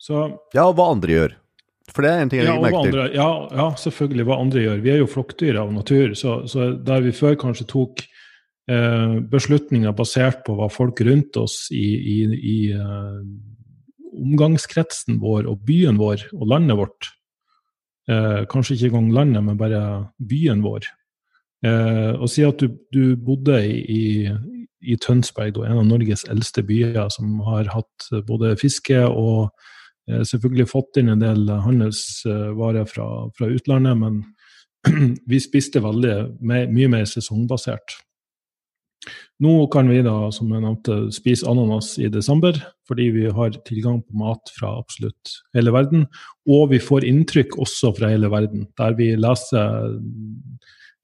Så, 0.00 0.24
ja, 0.54 0.64
og 0.64 0.76
hva 0.78 0.88
andre 0.94 1.14
gjør. 1.14 1.34
For 1.92 2.06
det 2.06 2.10
er 2.10 2.22
en 2.22 2.30
ting 2.32 2.40
jeg 2.40 2.48
ja, 2.48 2.56
merker 2.62 2.90
til. 2.90 3.00
ja, 3.14 3.28
ja, 3.52 3.66
selvfølgelig 3.82 4.26
hva 4.30 4.38
andre 4.40 4.62
gjør. 4.64 4.82
Vi 4.86 4.92
er 4.94 5.02
jo 5.02 5.10
flokkdyr 5.10 5.58
av 5.60 5.74
natur. 5.74 6.14
Så, 6.18 6.38
så 6.50 6.72
der 6.86 7.04
vi 7.04 7.12
før 7.14 7.36
kanskje 7.44 7.68
tok 7.70 8.02
beslutninger 8.64 9.92
basert 9.92 10.38
på 10.46 10.54
hva 10.56 10.70
folk 10.72 11.02
rundt 11.04 11.36
oss 11.36 11.66
i, 11.68 11.84
i, 11.84 12.16
i 12.32 12.56
eh, 12.72 13.18
omgangskretsen 14.14 15.18
vår 15.22 15.48
og 15.50 15.62
byen 15.66 15.98
vår 16.00 16.26
og 16.34 16.48
landet 16.50 16.78
vårt 16.78 17.10
eh, 18.10 18.44
Kanskje 18.50 18.76
ikke 18.76 18.92
engang 18.92 19.12
landet, 19.18 19.44
men 19.44 19.60
bare 19.60 19.82
byen 20.18 20.62
vår. 20.64 20.88
Eh, 21.64 22.12
og 22.14 22.28
si 22.30 22.44
at 22.46 22.60
du, 22.60 22.76
du 22.92 23.16
bodde 23.16 23.60
i, 23.66 24.28
i, 24.84 24.96
Tønsberg, 25.00 25.62
en 25.64 25.80
av 25.80 25.86
Norges 25.88 26.26
eldste 26.30 26.64
byer, 26.66 27.00
som 27.14 27.38
har 27.46 27.70
hatt 27.72 28.10
både 28.28 28.54
fiske 28.60 29.00
og 29.08 29.48
eh, 30.10 30.22
selvfølgelig 30.22 30.70
fått 30.70 31.00
inn 31.00 31.14
en 31.14 31.24
del 31.24 31.48
handelsvarer 31.48 32.88
fra, 32.90 33.08
fra 33.38 33.50
utlandet, 33.50 34.00
men 34.02 34.22
vi 35.30 35.40
spiste 35.40 35.80
veldig 35.80 36.16
mye 36.44 36.90
mer 36.92 37.08
sesongbasert. 37.08 38.02
Nå 39.44 39.66
kan 39.72 39.88
vi 39.90 39.98
da, 40.06 40.30
som 40.32 40.52
jeg 40.52 40.62
nevnte, 40.62 40.98
spise 41.14 41.48
ananas 41.50 41.94
i 42.00 42.08
desember, 42.12 42.56
fordi 42.88 43.08
vi 43.14 43.26
har 43.34 43.56
tilgang 43.68 44.00
på 44.04 44.16
mat 44.20 44.52
fra 44.56 44.76
absolutt 44.78 45.34
hele 45.56 45.74
verden. 45.74 46.06
Og 46.48 46.70
vi 46.72 46.80
får 46.82 47.06
inntrykk 47.08 47.58
også 47.60 47.92
fra 47.98 48.12
hele 48.12 48.30
verden, 48.32 48.68
der 48.78 48.96
vi 48.98 49.12
leser 49.18 49.90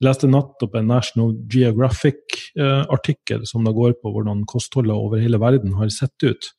leste 0.04 0.28
nettopp 0.30 0.74
en 0.78 0.88
National 0.88 1.34
Geographic-artikkel 1.52 3.44
som 3.48 3.64
da 3.66 3.72
går 3.76 3.92
på 4.00 4.12
hvordan 4.14 4.46
kostholdet 4.48 4.96
over 4.96 5.20
hele 5.20 5.40
verden 5.40 5.72
har 5.76 5.88
sett 5.92 6.24
ut. 6.24 6.50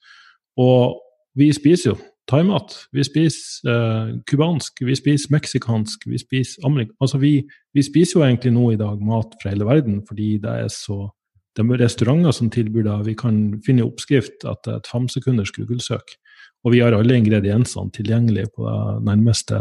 Og 0.62 1.00
vi 1.38 1.54
spiser 1.56 1.90
jo 1.94 1.98
thaimat. 2.30 2.88
Vi 2.94 3.04
spiser 3.04 4.22
cubansk, 4.30 4.84
vi 4.86 4.96
spiser 4.96 5.34
meksikansk, 5.34 6.06
vi 6.08 6.18
spiser 6.22 6.66
amerikansk 6.68 6.98
Altså 7.02 7.18
vi, 7.22 7.34
vi, 7.74 7.82
spiser 7.84 8.20
jo 8.20 8.26
egentlig 8.28 8.54
nå 8.56 8.72
i 8.72 8.80
dag 8.80 9.02
mat 9.02 9.34
fra 9.42 9.50
hele 9.54 9.66
verden 9.68 10.02
fordi 10.08 10.38
det 10.44 10.54
er 10.66 10.70
så 10.72 11.10
det 11.58 11.66
er 11.66 11.82
restauranter 11.84 12.32
som 12.36 12.50
tilbyr 12.52 12.86
det. 12.88 12.98
Vi 13.10 13.16
kan 13.20 13.38
finne 13.66 13.84
oppskrift 13.84 14.46
etter 14.48 14.78
et 14.78 14.88
femsekunders 14.88 15.52
Google-søk. 15.56 16.16
Og 16.64 16.76
vi 16.76 16.82
har 16.84 16.94
alle 16.94 17.18
ingrediensene 17.18 17.92
tilgjengelig 17.96 18.48
på 18.56 18.68
det 18.70 19.06
nærmeste 19.08 19.58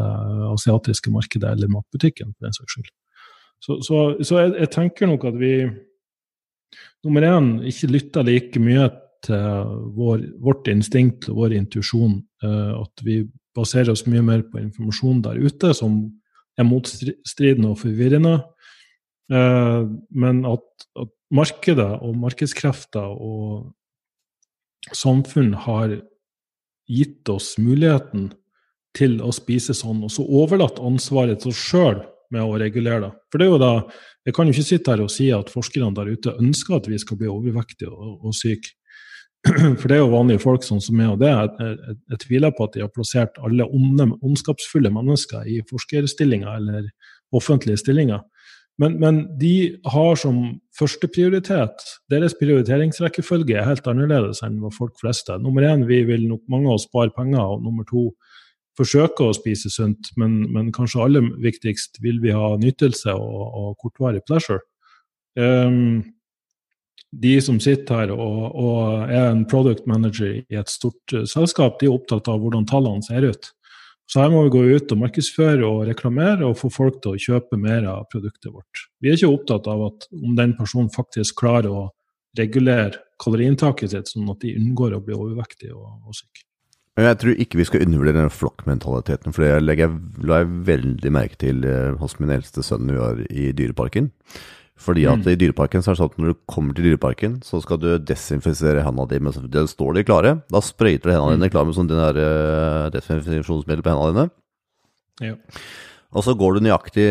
asiatiske 0.51 1.11
markedet 1.11 1.51
eller 1.51 1.73
matbutikken. 1.73 2.35
for 2.37 2.47
den 2.47 2.57
saks 2.57 2.77
skyld. 2.77 2.91
Så, 3.61 3.79
så, 3.85 3.97
så 4.25 4.39
jeg, 4.41 4.55
jeg, 4.59 4.71
tenker 4.73 5.09
nok 5.09 5.25
at 5.29 5.37
vi 5.41 5.55
nummer 7.05 7.27
én 7.29 7.51
ikke 7.69 7.91
lytter 7.91 8.25
like 8.25 8.61
mye 8.63 8.89
til 9.25 9.75
vår, 9.97 10.23
vårt 10.41 10.69
instinkt 10.73 11.29
og 11.29 11.43
vår 11.43 11.57
intuisjon. 11.59 12.21
Uh, 12.45 12.81
at 12.85 13.05
vi 13.05 13.23
baserer 13.57 13.93
oss 13.93 14.07
mye 14.09 14.23
mer 14.25 14.45
på 14.49 14.61
informasjon 14.63 15.25
der 15.25 15.41
ute 15.41 15.75
som 15.77 16.03
er 16.61 16.69
motstridende 16.69 17.75
og 17.75 17.81
forvirrende. 17.83 18.39
Uh, 19.33 19.89
men 20.13 20.45
at, 20.49 20.65
at 21.01 21.13
markedet 21.35 21.91
og 22.03 22.17
markedskrefter 22.19 23.15
og 23.15 23.71
samfunn 24.97 25.55
har 25.67 25.99
gitt 26.91 27.29
oss 27.31 27.55
muligheten 27.61 28.31
til 28.97 29.21
å 29.23 29.31
spise 29.35 29.75
sånn, 29.77 30.03
og 30.03 30.11
så 30.11 30.25
overlatt 30.27 30.81
ansvaret 30.83 31.43
til 31.43 31.53
oss 31.53 31.61
sjøl 31.71 32.01
med 32.35 32.43
å 32.43 32.59
regulere 32.59 33.05
det. 33.05 33.13
For 33.31 33.39
det 33.39 33.47
er 33.47 33.53
jo 33.53 33.63
da, 33.63 33.75
Jeg 34.27 34.35
kan 34.37 34.47
jo 34.47 34.53
ikke 34.53 34.69
sitte 34.69 34.93
her 34.93 35.01
og 35.01 35.11
si 35.11 35.31
at 35.33 35.49
forskerne 35.49 35.95
der 35.97 36.11
ute 36.13 36.35
ønsker 36.37 36.77
at 36.77 36.89
vi 36.91 36.99
skal 37.01 37.17
bli 37.17 37.31
overvektige 37.33 37.89
og, 37.89 38.19
og 38.29 38.35
syke. 38.37 38.75
For 39.81 39.87
det 39.89 39.97
er 39.97 40.03
jo 40.03 40.11
vanlige 40.13 40.43
folk 40.43 40.67
sånn 40.67 40.83
som 40.85 40.99
meg, 41.01 41.15
og 41.15 41.23
det. 41.23 41.31
Jeg, 41.31 41.55
jeg, 41.57 41.97
jeg, 42.13 42.19
tviler 42.27 42.53
på 42.53 42.67
at 42.67 42.75
de 42.75 42.83
har 42.85 42.93
plassert 42.93 43.41
alle 43.41 43.65
onde, 43.65 44.11
ondskapsfulle 44.21 44.93
mennesker 44.93 45.49
i 45.49 45.63
forskerstillinger 45.71 46.59
eller 46.59 46.91
offentlige 47.33 47.81
stillinger. 47.81 48.21
Men, 48.81 48.97
men, 49.01 49.17
de 49.37 49.77
har 49.93 50.15
som 50.17 50.39
førsteprioritet 50.79 51.83
Deres 52.09 52.33
prioriteringsrekkefølge 52.41 53.59
er 53.61 53.67
helt 53.69 53.89
annerledes 53.91 54.41
enn 54.47 54.57
hva 54.63 54.71
folk 54.73 54.95
flest 55.03 55.29
er. 55.29 55.43
Nummer 55.43 55.67
én, 55.69 55.85
vi 55.89 56.01
vil 56.09 56.25
nok 56.31 56.47
mange 56.49 56.71
av 56.71 56.79
oss 56.79 56.87
spare 56.89 57.13
penger. 57.13 57.43
Og 57.45 57.67
nummer 57.67 57.85
to, 57.89 58.09
forsøke 58.81 59.27
å 59.27 59.37
spise 59.37 59.71
sunt. 59.73 60.13
Men, 60.21 60.41
men 60.55 60.71
kanskje 60.75 61.03
aller 61.05 61.29
viktigst 61.43 62.01
vil 62.05 62.23
vi 62.23 62.33
ha 62.37 62.55
nytelse 62.61 63.15
og, 63.17 63.45
og 63.61 63.77
kortvarig 63.83 64.25
pleasure. 64.27 64.63
Um, 65.39 66.03
de 67.11 67.37
som 67.43 67.59
sitter 67.63 68.05
her 68.05 68.13
og, 68.15 68.43
og, 68.55 69.09
er 69.11 69.31
en 69.31 69.45
product 69.51 69.87
manager 69.91 70.41
i 70.41 70.59
et 70.59 70.71
stort 70.71 71.15
uh, 71.15 71.25
selskap, 71.29 71.81
de 71.81 71.89
er 71.89 71.95
opptatt 71.95 72.31
av 72.31 72.43
hvordan 72.43 72.69
tallene 72.71 73.05
ser 73.07 73.27
ut. 73.27 73.51
Så 74.11 74.25
her 74.25 74.33
må 74.33 74.43
vi 74.43 74.51
gå 74.57 74.65
ut 74.75 74.91
og 74.91 74.99
markedsføre 75.05 75.67
og 75.69 75.85
reklamere 75.87 76.49
og 76.49 76.59
få 76.59 76.71
folk 76.75 76.99
til 77.03 77.15
å 77.15 77.23
kjøpe 77.29 77.59
mer 77.61 77.87
av 77.87 78.09
produktet 78.11 78.51
vårt. 78.51 78.87
Vi 78.99 79.11
er 79.11 79.19
ikke 79.19 79.31
opptatt 79.31 79.69
av 79.71 79.85
at 79.87 80.09
om 80.19 80.35
den 80.39 80.57
personen 80.59 80.91
faktisk 80.91 81.39
klarer 81.45 81.71
å 81.71 81.85
regulere 82.39 82.99
kaloriinntaket 83.23 83.93
sitt, 83.93 84.11
sånn 84.11 84.31
at 84.33 84.43
de 84.43 84.57
unngår 84.59 84.97
å 84.97 85.03
bli 85.05 85.15
overvektige 85.15 85.77
og, 85.77 86.01
og 86.11 86.17
syke. 86.19 86.43
Jeg 86.99 87.17
tror 87.23 87.39
ikke 87.39 87.61
vi 87.61 87.67
skal 87.69 87.85
undervurdere 87.85 88.25
den 88.25 88.35
flokkmentaliteten, 88.35 89.35
for 89.35 89.47
det 89.47 89.63
la 89.63 90.41
jeg 90.43 90.57
veldig 90.67 91.13
merke 91.15 91.39
til 91.41 91.63
eh, 91.65 91.95
hos 92.01 92.19
min 92.19 92.33
eldste 92.35 92.65
sønn 92.67 92.91
vi 92.91 92.99
var 92.99 93.23
i 93.31 93.53
Dyreparken. 93.57 94.11
Fordi 94.81 95.05
at 95.11 95.21
mm. 95.21 95.29
i 95.29 95.37
Dyreparken 95.37 95.83
så 95.85 95.91
er 95.91 95.97
det 95.97 96.01
sånn 96.01 96.11
at 96.13 96.21
når 96.21 96.33
du 96.33 96.39
kommer 96.49 96.77
til 96.77 96.87
Dyreparken, 96.89 97.37
så 97.45 97.61
skal 97.61 97.81
du 97.83 97.91
desinfisere 98.01 98.85
hendene 98.87 99.11
dine. 99.11 99.29
Men 99.29 99.51
det 99.53 99.67
står 99.75 99.99
de 99.99 100.07
klare. 100.09 100.35
Da 100.53 100.63
sprøyter 100.65 101.11
du 101.11 101.15
hendene 101.15 101.37
mm. 101.37 101.43
dine 101.43 101.53
klar 101.53 101.69
med 101.69 101.77
sånn 101.77 101.91
den 101.91 102.01
der 102.01 102.21
uh, 102.21 102.87
desinfeksjonsmiddel 102.95 103.85
på 103.85 103.93
hendene 103.93 104.15
dine. 104.15 104.31
Ja. 105.31 105.37
Og 106.17 106.25
så 106.27 106.35
går 106.35 106.57
du 106.57 106.65
nøyaktig 106.65 107.11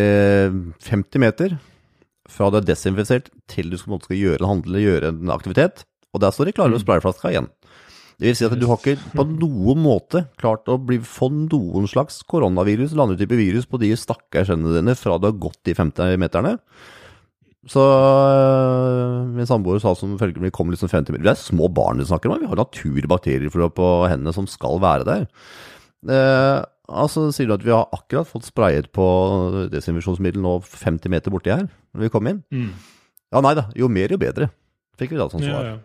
50 0.87 1.23
meter 1.23 1.59
fra 2.29 2.49
du 2.49 2.59
er 2.59 2.65
desinfisert 2.65 3.29
til 3.49 3.71
du 3.71 3.77
skal, 3.79 4.01
skal 4.03 4.17
gjøre 4.17 4.43
en 4.43 4.51
handel, 4.51 4.81
gjøre 4.81 5.13
en 5.13 5.31
aktivitet. 5.33 5.85
Og 6.13 6.23
der 6.23 6.33
står 6.33 6.49
de 6.49 6.57
klare 6.57 6.73
med 6.73 6.81
mm. 6.81 6.85
sprayflaska 6.87 7.31
igjen. 7.31 7.49
Det 8.19 8.27
vil 8.27 8.35
si 8.35 8.47
at 8.49 8.57
du 8.59 8.65
har 8.67 8.81
ikke 8.81 8.97
på 9.15 9.25
noen 9.45 9.79
måte 9.85 10.25
klart 10.41 10.67
å 10.67 10.79
bli, 10.81 10.99
få 11.05 11.29
noen 11.31 11.85
slags 11.87 12.19
koronavirus 12.27 12.91
eller 12.91 13.05
andre 13.05 13.21
typer 13.21 13.39
virus 13.39 13.69
på 13.69 13.79
de 13.79 13.93
stakkars 13.95 14.51
hendene 14.51 14.81
dine 14.81 14.97
fra 14.99 15.21
du 15.21 15.29
har 15.29 15.37
gått 15.39 15.61
de 15.69 15.77
50 15.77 16.19
meterne. 16.19 16.57
Så 17.69 17.83
øh, 17.85 19.27
min 19.35 19.45
samboer 19.45 19.81
sa 19.81 19.93
som 19.97 20.15
følger 20.17 20.41
vi 20.41 20.53
kom 20.53 20.71
liksom 20.73 20.89
50 20.89 21.13
meter, 21.13 21.27
Det 21.27 21.33
er 21.35 21.41
små 21.41 21.69
barn 21.69 22.01
vi 22.01 22.07
snakker 22.09 22.31
om. 22.31 22.41
Vi 22.41 22.49
har 22.49 22.57
naturbakterier 22.57 23.53
på 23.53 23.89
hendene 24.09 24.33
som 24.33 24.47
skal 24.49 24.81
være 24.81 25.05
der. 25.05 25.27
Eh, 26.09 26.63
altså 26.89 27.27
sier 27.35 27.49
du 27.49 27.53
at 27.53 27.65
vi 27.65 27.75
har 27.75 27.85
akkurat 27.93 28.29
fått 28.29 28.47
sprayet 28.49 28.89
på 28.95 29.05
desinfeksjonsmiddel 29.73 30.41
nå 30.41 30.55
50 30.65 31.13
meter 31.13 31.33
borti 31.33 31.53
her, 31.53 31.67
når 31.93 32.07
vi 32.07 32.11
kom 32.13 32.31
inn. 32.31 32.41
Mm. 32.49 32.73
Ja, 33.29 33.43
nei 33.45 33.53
da. 33.59 33.67
Jo 33.77 33.91
mer, 33.91 34.09
jo 34.09 34.17
bedre, 34.17 34.49
fikk 34.97 35.13
vi 35.13 35.21
da 35.21 35.29
som 35.29 35.43
svar. 35.43 35.61
Ja, 35.61 35.75
ja. 35.75 35.77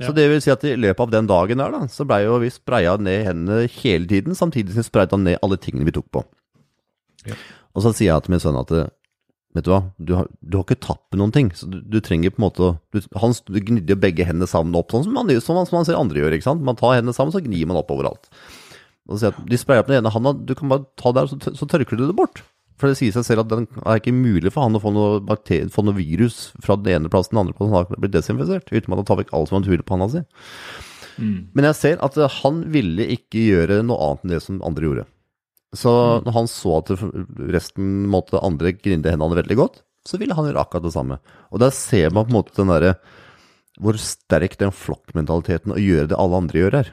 Ja. 0.00 0.06
Så 0.08 0.14
det 0.16 0.30
vil 0.30 0.38
si 0.40 0.48
at 0.48 0.62
i 0.64 0.78
løpet 0.80 1.02
av 1.02 1.10
den 1.12 1.26
dagen 1.28 1.60
der, 1.60 1.74
da, 1.74 1.82
så 1.92 2.06
blei 2.08 2.22
jo 2.22 2.38
vi 2.40 2.48
spraya 2.48 2.94
ned 2.96 3.26
hendene 3.26 3.66
hele 3.82 4.08
tiden, 4.08 4.36
samtidig 4.38 4.72
som 4.72 4.80
vi 4.80 4.86
sprayet 4.86 5.12
ned 5.20 5.42
alle 5.44 5.58
tingene 5.60 5.84
vi 5.84 5.92
tok 5.92 6.06
på. 6.14 6.22
Og 7.76 7.84
så 7.84 7.92
sier 7.92 8.14
jeg 8.14 8.24
til 8.24 8.32
min 8.32 8.40
sønn 8.40 8.56
at 8.56 8.72
Vet 9.56 9.66
du 9.66 9.72
hva, 9.72 9.80
du 9.98 10.12
har, 10.14 10.28
du 10.46 10.58
har 10.60 10.62
ikke 10.62 10.78
tappet 10.78 11.18
noen 11.18 11.32
ting, 11.34 11.48
så 11.58 11.66
du, 11.66 11.80
du 11.82 11.98
trenger 12.04 12.30
på 12.30 12.38
en 12.38 12.44
måte 12.46 12.68
du, 12.94 13.00
Han 13.18 13.34
gnidde 13.50 13.98
begge 13.98 14.26
hendene 14.28 14.46
sammen 14.46 14.76
opp, 14.78 14.92
sånn 14.94 15.08
som 15.08 15.16
man, 15.16 15.32
som, 15.42 15.58
man, 15.58 15.66
som 15.66 15.80
man 15.80 15.88
ser 15.88 15.98
andre 15.98 16.22
gjør. 16.22 16.36
ikke 16.36 16.46
sant? 16.46 16.62
Man 16.66 16.78
tar 16.78 16.94
hendene 17.00 17.16
sammen, 17.16 17.34
så 17.34 17.42
gnir 17.42 17.66
man 17.66 17.80
opp 17.80 17.90
overalt. 17.90 18.30
Og 19.10 19.16
så 19.16 19.24
sier 19.24 19.34
at 19.34 19.50
De 19.50 19.58
sprayer 19.58 19.82
opp 19.82 19.90
den 19.90 19.98
ene 19.98 20.14
handa, 20.14 20.36
du 20.38 20.54
kan 20.54 20.70
bare 20.70 20.86
ta 21.00 21.10
der, 21.16 21.30
så, 21.32 21.38
så 21.58 21.66
tørker 21.66 21.98
du 21.98 22.06
det 22.06 22.16
bort. 22.18 22.44
For 22.80 22.88
det 22.88 22.96
sier 22.96 23.12
seg 23.12 23.26
selv 23.26 23.44
at 23.44 23.50
det 23.50 23.58
er 23.82 23.98
ikke 24.00 24.14
mulig 24.16 24.54
for 24.54 24.64
han 24.64 24.78
å 24.78 24.80
få 24.80 24.92
noe, 24.94 25.18
få 25.74 25.84
noe 25.84 25.98
virus 25.98 26.54
fra 26.64 26.78
den 26.80 26.94
ene 26.94 27.10
plassen 27.12 27.34
til 27.34 27.36
den 27.36 27.42
andre 27.42 27.56
plassen. 27.58 27.74
Han 27.74 27.82
har 27.82 28.00
blitt 28.00 28.14
desinfisert, 28.14 28.70
uten 28.72 28.94
at 28.94 29.02
han 29.02 29.08
tar 29.10 29.20
vekk 29.20 29.34
alt 29.36 29.50
som 29.50 29.58
han 29.58 29.66
naturlig 29.66 29.84
på 29.88 29.98
handa 29.98 30.08
si. 30.14 30.22
Mm. 31.20 31.38
Men 31.58 31.66
jeg 31.68 31.76
ser 31.76 32.04
at 32.06 32.16
han 32.38 32.62
ville 32.72 33.04
ikke 33.18 33.42
gjøre 33.50 33.82
noe 33.84 34.06
annet 34.06 34.24
enn 34.24 34.32
det 34.32 34.44
som 34.46 34.62
andre 34.64 34.86
gjorde. 34.86 35.06
Så 35.76 35.90
mm. 35.90 36.26
når 36.26 36.36
han 36.36 36.50
så 36.50 36.76
at 36.80 36.92
resten 37.54 37.90
måtte 38.10 38.42
andre 38.42 38.74
grinde 38.74 39.12
hendene 39.12 39.38
veldig 39.38 39.58
godt, 39.58 39.82
så 40.06 40.18
ville 40.20 40.34
han 40.34 40.48
gjøre 40.48 40.62
akkurat 40.62 40.86
det 40.86 40.94
samme. 40.94 41.20
Og 41.52 41.60
der 41.62 41.74
ser 41.74 42.12
man 42.14 42.26
på 42.26 42.32
en 42.32 42.38
måte 42.40 42.56
den 42.56 42.72
derre 42.72 42.94
hvor 43.80 43.96
sterk 44.00 44.58
den 44.60 44.74
flokkmentaliteten 44.76 45.72
å 45.72 45.80
gjøre 45.80 46.10
det 46.10 46.18
alle 46.20 46.40
andre 46.42 46.58
gjør, 46.60 46.74
er. 46.82 46.90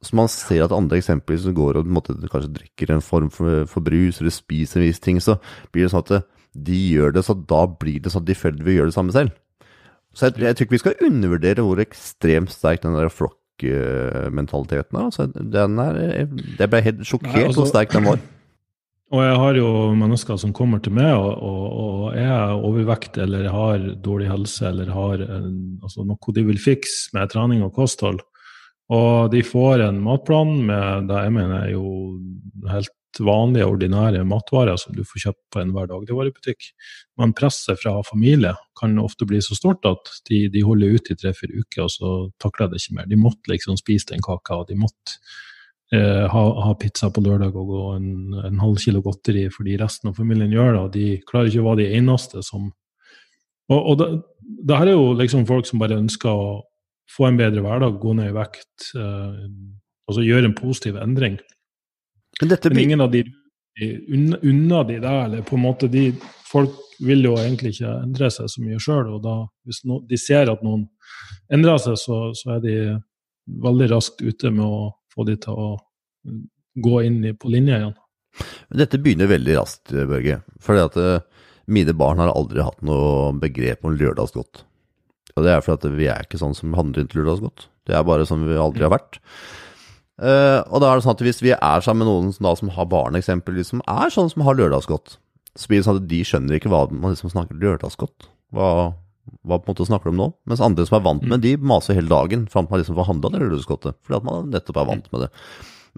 Så 0.00 0.16
man 0.16 0.30
ser 0.32 0.64
at 0.64 0.72
andre 0.72 0.96
eksempler 1.00 1.36
som 1.42 1.56
går 1.56 1.80
og 1.80 1.90
måte, 1.92 2.14
kanskje 2.32 2.54
drikker 2.54 2.94
en 2.94 3.04
form 3.04 3.28
for, 3.34 3.66
for, 3.68 3.84
brus 3.84 4.22
eller 4.22 4.32
spiser 4.32 4.80
en 4.80 4.86
viss 4.86 5.02
ting, 5.04 5.18
så 5.20 5.36
blir 5.72 5.84
det 5.84 5.92
sånn 5.92 6.06
at 6.06 6.30
de 6.56 6.78
gjør 6.94 7.12
det, 7.14 7.24
så 7.26 7.36
da 7.36 7.66
blir 7.68 8.00
det 8.00 8.12
sånn 8.12 8.24
at 8.24 8.30
de 8.30 8.38
føler 8.38 8.56
de 8.56 8.66
vil 8.66 8.78
gjøre 8.78 8.92
det 8.92 8.96
samme 8.96 9.14
selv. 9.14 9.36
Så 10.16 10.26
jeg, 10.26 10.40
jeg 10.42 10.56
tror 10.56 10.66
ikke 10.66 10.76
vi 10.78 10.82
skal 10.82 11.04
undervurdere 11.10 11.66
hvor 11.66 11.82
ekstremt 11.82 12.54
sterk 12.54 12.80
den 12.86 12.96
der 12.96 13.12
flokk 13.12 13.36
mentaliteten 14.32 14.98
Altså, 15.00 15.26
den 15.30 15.78
er, 15.82 15.98
jeg 16.58 16.70
ble 16.70 16.82
helt 16.84 17.02
sjokkert 17.06 17.44
altså, 17.44 17.60
hvor 17.60 17.70
sterk 17.70 17.92
den 17.94 18.08
var. 18.08 18.22
Og 19.10 19.24
jeg 19.26 19.38
har 19.42 19.56
jo 19.58 19.70
mennesker 19.98 20.38
som 20.38 20.52
kommer 20.54 20.78
til 20.82 20.94
meg 20.94 21.10
og, 21.10 21.32
og, 21.42 21.62
og 21.82 22.18
er 22.18 22.52
overvekt 22.54 23.18
eller 23.18 23.48
har 23.50 23.82
dårlig 24.04 24.28
helse 24.30 24.68
eller 24.68 24.92
har 24.94 25.24
en, 25.24 25.56
altså 25.82 26.06
noe 26.06 26.34
de 26.36 26.44
vil 26.46 26.60
fikse 26.62 27.10
med 27.16 27.32
trening 27.32 27.64
og 27.66 27.74
kosthold. 27.74 28.20
Og 28.90 29.30
de 29.34 29.42
får 29.46 29.82
en 29.88 29.98
matplan 30.02 30.54
med 30.66 31.10
det 31.10 31.24
jeg 31.26 31.34
mener 31.34 31.58
er 31.58 31.72
jo 31.74 31.90
helt 32.70 32.94
vanlige, 33.18 33.66
ordinære 33.66 34.22
matvarer 34.28 34.78
som 34.78 34.94
du 34.94 35.02
får 35.06 35.24
kjøpt 35.24 35.42
på 35.52 35.60
enhver 35.62 35.88
dagligvarebutikk. 35.90 36.70
Men 37.18 37.34
presset 37.36 37.80
fra 37.82 37.96
familie 38.06 38.54
kan 38.78 38.98
ofte 39.02 39.26
bli 39.28 39.40
så 39.44 39.56
stort 39.58 39.86
at 39.88 40.12
de, 40.30 40.44
de 40.52 40.64
holder 40.64 40.96
ut 40.96 41.10
i 41.10 41.16
tre-fire 41.18 41.64
uker, 41.64 41.86
og 41.86 41.92
så 41.92 42.12
takler 42.42 42.70
det 42.70 42.80
ikke 42.80 42.98
mer. 42.98 43.10
De 43.10 43.20
måtte 43.20 43.52
liksom 43.52 43.78
spise 43.80 44.12
den 44.12 44.24
kaka, 44.24 44.62
og 44.62 44.70
de 44.70 44.78
måtte 44.78 45.18
eh, 45.92 46.26
ha, 46.30 46.44
ha, 46.64 46.74
pizza 46.80 47.10
på 47.10 47.24
lørdag 47.24 47.56
og 47.56 47.74
gå 47.74 47.84
en, 47.96 48.10
en, 48.46 48.62
halv 48.62 48.78
kilo 48.82 49.02
godteri 49.04 49.48
fordi 49.52 49.78
resten 49.80 50.12
av 50.12 50.18
familien 50.20 50.54
gjør 50.54 50.72
det, 50.74 50.82
og 50.84 50.94
de 50.96 51.06
klarer 51.28 51.50
ikke 51.50 51.64
å 51.64 51.68
være 51.70 51.82
de 51.84 51.92
eneste 52.00 52.44
som 52.46 52.70
Og, 53.70 53.78
og 53.78 53.98
det, 54.00 54.06
det 54.66 54.76
her 54.76 54.88
er 54.90 54.96
jo 54.96 55.12
liksom 55.14 55.44
folk 55.46 55.68
som 55.68 55.78
bare 55.78 55.98
ønsker 56.00 56.30
å 56.30 56.58
få 57.10 57.28
en 57.28 57.36
bedre 57.38 57.62
hverdag, 57.62 58.00
gå 58.02 58.14
ned 58.18 58.32
i 58.32 58.34
vekt, 58.34 58.88
eh, 58.98 59.44
altså 60.10 60.24
gjøre 60.26 60.50
en 60.50 60.56
positiv 60.58 60.98
endring. 60.98 61.38
Men, 62.40 62.78
ingen 62.78 63.00
av 63.04 63.10
de 63.12 63.24
unna, 64.08 64.38
unna 64.42 64.84
de 64.84 64.98
der, 64.98 65.24
eller 65.24 65.42
på 65.46 65.56
en 65.56 65.66
måte 65.68 65.88
de 65.88 66.10
Folk 66.50 66.72
vil 66.98 67.22
jo 67.22 67.36
egentlig 67.38 67.76
ikke 67.76 67.90
endre 68.02 68.26
seg 68.34 68.48
så 68.50 68.62
mye 68.64 68.80
sjøl, 68.82 69.12
og 69.14 69.20
da, 69.22 69.34
hvis 69.68 69.84
no, 69.86 70.00
de 70.02 70.16
ser 70.18 70.50
at 70.50 70.64
noen 70.66 70.88
endrer 71.54 71.78
seg, 71.78 71.94
så, 72.00 72.16
så, 72.34 72.56
er 72.56 72.64
de 72.64 72.72
veldig 73.62 73.86
raskt 73.92 74.18
ute 74.18 74.50
med 74.50 74.64
å 74.66 74.88
få 75.14 75.28
de 75.28 75.36
til 75.38 75.54
å 75.54 75.68
gå 76.82 77.02
inn 77.06 77.20
i, 77.22 77.32
på 77.38 77.52
linje 77.54 77.78
igjen. 77.78 77.94
Dette 78.82 78.98
begynner 78.98 79.30
veldig 79.30 79.56
raskt, 79.60 79.94
Børge. 79.94 80.40
Fordi 80.58 80.82
at 80.88 80.98
mine 81.70 81.94
barn 81.94 82.18
har 82.18 82.34
aldri 82.34 82.66
hatt 82.66 82.82
noe 82.82 83.30
begrep 83.38 83.86
om 83.86 83.94
lørdagsgodt. 83.94 84.64
Og 85.36 85.46
det 85.46 85.54
er 85.54 85.64
fordi 85.64 85.78
at 85.78 85.98
vi 86.02 86.10
er 86.10 86.26
ikke 86.26 86.42
sånn 86.42 86.56
som 86.58 86.74
handler 86.74 87.04
inn 87.04 87.10
til 87.10 87.22
lørdagsgodt. 87.22 87.68
Det 87.86 87.94
er 87.94 88.06
bare 88.06 88.26
sånn 88.26 88.42
vi 88.48 88.58
aldri 88.58 88.86
har 88.86 88.94
vært. 88.98 89.20
Uh, 90.20 90.60
og 90.68 90.82
da 90.82 90.90
er 90.90 90.98
det 90.98 91.06
sånn 91.06 91.14
at 91.16 91.22
hvis 91.24 91.40
vi 91.40 91.52
er 91.56 91.84
sammen 91.84 92.04
med 92.04 92.10
noen 92.10 92.32
som, 92.36 92.44
da, 92.44 92.52
som 92.58 92.72
har 92.76 92.88
barn, 92.92 93.16
eksempelvis, 93.16 93.72
som 93.72 93.80
er 93.88 94.12
sånn 94.12 94.28
som 94.28 94.44
har 94.44 94.58
lørdagsgodt, 94.58 95.16
så 95.56 95.70
blir 95.70 95.80
det 95.80 95.86
sånn 95.86 96.00
at 96.02 96.10
de 96.10 96.20
skjønner 96.28 96.58
ikke 96.58 96.72
hva 96.72 96.82
man 96.92 97.14
liksom 97.14 97.32
snakker 97.32 97.56
lørdagsgodt. 97.60 98.28
Hva, 98.54 98.68
hva 99.46 99.58
på 99.58 99.70
en 99.70 99.72
måte 99.72 99.88
snakker 99.88 100.10
de 100.10 100.14
om 100.14 100.20
nå? 100.20 100.28
Mens 100.50 100.62
andre 100.64 100.84
som 100.86 100.98
er 101.00 101.06
vant 101.08 101.24
med 101.24 101.42
de 101.44 101.54
maser 101.56 101.96
hele 101.96 102.12
dagen 102.12 102.44
fram 102.52 102.68
til 102.68 102.76
man 102.76 102.84
liksom 102.84 103.00
får 103.00 103.08
handla 103.08 103.32
det 103.32 103.42
lørdagsgodtet, 103.46 104.00
fordi 104.04 104.20
at 104.20 104.28
man 104.28 104.52
nettopp 104.52 104.82
er 104.82 104.90
vant 104.92 105.10
med 105.14 105.24
det. 105.24 105.30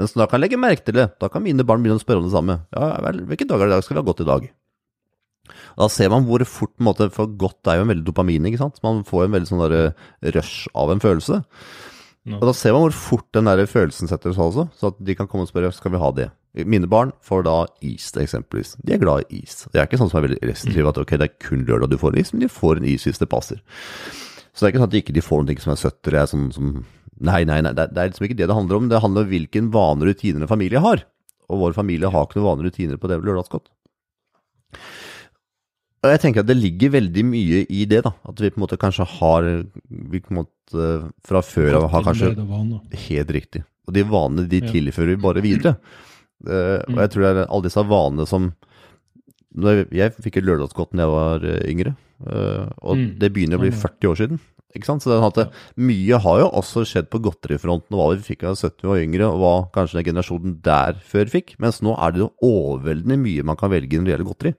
Mens 0.01 0.15
da 0.17 0.25
kan 0.25 0.39
jeg 0.39 0.47
legge 0.47 0.61
merke 0.61 0.87
til 0.87 0.97
det, 0.97 1.11
da 1.21 1.29
kan 1.29 1.45
mine 1.45 1.67
barn 1.69 1.83
begynne 1.83 2.01
å 2.01 2.05
spørre 2.05 2.23
om 2.23 2.29
det 2.29 2.35
samme. 2.37 2.63
Ja 2.73 2.95
vel, 3.05 3.25
hvilke 3.29 3.49
dag 3.49 3.61
er 3.61 3.69
det 3.69 3.75
i 3.75 3.77
dag? 3.77 3.87
Skal 3.87 3.99
vi 3.99 4.05
ha 4.05 4.09
godt 4.09 4.23
i 4.25 4.29
dag? 4.31 4.51
Da 5.77 5.89
ser 5.91 6.13
man 6.13 6.27
hvor 6.29 6.45
fort 6.47 6.73
på 6.77 6.85
en 6.85 6.89
måte, 6.89 7.09
For 7.13 7.27
godt 7.27 7.69
er 7.69 7.81
jo 7.81 7.87
en 7.87 7.91
veldig 7.91 8.07
dopamin, 8.07 8.47
ikke 8.49 8.61
sant. 8.61 8.79
Man 8.85 9.03
får 9.09 9.27
en 9.27 9.37
veldig 9.37 9.51
sånn 9.51 9.65
der 9.67 10.33
rush 10.37 10.71
av 10.79 10.93
en 10.93 11.03
følelse. 11.03 11.43
Og 12.31 12.45
da 12.47 12.53
ser 12.55 12.75
man 12.75 12.85
hvor 12.85 12.95
fort 12.95 13.27
den 13.35 13.49
der 13.51 13.65
følelsen 13.67 14.11
setter 14.11 14.35
seg 14.35 14.45
også, 14.45 14.69
så 14.79 14.93
at 14.93 15.01
de 15.03 15.17
kan 15.19 15.27
komme 15.31 15.43
og 15.47 15.51
spørre 15.51 15.73
skal 15.75 15.95
vi 15.95 16.01
ha 16.03 16.11
det. 16.15 16.29
Mine 16.69 16.87
barn 16.91 17.11
får 17.25 17.47
da 17.49 17.57
is, 17.83 18.11
eksempelvis. 18.21 18.77
De 18.85 18.95
er 18.95 19.01
glad 19.03 19.25
i 19.27 19.41
is. 19.43 19.65
De 19.73 19.81
er 19.81 19.89
ikke 19.89 19.99
sånn 19.99 20.11
som 20.13 20.21
er 20.21 20.29
veldig 20.29 20.43
restriktive, 20.47 20.93
at 20.93 21.01
ok, 21.03 21.17
det 21.19 21.27
er 21.27 21.39
kun 21.43 21.65
lørdag 21.67 21.91
du 21.91 21.99
får 21.99 22.19
is, 22.21 22.31
men 22.35 22.45
de 22.45 22.51
får 22.53 22.79
en 22.79 22.89
is 22.93 23.09
hvis 23.09 23.19
det 23.19 23.31
passer. 23.33 23.63
Så 24.53 24.63
det 24.63 24.69
er 24.69 24.75
ikke 24.75 24.83
sånn 24.83 24.91
at 24.91 24.95
de 24.95 25.03
ikke 25.03 25.25
får 25.25 25.47
noe 25.49 25.65
som 25.65 25.75
er 25.75 25.81
søtt 25.81 26.11
eller 26.11 26.23
er 26.23 26.35
sånn 26.35 26.51
som 26.55 26.75
Nei, 27.23 27.45
nei, 27.47 27.61
nei, 27.63 27.71
det 27.77 27.85
er 27.93 28.09
liksom 28.09 28.25
ikke 28.27 28.35
det 28.35 28.49
det 28.51 28.55
handler 28.57 28.81
om. 28.81 28.87
Det 28.91 28.99
handler 28.99 29.23
om 29.23 29.29
hvilken 29.31 29.69
vaner 29.71 30.09
og 30.09 30.17
rutiner 30.17 30.43
en 30.43 30.51
familie 30.51 30.81
har. 30.83 31.05
Og 31.53 31.61
vår 31.61 31.77
familie 31.77 32.11
har 32.11 32.25
ikke 32.27 32.41
noen 32.41 32.49
vaner 32.49 32.67
og 32.67 32.73
rutiner 32.73 32.99
på 32.99 33.11
det 33.11 33.21
lørdagsgodt. 33.23 33.69
Og 36.03 36.11
jeg 36.11 36.23
tenker 36.25 36.43
at 36.43 36.49
det 36.49 36.59
ligger 36.59 36.97
veldig 36.97 37.23
mye 37.29 37.61
i 37.71 37.85
det, 37.87 38.01
da. 38.03 38.11
At 38.27 38.41
vi 38.43 38.51
på 38.51 38.59
en 38.59 38.65
måte 38.65 38.79
kanskje 38.81 39.07
har 39.21 39.47
Vi 39.87 40.23
på 40.23 40.33
en 40.33 40.41
måte 40.41 40.87
fra 41.27 41.43
før 41.47 41.79
av 41.79 41.91
har 41.93 42.07
kanskje 42.09 42.33
Helt 43.07 43.31
riktig. 43.37 43.63
Og 43.87 43.95
de 43.95 44.03
vanene 44.07 44.49
de 44.51 44.63
tilfører 44.67 45.15
vi 45.15 45.23
bare 45.23 45.45
videre. 45.45 45.77
Uh, 46.43 46.83
og 46.91 47.03
jeg 47.05 47.13
tror 47.13 47.23
det 47.23 47.31
er 47.31 47.45
alle 47.45 47.67
disse 47.69 47.83
vanene 47.87 48.25
som 48.27 48.49
Jeg 49.55 50.15
fikk 50.25 50.41
et 50.41 50.47
lørdagsgodt 50.49 50.91
da 50.97 51.05
jeg 51.05 51.13
var 51.13 51.45
uh, 51.47 51.59
yngre, 51.71 51.93
uh, 52.27 52.67
og 52.83 52.99
mm. 52.99 53.05
det 53.21 53.31
begynner 53.31 53.61
å 53.61 53.63
bli 53.63 53.71
40 53.71 54.11
år 54.11 54.19
siden. 54.19 54.41
Ikke 54.73 54.89
sant? 54.89 55.05
Så 55.05 55.13
det, 55.13 55.19
at 55.23 55.39
det, 55.39 55.47
Mye 55.77 56.19
har 56.25 56.41
jo 56.41 56.49
også 56.63 56.87
skjedd 56.89 57.11
på 57.13 57.21
godterifronten, 57.23 57.93
og 57.93 58.01
hva 58.01 58.09
vi 58.15 58.25
fikk 58.25 58.47
av 58.49 58.57
70 58.57 58.89
år 58.89 59.03
yngre, 59.05 59.29
og 59.29 59.43
hva 59.43 59.55
kanskje 59.75 60.01
den 60.01 60.09
generasjonen 60.09 60.57
der 60.65 60.99
før 61.13 61.31
fikk. 61.31 61.55
Mens 61.63 61.83
nå 61.85 61.95
er 61.99 62.15
det 62.15 62.25
jo 62.25 62.31
overveldende 62.49 63.21
mye 63.21 63.47
man 63.47 63.61
kan 63.61 63.73
velge 63.75 64.01
når 64.01 64.09
det 64.09 64.15
gjelder 64.15 64.31
godteri. 64.31 64.55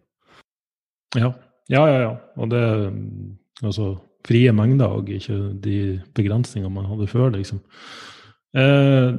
Ja, 1.16 1.34
ja, 1.70 1.84
ja. 1.88 2.00
ja. 2.08 2.14
Og 2.38 2.50
det 2.54 2.64
Altså 3.64 3.94
frie 4.28 4.52
mengder 4.56 4.98
og 4.98 5.10
ikke 5.12 5.36
de 5.64 5.78
begrensningene 6.16 6.74
man 6.74 6.88
hadde 6.90 7.08
før, 7.12 7.30
liksom. 7.36 7.62
Eh, 8.58 9.14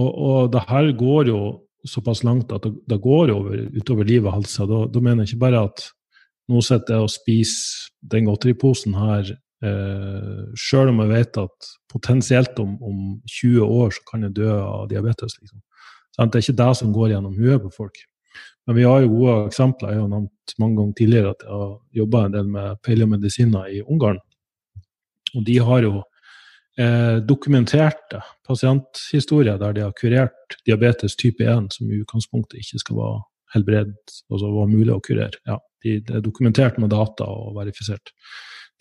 og, 0.00 0.10
og 0.10 0.52
det 0.52 0.62
her 0.68 0.90
går 0.98 1.30
jo 1.30 1.40
såpass 1.84 2.24
langt 2.24 2.52
at 2.52 2.64
det, 2.64 2.72
det 2.90 3.00
går 3.02 3.32
over, 3.34 3.66
utover 3.76 4.08
liv 4.08 4.26
og 4.26 4.38
helse. 4.38 4.66
Da, 4.68 4.84
da, 4.90 5.02
mener 5.02 5.24
jeg 5.24 5.34
ikke 5.34 5.44
bare 5.46 5.64
at 5.68 5.84
nå 6.50 6.60
sitter 6.64 6.96
jeg 6.96 7.06
og 7.06 7.12
spiser 7.12 7.90
den 8.12 8.28
godteriposen 8.28 8.96
her 8.98 9.30
eh, 9.64 10.40
sjøl 10.60 10.92
om 10.92 11.04
jeg 11.04 11.12
vet 11.12 11.40
at 11.44 11.70
potensielt 11.92 12.58
om, 12.60 12.74
om, 12.84 13.04
20 13.30 13.64
år 13.64 13.94
så 13.96 14.08
kan 14.10 14.26
jeg 14.26 14.36
dø 14.40 14.50
av 14.58 14.88
diabetes. 14.90 15.38
Liksom. 15.40 15.62
Så 16.12 16.26
det 16.26 16.40
er 16.40 16.46
ikke 16.46 16.60
det 16.62 16.72
som 16.80 16.92
går 16.94 17.14
gjennom 17.14 17.38
huet 17.38 17.64
på 17.64 17.72
folk. 17.78 18.02
Men 18.66 18.78
vi 18.78 18.86
har 18.88 19.02
jo 19.04 19.12
gode 19.12 19.34
eksempler. 19.50 19.92
Jeg 19.92 20.02
har 20.02 20.10
nevnt 20.12 20.54
mange 20.62 20.78
ganger 20.78 20.96
tidligere 21.00 21.34
at 21.34 21.44
jeg 21.44 21.60
har 21.60 21.74
jobba 22.00 22.24
en 22.24 22.36
del 22.36 22.48
med 22.54 22.80
paleomedisiner 22.86 23.68
i 23.74 23.82
Ungarn. 23.84 24.20
Og 25.34 25.44
de 25.44 25.58
har 25.68 25.84
jo 25.84 25.92
eh, 26.78 27.20
dokumenterte 27.28 28.22
pasienthistorier 28.46 29.58
der 29.60 29.76
de 29.76 29.84
har 29.84 29.94
kurert 29.98 30.58
diabetes 30.66 31.16
type 31.20 31.44
1, 31.44 31.72
som 31.76 31.90
i 31.90 32.00
utgangspunktet 32.00 32.62
ikke 32.62 32.80
skal 32.82 33.00
være 33.02 33.22
helbred, 33.54 33.94
altså 34.32 34.50
var 34.50 34.70
mulig 34.70 34.94
å 34.94 35.02
kurere. 35.04 35.38
Ja, 35.46 35.60
de, 35.84 35.98
det 36.06 36.18
er 36.18 36.24
dokumentert 36.24 36.80
med 36.82 36.92
data 36.94 37.28
og 37.28 37.54
verifisert. 37.58 38.14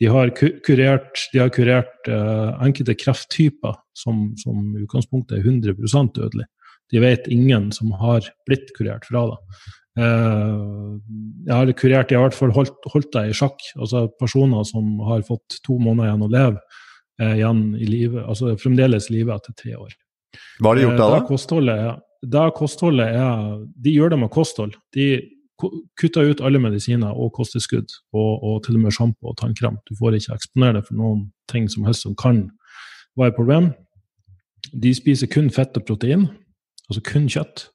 De 0.01 0.09
har 0.09 0.31
kurert, 0.33 1.27
de 1.33 1.41
har 1.43 1.51
kurert 1.53 2.09
eh, 2.09 2.49
enkelte 2.65 2.95
krefttyper 2.97 3.77
som, 3.97 4.31
som 4.41 4.73
i 4.73 4.85
utgangspunktet 4.87 5.37
er 5.37 5.45
100 5.45 6.09
dødelig. 6.15 6.47
De 6.91 7.01
vet 7.01 7.29
ingen 7.31 7.71
som 7.75 7.93
har 8.01 8.27
blitt 8.47 8.73
kurert 8.77 9.07
fra 9.09 9.25
det. 9.31 9.39
Uh, 9.93 10.97
jeg 11.45 11.53
har 11.53 11.71
kurert, 11.77 12.09
jeg 12.09 12.17
har 12.17 12.23
i 12.23 12.29
hvert 12.31 12.37
fall 12.37 12.53
holdt, 12.55 12.87
holdt 12.89 13.11
deg 13.13 13.29
i 13.29 13.35
sjakk. 13.37 13.61
Altså 13.77 14.07
personer 14.19 14.65
som 14.67 14.95
har 15.07 15.25
fått 15.27 15.59
to 15.65 15.77
måneder 15.77 16.09
igjen 16.09 16.25
å 16.25 16.31
leve 16.33 16.81
uh, 17.21 17.35
igjen 17.35 17.61
i 17.77 17.89
live, 17.89 18.23
altså 18.25 18.55
fremdeles 18.61 19.09
i 19.09 19.19
live 19.19 19.35
etter 19.35 19.55
tre 19.59 19.75
år. 19.77 19.93
Hva 20.59 20.71
har 20.71 20.79
de 20.79 20.87
gjort 20.87 20.99
da? 21.01 21.11
Uh, 21.13 21.27
kostholdet, 21.29 22.01
da 22.33 22.47
kostholdet 22.55 23.19
er 23.19 23.63
De 23.85 23.93
gjør 23.93 24.13
det 24.15 24.19
med 24.23 24.33
kosthold. 24.33 24.75
De 24.95 25.07
kutter 25.99 26.31
ut 26.33 26.41
alle 26.43 26.59
medisiner 26.59 27.13
og 27.13 27.31
kosttilskudd, 27.37 27.91
og, 28.15 28.31
og, 28.43 28.55
til 28.65 28.79
og 28.79 28.85
med 28.85 28.95
sjampo 28.95 29.31
og 29.31 29.37
tannkrem. 29.39 29.77
Du 29.87 29.93
får 29.99 30.17
ikke 30.17 30.35
eksponere 30.35 30.79
deg 30.79 30.87
for 30.89 30.99
noen 30.99 31.27
ting 31.51 31.69
som 31.71 31.85
helst 31.87 32.07
som 32.07 32.17
kan 32.19 32.47
være 33.19 33.31
et 33.31 33.37
problem. 33.37 33.69
De 34.73 34.93
spiser 34.95 35.29
kun 35.29 35.51
fett 35.53 35.77
og 35.77 35.85
protein 35.85 36.25
altså 36.93 37.05
kun 37.11 37.29
kjøtt. 37.31 37.69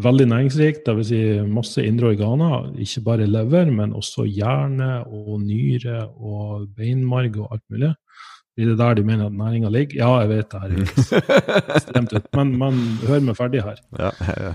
veldig 0.00 0.26
næringsrikt, 0.30 0.86
dvs. 0.86 1.08
Si 1.10 1.22
masse 1.44 1.82
indre 1.84 2.14
organer. 2.14 2.70
Ikke 2.80 3.02
bare 3.04 3.26
lever, 3.26 3.70
men 3.70 3.92
også 3.92 4.24
hjerne 4.24 5.02
og 5.04 5.42
nyre 5.42 6.06
og 6.16 6.70
beinmarg 6.76 7.36
og 7.36 7.50
alt 7.52 7.66
mulig. 7.70 7.90
Blir 8.56 8.72
det 8.72 8.78
der 8.78 8.94
de 8.94 9.04
mener 9.06 9.26
at 9.26 9.36
næringa 9.36 9.68
ligger? 9.70 9.96
Ja, 9.96 10.20
jeg 10.20 10.28
vet 10.28 10.52
det 10.52 10.60
her 10.60 10.72
er 10.72 11.76
ekstremt 11.76 12.14
ut, 12.16 12.26
men, 12.36 12.54
men 12.58 12.80
hør 13.08 13.20
meg 13.24 13.36
ferdig 13.38 13.62
her. 13.66 13.82
Ja, 13.98 14.10
ja, 14.26 14.54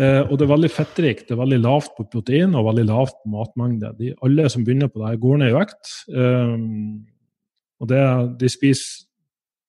Eh, 0.00 0.22
og 0.22 0.38
det 0.38 0.46
er 0.46 0.52
veldig 0.54 0.70
fettrikt. 0.72 1.26
Det 1.28 1.34
er 1.34 1.40
veldig 1.42 1.58
lavt 1.60 1.90
på 1.96 2.06
protein 2.08 2.54
og 2.56 2.64
veldig 2.70 2.86
lavt 2.88 3.18
på 3.20 3.30
matmengde. 3.34 3.90
De, 3.98 4.14
alle 4.24 4.46
som 4.48 4.62
begynner 4.64 4.88
på 4.88 5.02
det 5.02 5.10
her, 5.10 5.18
går 5.20 5.40
ned 5.42 5.50
i 5.50 5.56
vekt. 5.58 5.90
Eh, 6.08 6.54
og 7.82 7.90
det, 7.90 8.04
de 8.40 8.48
spiser 8.48 9.04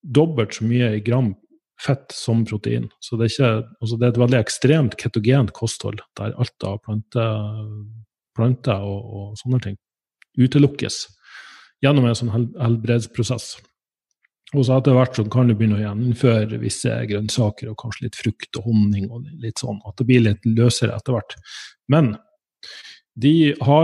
dobbelt 0.01 0.55
så 0.55 0.67
mye 0.69 0.93
i 0.95 1.01
gram 1.03 1.33
fett 1.81 2.13
som 2.13 2.43
protein. 2.45 2.89
Så 3.01 3.17
det 3.17 3.27
er, 3.27 3.33
ikke, 3.33 3.73
altså 3.81 3.97
det 3.97 4.07
er 4.07 4.13
et 4.13 4.21
veldig 4.21 4.39
ekstremt 4.39 4.97
ketogent 5.01 5.53
kosthold, 5.57 6.03
der 6.19 6.35
alt 6.37 6.67
av 6.67 6.79
planter 6.85 7.33
plante 8.37 8.75
og, 8.85 9.01
og, 9.11 9.33
sånne 9.39 9.59
ting 9.63 9.79
utelukkes 10.39 11.03
gjennom 11.83 12.05
en 12.07 12.15
sånn 12.15 12.31
hel, 12.31 12.47
helbredsprosess. 12.61 13.57
Og 14.51 14.65
så 14.67 14.77
etter 14.77 14.95
hvert 14.95 15.15
så 15.15 15.25
kan 15.31 15.49
du 15.49 15.55
begynne 15.55 15.79
å 15.79 15.83
gjennomføre 15.83 16.59
visse 16.61 16.93
grønnsaker 17.09 17.71
og 17.71 17.77
kanskje 17.79 18.07
litt 18.07 18.19
frukt 18.19 18.59
og 18.59 18.67
honning 18.67 19.07
og 19.09 19.29
litt 19.43 19.63
sånn, 19.63 19.79
at 19.87 19.95
det 19.99 20.07
blir 20.09 20.25
litt 20.25 20.47
løsere 20.47 20.95
etter 20.97 21.15
hvert. 21.15 21.37
Men 21.91 22.13
de 23.21 23.31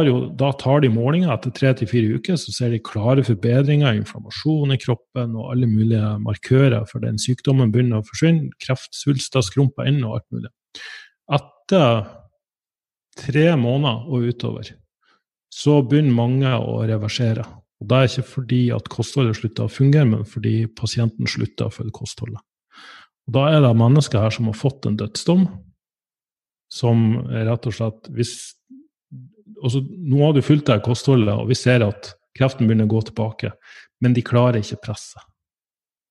jo, 0.08 0.15
da 0.39 0.52
tar 0.58 0.82
de 0.82 0.89
målinger 0.89 1.32
etter 1.34 1.54
tre 1.56 1.73
til 1.78 1.89
fire 1.89 2.17
uker, 2.17 2.38
så 2.39 2.54
ser 2.56 2.71
de 2.73 2.80
klare 2.84 3.26
forbedringer, 3.28 3.97
inflammasjon 4.00 4.73
i 4.73 4.80
kroppen 4.82 5.36
og 5.38 5.52
alle 5.54 5.69
mulige 5.69 6.13
markører 6.23 6.88
for 6.89 7.04
den 7.04 7.19
sykdommen 7.21 7.73
begynner 7.73 8.02
å 8.02 8.08
forsvinne. 8.08 8.52
Kreft, 8.63 8.93
svulster, 8.97 9.45
skrumper 9.45 9.89
inn 9.89 10.02
og 10.06 10.19
alt 10.19 10.28
mulig. 10.34 10.52
Etter 11.38 12.08
tre 13.17 13.47
måneder 13.60 14.08
og 14.08 14.28
utover 14.32 14.73
så 15.54 15.80
begynner 15.84 16.17
mange 16.17 16.52
å 16.58 16.82
reversere. 16.88 17.45
Og 17.78 17.88
Det 17.89 17.97
er 17.97 18.10
ikke 18.10 18.30
fordi 18.32 18.62
at 18.73 18.89
kostholdet 18.89 19.38
slutter 19.38 19.67
å 19.67 19.71
fungere, 19.71 20.10
men 20.10 20.26
fordi 20.26 20.65
pasienten 20.67 21.30
slutter 21.30 21.69
å 21.69 21.73
følge 21.73 21.93
kostholdet. 22.00 22.41
Og 23.28 23.34
Da 23.34 23.47
er 23.52 23.62
det 23.62 23.73
mennesker 23.78 24.23
her 24.23 24.34
som 24.34 24.50
har 24.50 24.58
fått 24.58 24.88
en 24.88 24.97
dødsdom, 24.97 25.47
som 26.71 27.28
rett 27.28 27.67
og 27.67 27.73
slett 27.73 28.10
hvis, 28.12 28.57
altså, 29.63 29.81
Nå 29.81 30.21
har 30.23 30.36
du 30.36 30.43
fulgt 30.45 30.69
deg 30.69 30.86
kostholdet, 30.86 31.33
og 31.33 31.49
vi 31.51 31.57
ser 31.57 31.86
at 31.86 32.13
kreften 32.38 32.67
begynner 32.69 32.88
å 32.88 32.95
gå 32.95 33.01
tilbake, 33.10 33.51
men 34.03 34.13
de 34.13 34.23
klarer 34.25 34.62
ikke 34.62 34.81
presset. 34.86 35.23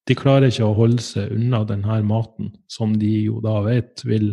De 0.07 0.15
klarer 0.15 0.53
ikke 0.53 0.67
å 0.67 0.77
holde 0.77 1.03
seg 1.03 1.33
unna 1.35 1.65
denne 1.67 1.99
maten, 2.07 2.53
som 2.71 2.95
de 2.99 3.11
jo 3.27 3.41
da 3.43 3.59
vet 3.67 4.05
vil 4.07 4.33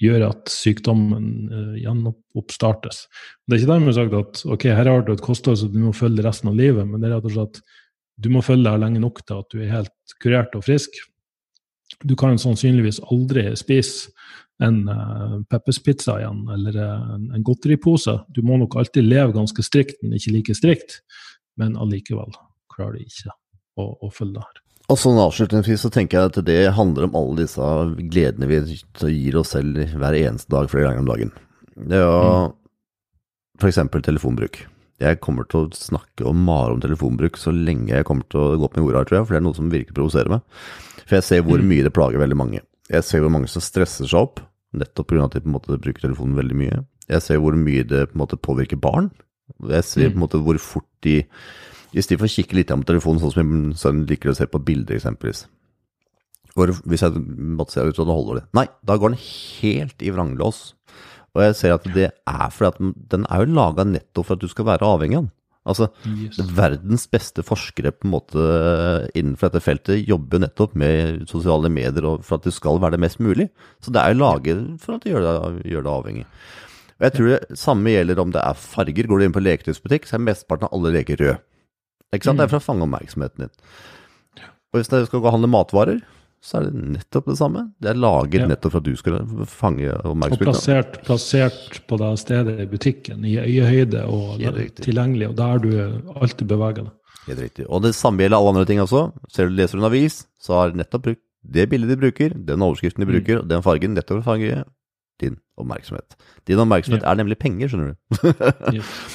gjør 0.00 0.24
at 0.30 0.48
sykdommen 0.48 1.26
uh, 1.50 1.74
gjenoppstartes. 1.76 3.02
Det 3.44 3.56
er 3.56 3.60
ikke 3.60 3.72
dermed 3.74 3.96
sagt 3.96 4.16
at 4.16 4.42
ok, 4.48 4.66
her 4.72 4.88
har 4.88 5.04
du 5.04 5.12
et 5.12 5.24
kosthold 5.24 5.58
så 5.60 5.68
du 5.68 5.80
må 5.82 5.92
følge 5.96 6.24
resten 6.24 6.52
av 6.52 6.56
livet, 6.56 6.88
men 6.88 7.02
det 7.02 7.10
er 7.10 7.18
rett 7.18 7.28
og 7.28 7.34
slett 7.36 7.60
du 8.20 8.28
må 8.32 8.42
følge 8.44 8.68
deg 8.68 8.80
lenge 8.82 9.00
nok 9.02 9.22
til 9.24 9.42
at 9.42 9.52
du 9.52 9.60
er 9.62 9.72
helt 9.72 10.14
kurert 10.20 10.56
og 10.56 10.64
frisk. 10.66 10.96
Du 12.04 12.14
kan 12.18 12.38
sannsynligvis 12.40 13.00
aldri 13.12 13.46
spise 13.58 14.12
en 14.60 14.80
uh, 14.88 15.36
Peppers-pizza 15.50 16.18
igjen, 16.20 16.42
eller 16.52 16.78
en, 16.84 17.28
en 17.34 17.44
godteripose. 17.44 18.18
Du 18.28 18.42
må 18.46 18.58
nok 18.60 18.76
alltid 18.80 19.06
leve 19.08 19.34
ganske 19.36 19.64
strikt, 19.64 20.02
men 20.02 20.18
ikke 20.18 20.34
like 20.36 20.56
strikt. 20.58 21.00
Men 21.60 21.76
allikevel 21.80 22.34
klarer 22.72 22.98
du 22.98 23.06
ikke 23.06 23.32
å, 23.80 23.86
å 24.06 24.10
følge 24.12 24.38
det 24.38 24.46
her. 24.46 24.60
Og 24.90 24.98
sånn 24.98 25.20
avslutningsvis 25.22 25.84
så 25.84 25.90
tenker 25.94 26.18
jeg 26.18 26.30
at 26.32 26.38
det 26.48 26.60
handler 26.74 27.06
om 27.06 27.16
alle 27.18 27.44
disse 27.44 27.66
gledene 28.10 28.48
vi 28.50 28.58
gir 29.14 29.38
oss 29.38 29.52
selv 29.54 29.78
hver 29.78 30.16
eneste 30.18 30.50
dag 30.50 30.70
flere 30.72 30.88
ganger 30.88 31.04
om 31.04 31.10
dagen. 31.12 31.32
Det 31.78 32.00
jo 32.00 32.10
mm. 32.10 32.56
f.eks. 33.62 33.80
telefonbruk. 34.02 34.64
Jeg 35.00 35.20
kommer 35.24 35.46
til 35.48 35.62
å 35.62 35.76
snakke 35.76 36.26
og 36.28 36.36
mare 36.36 36.74
om 36.74 36.82
telefonbruk 36.82 37.38
så 37.40 37.54
lenge 37.54 37.94
jeg 37.94 38.04
kommer 38.08 38.26
til 38.28 38.42
å 38.42 38.58
gå 38.58 38.66
opp 38.66 38.74
med 38.76 38.84
jorda, 38.84 39.04
tror 39.06 39.20
jeg, 39.20 39.28
for 39.28 39.36
det 39.36 39.40
er 39.40 39.46
noe 39.46 39.56
som 39.56 39.70
virkelig 39.72 39.96
provoserer 39.96 40.34
meg. 40.34 40.42
For 41.06 41.16
jeg 41.16 41.28
ser 41.28 41.46
hvor 41.46 41.62
mm. 41.62 41.70
mye 41.70 41.86
det 41.86 41.94
plager 41.96 42.20
veldig 42.20 42.40
mange. 42.42 42.64
Jeg 42.90 43.06
ser 43.06 43.22
hvor 43.22 43.32
mange 43.32 43.48
som 43.48 43.62
stresser 43.62 44.10
seg 44.10 44.18
opp, 44.18 44.42
nettopp 44.76 45.10
pga. 45.10 45.24
at 45.24 45.34
de 45.34 45.42
på 45.44 45.50
en 45.50 45.56
måte 45.56 45.78
bruker 45.78 46.02
telefonen 46.02 46.38
veldig 46.38 46.56
mye. 46.56 46.84
Jeg 47.10 47.22
ser 47.22 47.42
hvor 47.42 47.56
mye 47.58 47.82
det 47.82 48.10
på 48.10 48.16
en 48.16 48.22
måte 48.22 48.38
påvirker 48.38 48.78
barn. 48.80 49.10
Jeg 49.68 49.84
ser 49.84 50.10
på 50.10 50.18
en 50.18 50.24
måte 50.26 50.42
hvor 50.42 50.58
fort 50.58 50.88
de 51.02 51.24
Istedenfor 51.90 52.28
å 52.28 52.30
kikke 52.30 52.54
litt 52.54 52.68
på 52.70 52.86
telefonen, 52.86 53.18
sånn 53.18 53.32
som 53.34 53.48
min 53.50 53.72
sønn 53.74 54.04
liker 54.06 54.30
å 54.30 54.34
se 54.38 54.46
på 54.46 54.60
bilder, 54.62 54.94
eksempelvis. 54.94 55.40
Hvor, 56.54 56.70
hvis 56.86 57.02
jeg 57.02 57.22
måtte 57.58 57.74
se 57.74 57.82
ut 57.82 57.98
sånn, 57.98 58.12
holder 58.14 58.38
det. 58.38 58.44
Nei, 58.54 58.66
da 58.86 58.94
går 58.94 59.10
den 59.10 59.24
helt 59.24 60.04
i 60.06 60.12
vranglås. 60.14 60.60
Og 61.34 61.42
jeg 61.44 61.56
ser 61.58 61.74
at 61.74 61.88
det 61.94 62.08
er 62.10 62.54
fordi 62.54 62.70
at 62.70 62.96
den 63.10 63.26
er 63.26 63.42
jo 63.42 63.56
laga 63.58 63.86
nettopp 63.86 64.28
for 64.28 64.38
at 64.38 64.42
du 64.42 64.50
skal 64.50 64.66
være 64.70 64.86
avhengig 64.86 65.18
av 65.18 65.26
den. 65.26 65.34
Altså, 65.68 65.90
yes. 66.08 66.38
Verdens 66.56 67.04
beste 67.12 67.42
forskere 67.44 67.92
på 67.92 68.06
en 68.08 68.14
måte 68.14 68.44
innenfor 69.12 69.50
dette 69.50 69.60
feltet 69.64 70.08
jobber 70.08 70.38
jo 70.38 70.44
nettopp 70.46 70.76
med 70.80 71.26
sosiale 71.28 71.68
medier 71.72 72.06
og 72.08 72.24
for 72.24 72.40
at 72.40 72.48
det 72.48 72.54
skal 72.56 72.80
være 72.80 72.96
det 72.96 73.02
mest 73.04 73.20
mulig. 73.20 73.50
Så 73.84 73.92
det 73.92 74.00
er 74.00 74.14
jo 74.14 74.22
laget 74.22 74.62
for 74.80 74.96
at 74.96 75.04
det 75.04 75.12
gjør 75.12 75.26
det, 75.26 75.34
gjør 75.68 75.84
det 75.84 75.92
avhengig. 75.92 76.26
Og 76.96 77.06
jeg 77.06 77.16
tror 77.16 77.30
det 77.32 77.60
samme 77.60 77.92
gjelder 77.92 78.22
om 78.24 78.32
det 78.32 78.40
er 78.44 78.64
farger. 78.64 79.06
Går 79.08 79.20
du 79.20 79.26
inn 79.26 79.36
på 79.36 79.44
leketøysbutikk, 79.44 80.08
så 80.08 80.16
er 80.16 80.24
mesteparten 80.24 80.68
av 80.68 80.74
alle 80.76 80.94
leker 80.96 81.20
rød. 81.20 81.44
Ikke 82.16 82.26
sant? 82.26 82.40
Det 82.40 82.48
er 82.48 82.52
for 82.52 82.60
å 82.60 82.64
fange 82.64 82.84
oppmerksomheten 82.88 83.46
din. 83.46 83.52
Og 84.70 84.80
hvis 84.80 84.90
du 84.90 84.98
skal 85.06 85.20
gå 85.20 85.26
og 85.26 85.34
handle 85.34 85.50
matvarer, 85.50 86.00
så 86.40 86.56
er 86.56 86.68
det 86.68 86.84
nettopp 86.96 87.26
det 87.28 87.36
samme. 87.36 87.66
Det 87.82 87.90
er 87.92 87.98
laget 88.00 88.38
ja. 88.40 88.46
nettopp 88.48 88.72
for 88.72 88.80
at 88.80 88.86
du 88.88 88.96
skal 88.96 89.18
fange 89.48 89.90
oppmerksomheten. 89.92 90.48
Og 90.48 90.48
plassert, 90.48 90.96
plassert, 91.04 91.82
på 91.88 91.98
det 92.00 92.10
stedet 92.22 92.56
i 92.62 92.68
butikken, 92.70 93.26
i 93.28 93.36
øyehøyde 93.42 94.06
og 94.08 94.40
tilgjengelig, 94.80 95.28
og 95.28 95.36
der 95.40 95.60
du 95.64 95.70
alltid 96.16 96.46
beveger 96.48 96.86
deg. 96.86 96.94
Helt 97.26 97.44
riktig. 97.44 97.66
Og 97.68 97.84
det 97.84 97.92
samme 97.94 98.24
gjelder 98.24 98.40
alle 98.40 98.54
andre 98.54 98.68
ting 98.70 98.80
også. 98.80 99.10
Ser 99.28 99.50
du 99.50 99.58
leser 99.58 99.78
en 99.78 99.90
avis, 99.90 100.22
så 100.40 100.56
har 100.56 100.76
nettopp 100.76 101.10
brukt 101.10 101.24
det 101.40 101.68
bildet 101.70 101.92
de 101.92 101.96
bruker, 101.96 102.34
den 102.36 102.62
overskriften 102.62 103.00
de 103.00 103.08
mm. 103.08 103.12
bruker, 103.14 103.36
mm. 103.38 103.42
og 103.44 103.52
den 103.52 103.62
fargen 103.64 103.94
nettopp 103.96 104.20
for 104.20 104.24
å 104.24 104.30
fange 104.34 104.64
din 105.20 105.36
oppmerksomhet. 105.60 106.16
Din 106.48 106.60
oppmerksomhet 106.60 107.04
ja. 107.04 107.12
er 107.12 107.20
nemlig 107.20 107.36
penger, 107.40 107.68
skjønner 107.68 107.92
du. 107.92 107.96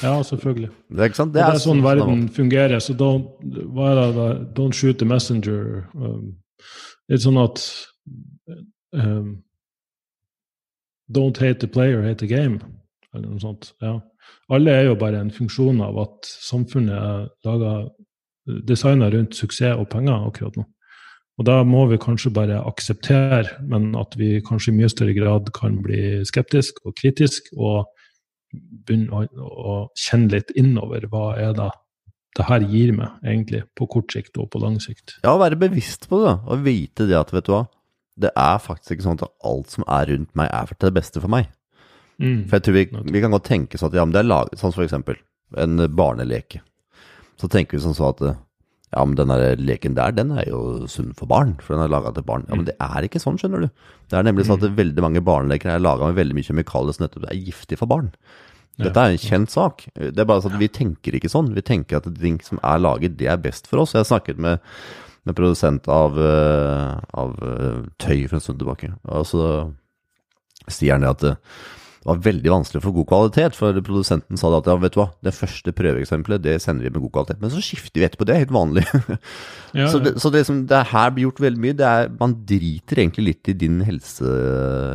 ja, 0.06 0.16
selvfølgelig. 0.30 0.72
Det 0.94 1.02
er, 1.02 1.10
ikke 1.10 1.22
sant? 1.22 1.34
Det 1.34 1.42
er, 1.42 1.54
det 1.54 1.60
er 1.60 1.66
sånn 1.66 1.84
verden 1.86 2.26
fungerer. 2.34 2.82
Så 2.82 2.94
don't, 2.98 3.30
don't 4.58 4.78
shoot 4.78 5.02
the 5.02 5.10
messenger. 5.10 5.86
Um, 5.98 6.36
det 7.08 7.18
er 7.18 7.26
sånn 7.26 7.42
at 7.42 7.62
um, 8.96 9.42
Don't 11.06 11.38
hate 11.38 11.60
the 11.62 11.68
player, 11.70 12.02
hate 12.02 12.24
the 12.24 12.28
game, 12.28 12.58
eller 13.14 13.30
noe 13.30 13.42
sånt. 13.44 13.76
Ja. 13.84 14.00
Alle 14.50 14.74
er 14.74 14.88
jo 14.88 14.96
bare 14.98 15.20
en 15.22 15.30
funksjon 15.34 15.84
av 15.86 16.00
at 16.02 16.26
samfunnet 16.26 16.96
er 16.98 17.28
laga 17.46 17.74
designa 18.66 19.12
rundt 19.14 19.38
suksess 19.38 19.78
og 19.78 19.90
penger 19.92 20.26
akkurat 20.26 20.58
nå. 20.58 20.66
Og 21.36 21.48
da 21.50 21.60
må 21.68 21.84
vi 21.92 22.00
kanskje 22.00 22.32
bare 22.34 22.62
akseptere, 22.64 23.58
men 23.68 23.90
at 24.00 24.16
vi 24.18 24.40
kanskje 24.46 24.72
i 24.72 24.78
mye 24.78 24.90
større 24.90 25.16
grad 25.18 25.52
kan 25.54 25.82
bli 25.84 26.24
skeptisk 26.28 26.80
og 26.86 26.96
kritisk, 26.98 27.52
og 27.54 27.84
begynne 28.56 29.12
å, 29.12 29.26
å 29.44 29.74
kjenne 30.00 30.38
litt 30.38 30.54
innover 30.56 31.10
hva 31.12 31.34
er 31.42 31.52
det 31.58 31.70
det 32.36 32.46
her 32.50 32.66
gir 32.68 32.92
meg, 32.96 33.14
egentlig, 33.24 33.64
på 33.78 33.88
kort 33.92 34.12
sikt 34.12 34.38
og 34.42 34.50
på 34.52 34.60
lang 34.64 34.78
sikt. 34.84 35.18
Ja, 35.24 35.36
å 35.36 35.42
være 35.42 35.60
bevisst 35.60 36.10
på 36.12 36.20
det, 36.24 36.36
og 36.44 36.66
vite 36.66 37.08
det 37.10 37.18
at, 37.20 37.32
vet 37.36 37.48
du 37.48 37.54
hva, 37.56 37.66
det 38.20 38.32
er 38.40 38.58
faktisk 38.64 38.96
ikke 38.96 39.08
sånn 39.08 39.20
at 39.20 39.32
alt 39.48 39.76
som 39.76 39.86
er 39.92 40.10
rundt 40.12 40.32
meg, 40.40 40.50
er 40.52 40.72
til 40.72 40.90
det 40.90 40.98
beste 40.98 41.24
for 41.24 41.32
meg. 41.32 41.48
Mm. 42.20 42.46
For 42.48 42.58
jeg 42.58 42.66
tror 42.68 42.78
vi, 42.78 42.86
vi, 43.12 43.22
kan 43.24 43.36
godt 43.36 43.48
tenke 43.48 43.80
sånn 43.80 43.92
at 43.92 44.00
ja, 44.00 44.06
men 44.08 44.16
det 44.16 44.22
er 44.24 44.30
laget, 44.30 44.60
sånn 44.60 44.72
som 44.72 44.80
for 44.80 44.88
eksempel 44.88 45.20
en 45.60 45.80
barneleke. 45.96 46.62
Så 47.40 47.50
tenker 47.52 47.78
vi 47.78 47.84
sånn 47.84 47.96
sånn 47.98 48.14
at 48.14 48.26
ja, 48.96 49.04
men 49.04 49.18
den 49.20 49.32
der 49.32 49.60
leken 49.60 49.96
der, 49.98 50.14
den 50.16 50.32
er 50.38 50.46
jo 50.48 50.88
sunn 50.88 51.12
for 51.18 51.28
barn, 51.28 51.56
for 51.60 51.76
den 51.76 51.84
er 51.84 51.92
laga 51.92 52.14
til 52.16 52.24
barn. 52.28 52.46
Ja, 52.48 52.56
men 52.56 52.68
det 52.70 52.78
er 52.80 53.04
ikke 53.04 53.20
sånn, 53.20 53.40
skjønner 53.42 53.66
du. 53.66 53.88
Det 54.12 54.16
er 54.16 54.28
nemlig 54.28 54.46
sånn 54.48 54.62
at 54.62 54.70
mm. 54.70 54.78
veldig 54.78 55.04
mange 55.04 55.24
barneleker 55.26 55.74
er 55.74 55.84
laga 55.84 56.08
med 56.08 56.20
veldig 56.20 56.38
mye 56.38 56.48
kjemikalier 56.48 56.96
som 56.96 57.04
nettopp 57.04 57.28
er 57.28 57.42
giftig 57.42 57.80
for 57.82 57.92
barn. 57.92 58.14
Dette 58.82 59.00
er 59.02 59.14
en 59.14 59.22
kjent 59.22 59.54
sak. 59.54 59.86
Det 59.96 60.20
er 60.20 60.28
bare 60.28 60.44
sånn 60.44 60.58
at 60.58 60.64
Vi 60.64 60.72
tenker 60.74 61.16
ikke 61.16 61.32
sånn. 61.32 61.54
Vi 61.56 61.64
tenker 61.66 62.02
at 62.02 62.10
ting 62.20 62.42
som 62.44 62.60
er 62.60 62.82
laget, 62.82 63.16
det 63.20 63.30
er 63.32 63.40
best 63.42 63.70
for 63.72 63.84
oss. 63.84 63.96
Jeg 63.96 64.04
har 64.04 64.10
snakket 64.10 64.42
med, 64.42 64.60
med 65.24 65.38
produsent 65.38 65.88
av, 65.92 66.20
uh, 66.20 67.00
av 67.16 67.40
uh, 67.40 67.88
tøy 68.02 68.26
for 68.28 68.40
en 68.40 68.44
stund 68.44 68.60
tilbake. 68.60 68.92
Og 69.08 69.26
så 69.30 69.48
sier 70.68 70.98
han 70.98 71.06
det 71.06 71.14
at 71.16 71.26
uh, 71.32 71.56
det 72.06 72.12
var 72.12 72.20
veldig 72.22 72.52
vanskelig 72.54 72.78
å 72.78 72.84
få 72.84 72.92
god 73.00 73.08
kvalitet, 73.10 73.56
for 73.58 73.78
produsenten 73.82 74.38
sa 74.38 74.52
det 74.54 74.60
at 74.60 74.68
ja, 74.70 74.76
vet 74.84 74.94
du 74.94 75.00
hva, 75.00 75.08
det 75.26 75.32
første 75.34 75.72
prøveeksempelet 75.74 76.44
det 76.44 76.60
sender 76.62 76.86
vi 76.86 76.92
med 76.94 77.02
god 77.08 77.14
kvalitet. 77.16 77.40
Men 77.42 77.50
så 77.50 77.64
skifter 77.66 77.98
vi 77.98 78.06
etterpå, 78.06 78.28
det 78.30 78.36
er 78.36 78.44
helt 78.44 78.54
vanlig. 78.54 78.86
Ja, 79.76 79.90
så, 79.92 80.00
det, 80.00 80.14
så 80.24 80.30
det, 80.32 80.46
som, 80.48 80.62
det 80.70 80.78
her 80.92 81.10
blir 81.12 81.26
gjort 81.26 81.42
veldig 81.44 81.60
mye, 81.60 81.76
det 81.76 81.88
er 81.90 82.14
man 82.16 82.38
driter 82.48 83.02
egentlig 83.02 83.26
litt 83.26 83.50
i 83.52 83.58
din 83.66 83.82
helse, 83.84 84.30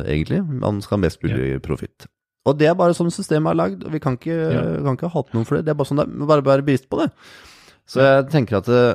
egentlig. 0.09 0.39
Man 0.63 0.79
skal 0.81 0.97
ha 0.97 1.03
mest 1.03 1.21
mulig 1.21 1.51
ja. 1.51 1.59
profitt. 1.61 2.07
Og 2.49 2.57
det 2.57 2.71
er 2.71 2.77
bare 2.77 2.95
sånn 2.97 3.13
systemet 3.13 3.53
er 3.53 3.59
lagd, 3.59 3.85
vi 3.93 4.01
kan 4.01 4.17
ikke, 4.17 4.33
ja. 4.33 4.61
kan 4.81 4.97
ikke 4.97 5.11
hate 5.13 5.35
noen 5.35 5.47
for 5.47 5.57
det. 5.57 5.67
Det 5.67 5.73
er 5.73 5.79
bare 5.79 5.91
sånn 5.91 6.01
det 6.01 6.07
er, 6.07 6.27
bare 6.31 6.45
være 6.47 6.65
bevisst 6.65 6.87
på 6.89 7.01
det. 7.03 7.11
Så 7.89 8.01
jeg 8.01 8.29
tenker 8.33 8.61
at 8.61 8.69
det, 8.69 8.85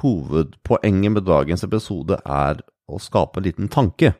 hovedpoenget 0.00 1.14
med 1.14 1.26
dagens 1.26 1.62
episode 1.66 2.18
er 2.22 2.62
å 2.86 2.98
skape 3.02 3.40
en 3.40 3.46
liten 3.46 3.70
tanke. 3.70 4.12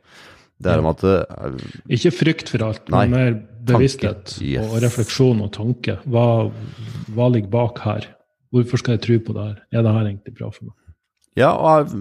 Det 0.63 0.73
er 0.73 0.81
om 0.81 0.89
at 0.89 1.03
eh, 1.05 1.57
Ikke 1.93 2.13
frykt 2.15 2.51
for 2.53 2.65
alt, 2.65 2.87
Nei, 2.93 3.05
men 3.11 3.17
mer 3.17 3.35
bevissthet. 3.67 4.39
Yes. 4.41 4.65
og 4.71 4.81
refleksjon 4.85 5.43
og 5.45 5.51
tanke. 5.57 5.99
Hva, 6.09 6.47
hva 7.13 7.29
ligger 7.35 7.53
bak 7.53 7.83
her? 7.85 8.09
Hvorfor 8.55 8.81
skal 8.81 8.97
jeg 8.97 9.05
tro 9.05 9.19
på 9.27 9.37
det 9.37 9.45
her? 9.51 9.59
Er 9.75 9.85
det 9.85 9.95
her 9.99 10.09
egentlig 10.09 10.37
bra 10.39 10.51
for 10.55 10.71
meg? 10.71 10.77
Ja, 11.37 11.51
og 11.53 11.69
er, 11.69 11.99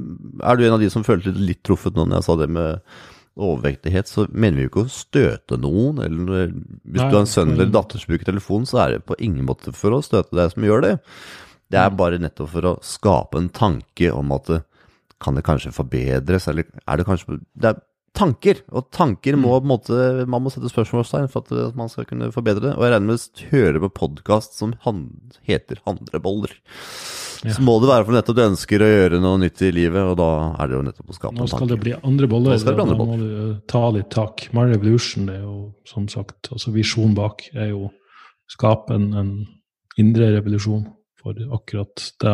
er 0.48 0.56
du 0.56 0.64
en 0.64 0.78
av 0.78 0.86
de 0.86 0.90
som 0.94 1.04
følte 1.04 1.34
litt 1.36 1.66
truffet 1.68 1.98
nå 1.98 2.06
når 2.08 2.22
jeg 2.22 2.28
sa 2.30 2.38
det 2.40 2.48
med 2.56 2.96
overvektighet, 3.36 4.08
så 4.08 4.26
mener 4.32 4.58
vi 4.58 4.66
jo 4.66 4.72
ikke 4.72 4.86
å 4.86 4.92
støte 4.92 5.58
noen. 5.60 6.00
Eller 6.06 6.54
hvis 6.54 7.02
Nei, 7.02 7.10
du 7.10 7.18
har 7.18 7.24
en 7.24 7.32
sønn 7.32 7.56
eller 7.56 7.74
datter 7.74 8.02
som 8.02 8.14
bruker 8.14 8.30
telefon, 8.30 8.68
så 8.70 8.84
er 8.84 8.96
det 8.96 9.08
på 9.10 9.18
ingen 9.24 9.48
måte 9.48 9.74
for 9.76 9.96
å 9.96 10.04
støte 10.06 10.38
deg 10.38 10.54
som 10.54 10.68
gjør 10.68 10.86
det. 10.86 10.94
Det 11.74 11.82
er 11.82 11.98
bare 11.98 12.22
nettopp 12.22 12.52
for 12.54 12.70
å 12.70 12.78
skape 12.86 13.42
en 13.42 13.52
tanke 13.54 14.12
om 14.14 14.32
at 14.36 14.52
det, 14.52 14.62
kan 15.24 15.38
det 15.38 15.46
kanskje 15.48 15.74
forbedres, 15.76 16.48
eller 16.52 16.68
er 16.68 17.00
det 17.00 17.06
kanskje 17.08 17.40
Det 17.56 17.70
er 17.72 17.78
tanker, 18.16 18.62
og 18.72 18.88
tanker 18.96 19.38
må 19.40 19.52
på 19.58 19.64
en 19.64 19.70
måte 19.70 19.98
Man 20.32 20.44
må 20.46 20.52
sette 20.54 20.72
spørsmålstegn 20.72 21.28
for 21.32 21.46
at 21.46 21.54
eh, 21.56 21.76
man 21.78 21.92
skal 21.92 22.08
kunne 22.10 22.32
forbedre 22.34 22.70
det. 22.70 22.74
Og 22.78 22.86
jeg 22.86 22.94
regner 22.96 23.12
med 23.12 23.20
å 23.20 23.50
høre 23.52 23.84
på 23.86 23.92
podkast 24.02 24.58
som 24.60 24.74
han, 24.86 25.06
heter 25.48 25.82
Handreboller. 25.86 26.56
Ja. 27.46 27.54
Så 27.54 27.62
må 27.66 27.76
det 27.82 27.90
være 27.92 28.08
for 28.08 28.16
nettopp 28.16 28.38
du 28.38 28.44
ønsker 28.46 28.82
å 28.82 28.88
gjøre 28.90 29.20
noe 29.22 29.40
nytt 29.42 29.62
i 29.68 29.72
livet, 29.76 30.02
og 30.02 30.16
da 30.18 30.30
er 30.64 30.72
det 30.72 30.78
jo 30.78 30.86
nettopp 30.88 31.12
å 31.12 31.18
skape 31.18 31.38
Nå 31.38 31.50
skal 31.52 31.70
det 31.70 31.80
bli 31.84 31.94
andre 32.00 32.30
boller. 32.32 32.56
Bli 32.58 32.74
andre 32.74 32.98
Da 32.98 33.08
må 33.12 33.20
du 33.20 33.28
eh, 33.28 33.52
ta 33.70 33.84
litt 33.94 34.10
tak. 34.16 34.48
My 34.56 34.66
Revolution 34.72 35.30
det 35.30 35.40
er 35.40 35.44
jo 35.44 35.58
som 35.88 36.08
sagt, 36.12 36.50
altså 36.56 36.74
visjonen 36.76 37.18
bak 37.18 37.46
er 37.54 37.74
jo 37.74 37.90
skape 38.52 38.96
en, 38.96 39.12
en 39.18 39.36
indre 40.02 40.32
revolusjon 40.38 40.86
for 41.22 41.38
akkurat 41.58 42.10
det 42.22 42.34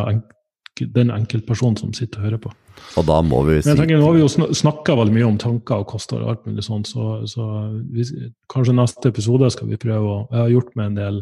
den 0.89 1.11
enkeltpersonen 1.13 1.77
som 1.79 1.93
sitter 1.95 2.21
og 2.21 2.27
hører 2.27 2.41
på. 2.45 2.51
Og 2.99 3.05
da 3.07 3.19
må 3.23 3.41
vi 3.47 3.59
si 3.59 3.69
Men 3.69 3.75
jeg 3.75 3.81
tenker, 3.83 3.99
Nå 4.01 4.07
har 4.07 4.15
vi 4.17 4.23
jo 4.23 4.53
snakka 4.57 4.95
veldig 4.97 5.15
mye 5.15 5.27
om 5.27 5.37
tanker 5.41 5.83
og 5.83 5.89
kostnader 5.91 6.25
og 6.25 6.33
alt 6.33 6.47
mulig 6.49 6.65
sånt, 6.65 6.89
så, 6.91 7.21
så 7.29 7.47
vi, 7.93 8.05
kanskje 8.51 8.75
neste 8.77 9.11
episode 9.13 9.51
skal 9.53 9.69
vi 9.69 9.79
prøve 9.81 10.01
å 10.01 10.19
Jeg 10.31 10.39
har 10.39 10.53
gjort 10.55 10.75
meg 10.79 10.91
en 10.91 10.99
del 10.99 11.21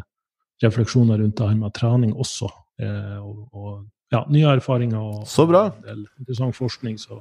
refleksjoner 0.64 1.22
rundt 1.22 1.38
det 1.38 1.48
her 1.48 1.56
med 1.56 1.74
trening 1.76 2.12
også. 2.12 2.50
Eh, 2.80 3.16
og, 3.20 3.46
og 3.56 3.72
ja, 4.12 4.24
nye 4.32 4.56
erfaringer 4.58 5.00
og, 5.00 5.24
Så 5.30 5.46
bra. 5.48 5.68
og 5.70 5.80
en 5.80 5.86
del 5.88 6.04
interessant 6.20 6.56
forskning. 6.56 6.98
Så 7.00 7.20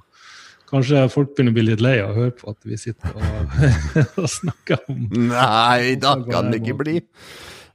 kanskje 0.69 1.05
folk 1.13 1.35
begynner 1.35 1.53
å 1.53 1.59
bli 1.59 1.67
litt 1.69 1.83
lei 1.83 1.95
av 2.03 2.13
å 2.13 2.17
høre 2.17 2.35
på 2.39 2.49
at 2.51 2.67
vi 2.67 2.79
sitter 2.79 3.15
og, 3.15 3.55
og 4.23 4.27
snakker 4.29 4.83
om 4.91 5.07
Nei, 5.29 5.95
da 6.01 6.17
kan 6.25 6.51
det 6.51 6.63
ikke 6.63 6.79
bli. 6.83 6.99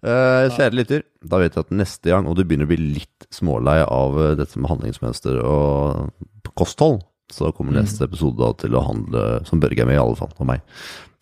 Eh, 0.05 0.51
kjære 0.53 0.77
lytter, 0.77 1.03
da 1.25 1.39
vet 1.41 1.55
jeg 1.57 1.65
at 1.65 1.71
neste 1.73 2.11
gang, 2.13 2.27
og 2.29 2.37
du 2.37 2.43
begynner 2.45 2.67
å 2.69 2.73
bli 2.75 2.77
litt 2.99 3.25
smålei 3.33 3.79
av 3.87 4.19
eh, 4.21 4.35
dette 4.37 4.61
med 4.61 4.69
handlingsmønster 4.69 5.39
og 5.41 6.11
kosthold, 6.61 7.01
så 7.33 7.49
kommer 7.57 7.73
Mm. 7.73 7.81
neste 7.83 8.05
episode 8.05 8.37
da 8.37 8.51
til 8.61 8.77
å 8.77 8.83
handle, 8.85 9.23
som 9.49 9.61
Børge 9.63 9.81
er 9.81 9.87
med 9.89 9.97
i 9.97 10.03
alle 10.03 10.19
fall, 10.19 10.29
og 10.39 10.47
meg, 10.51 10.61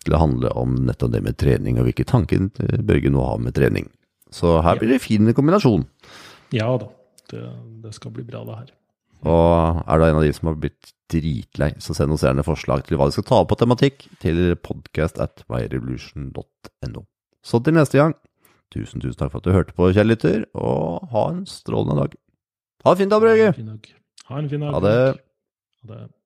til 0.03 0.13
å 0.17 0.19
handle 0.19 0.51
om 0.59 0.75
nettopp 0.89 1.13
det 1.13 1.23
med 1.23 1.37
trening, 1.39 1.79
og 1.79 1.87
hvilke 1.87 2.03
tanker 2.05 2.43
eh, 2.59 2.81
Børge 2.83 3.09
nå 3.09 3.23
har 3.23 3.39
med 3.39 3.55
trening. 3.55 3.87
Så 4.33 4.57
her 4.65 4.75
blir 4.81 4.89
det 4.89 4.99
fin 5.01 5.31
kombinasjon. 5.33 5.85
Ja 6.51 6.67
da, 6.77 6.89
det, 7.31 7.43
det 7.85 7.93
skal 7.95 8.11
bli 8.11 8.23
bra, 8.27 8.43
det 8.43 8.55
her. 8.57 8.73
Og 9.23 9.79
er 9.87 9.97
du 9.97 10.03
en 10.09 10.17
av 10.19 10.23
de 10.25 10.33
som 10.35 10.49
har 10.51 10.55
blitt 10.59 10.91
dritlei, 11.13 11.71
så 11.79 11.95
send 11.95 12.11
oss 12.11 12.25
gjerne 12.25 12.43
forslag 12.43 12.83
til 12.83 12.97
hva 12.99 13.07
de 13.07 13.15
skal 13.15 13.23
ta 13.29 13.39
opp 13.39 13.53
på 13.53 13.59
tematikk 13.61 14.09
til 14.19 14.57
podcast 14.59 15.21
at 15.23 15.45
myrevolution.no. 15.47 17.05
Så 17.43 17.59
til 17.63 17.75
neste 17.77 17.99
gang, 18.01 18.15
tusen, 18.73 19.01
tusen 19.03 19.19
takk 19.19 19.31
for 19.33 19.41
at 19.43 19.47
du 19.47 19.53
hørte 19.55 19.75
på, 19.77 19.91
kjære 19.93 20.09
lytter, 20.09 20.45
og 20.57 21.07
ha 21.13 21.23
en 21.33 21.45
strålende 21.49 21.99
dag. 22.01 22.17
Ha 22.83 22.95
en 22.95 22.99
fin 23.03 23.13
dag, 23.13 23.21
Brøge! 23.23 23.51
Ha 24.29 24.39
en 24.39 24.49
fin 24.49 24.63
dag. 24.65 24.73
Ha 24.75 24.79
det. 24.83 24.97
Ha 25.83 25.93
det. 25.93 26.03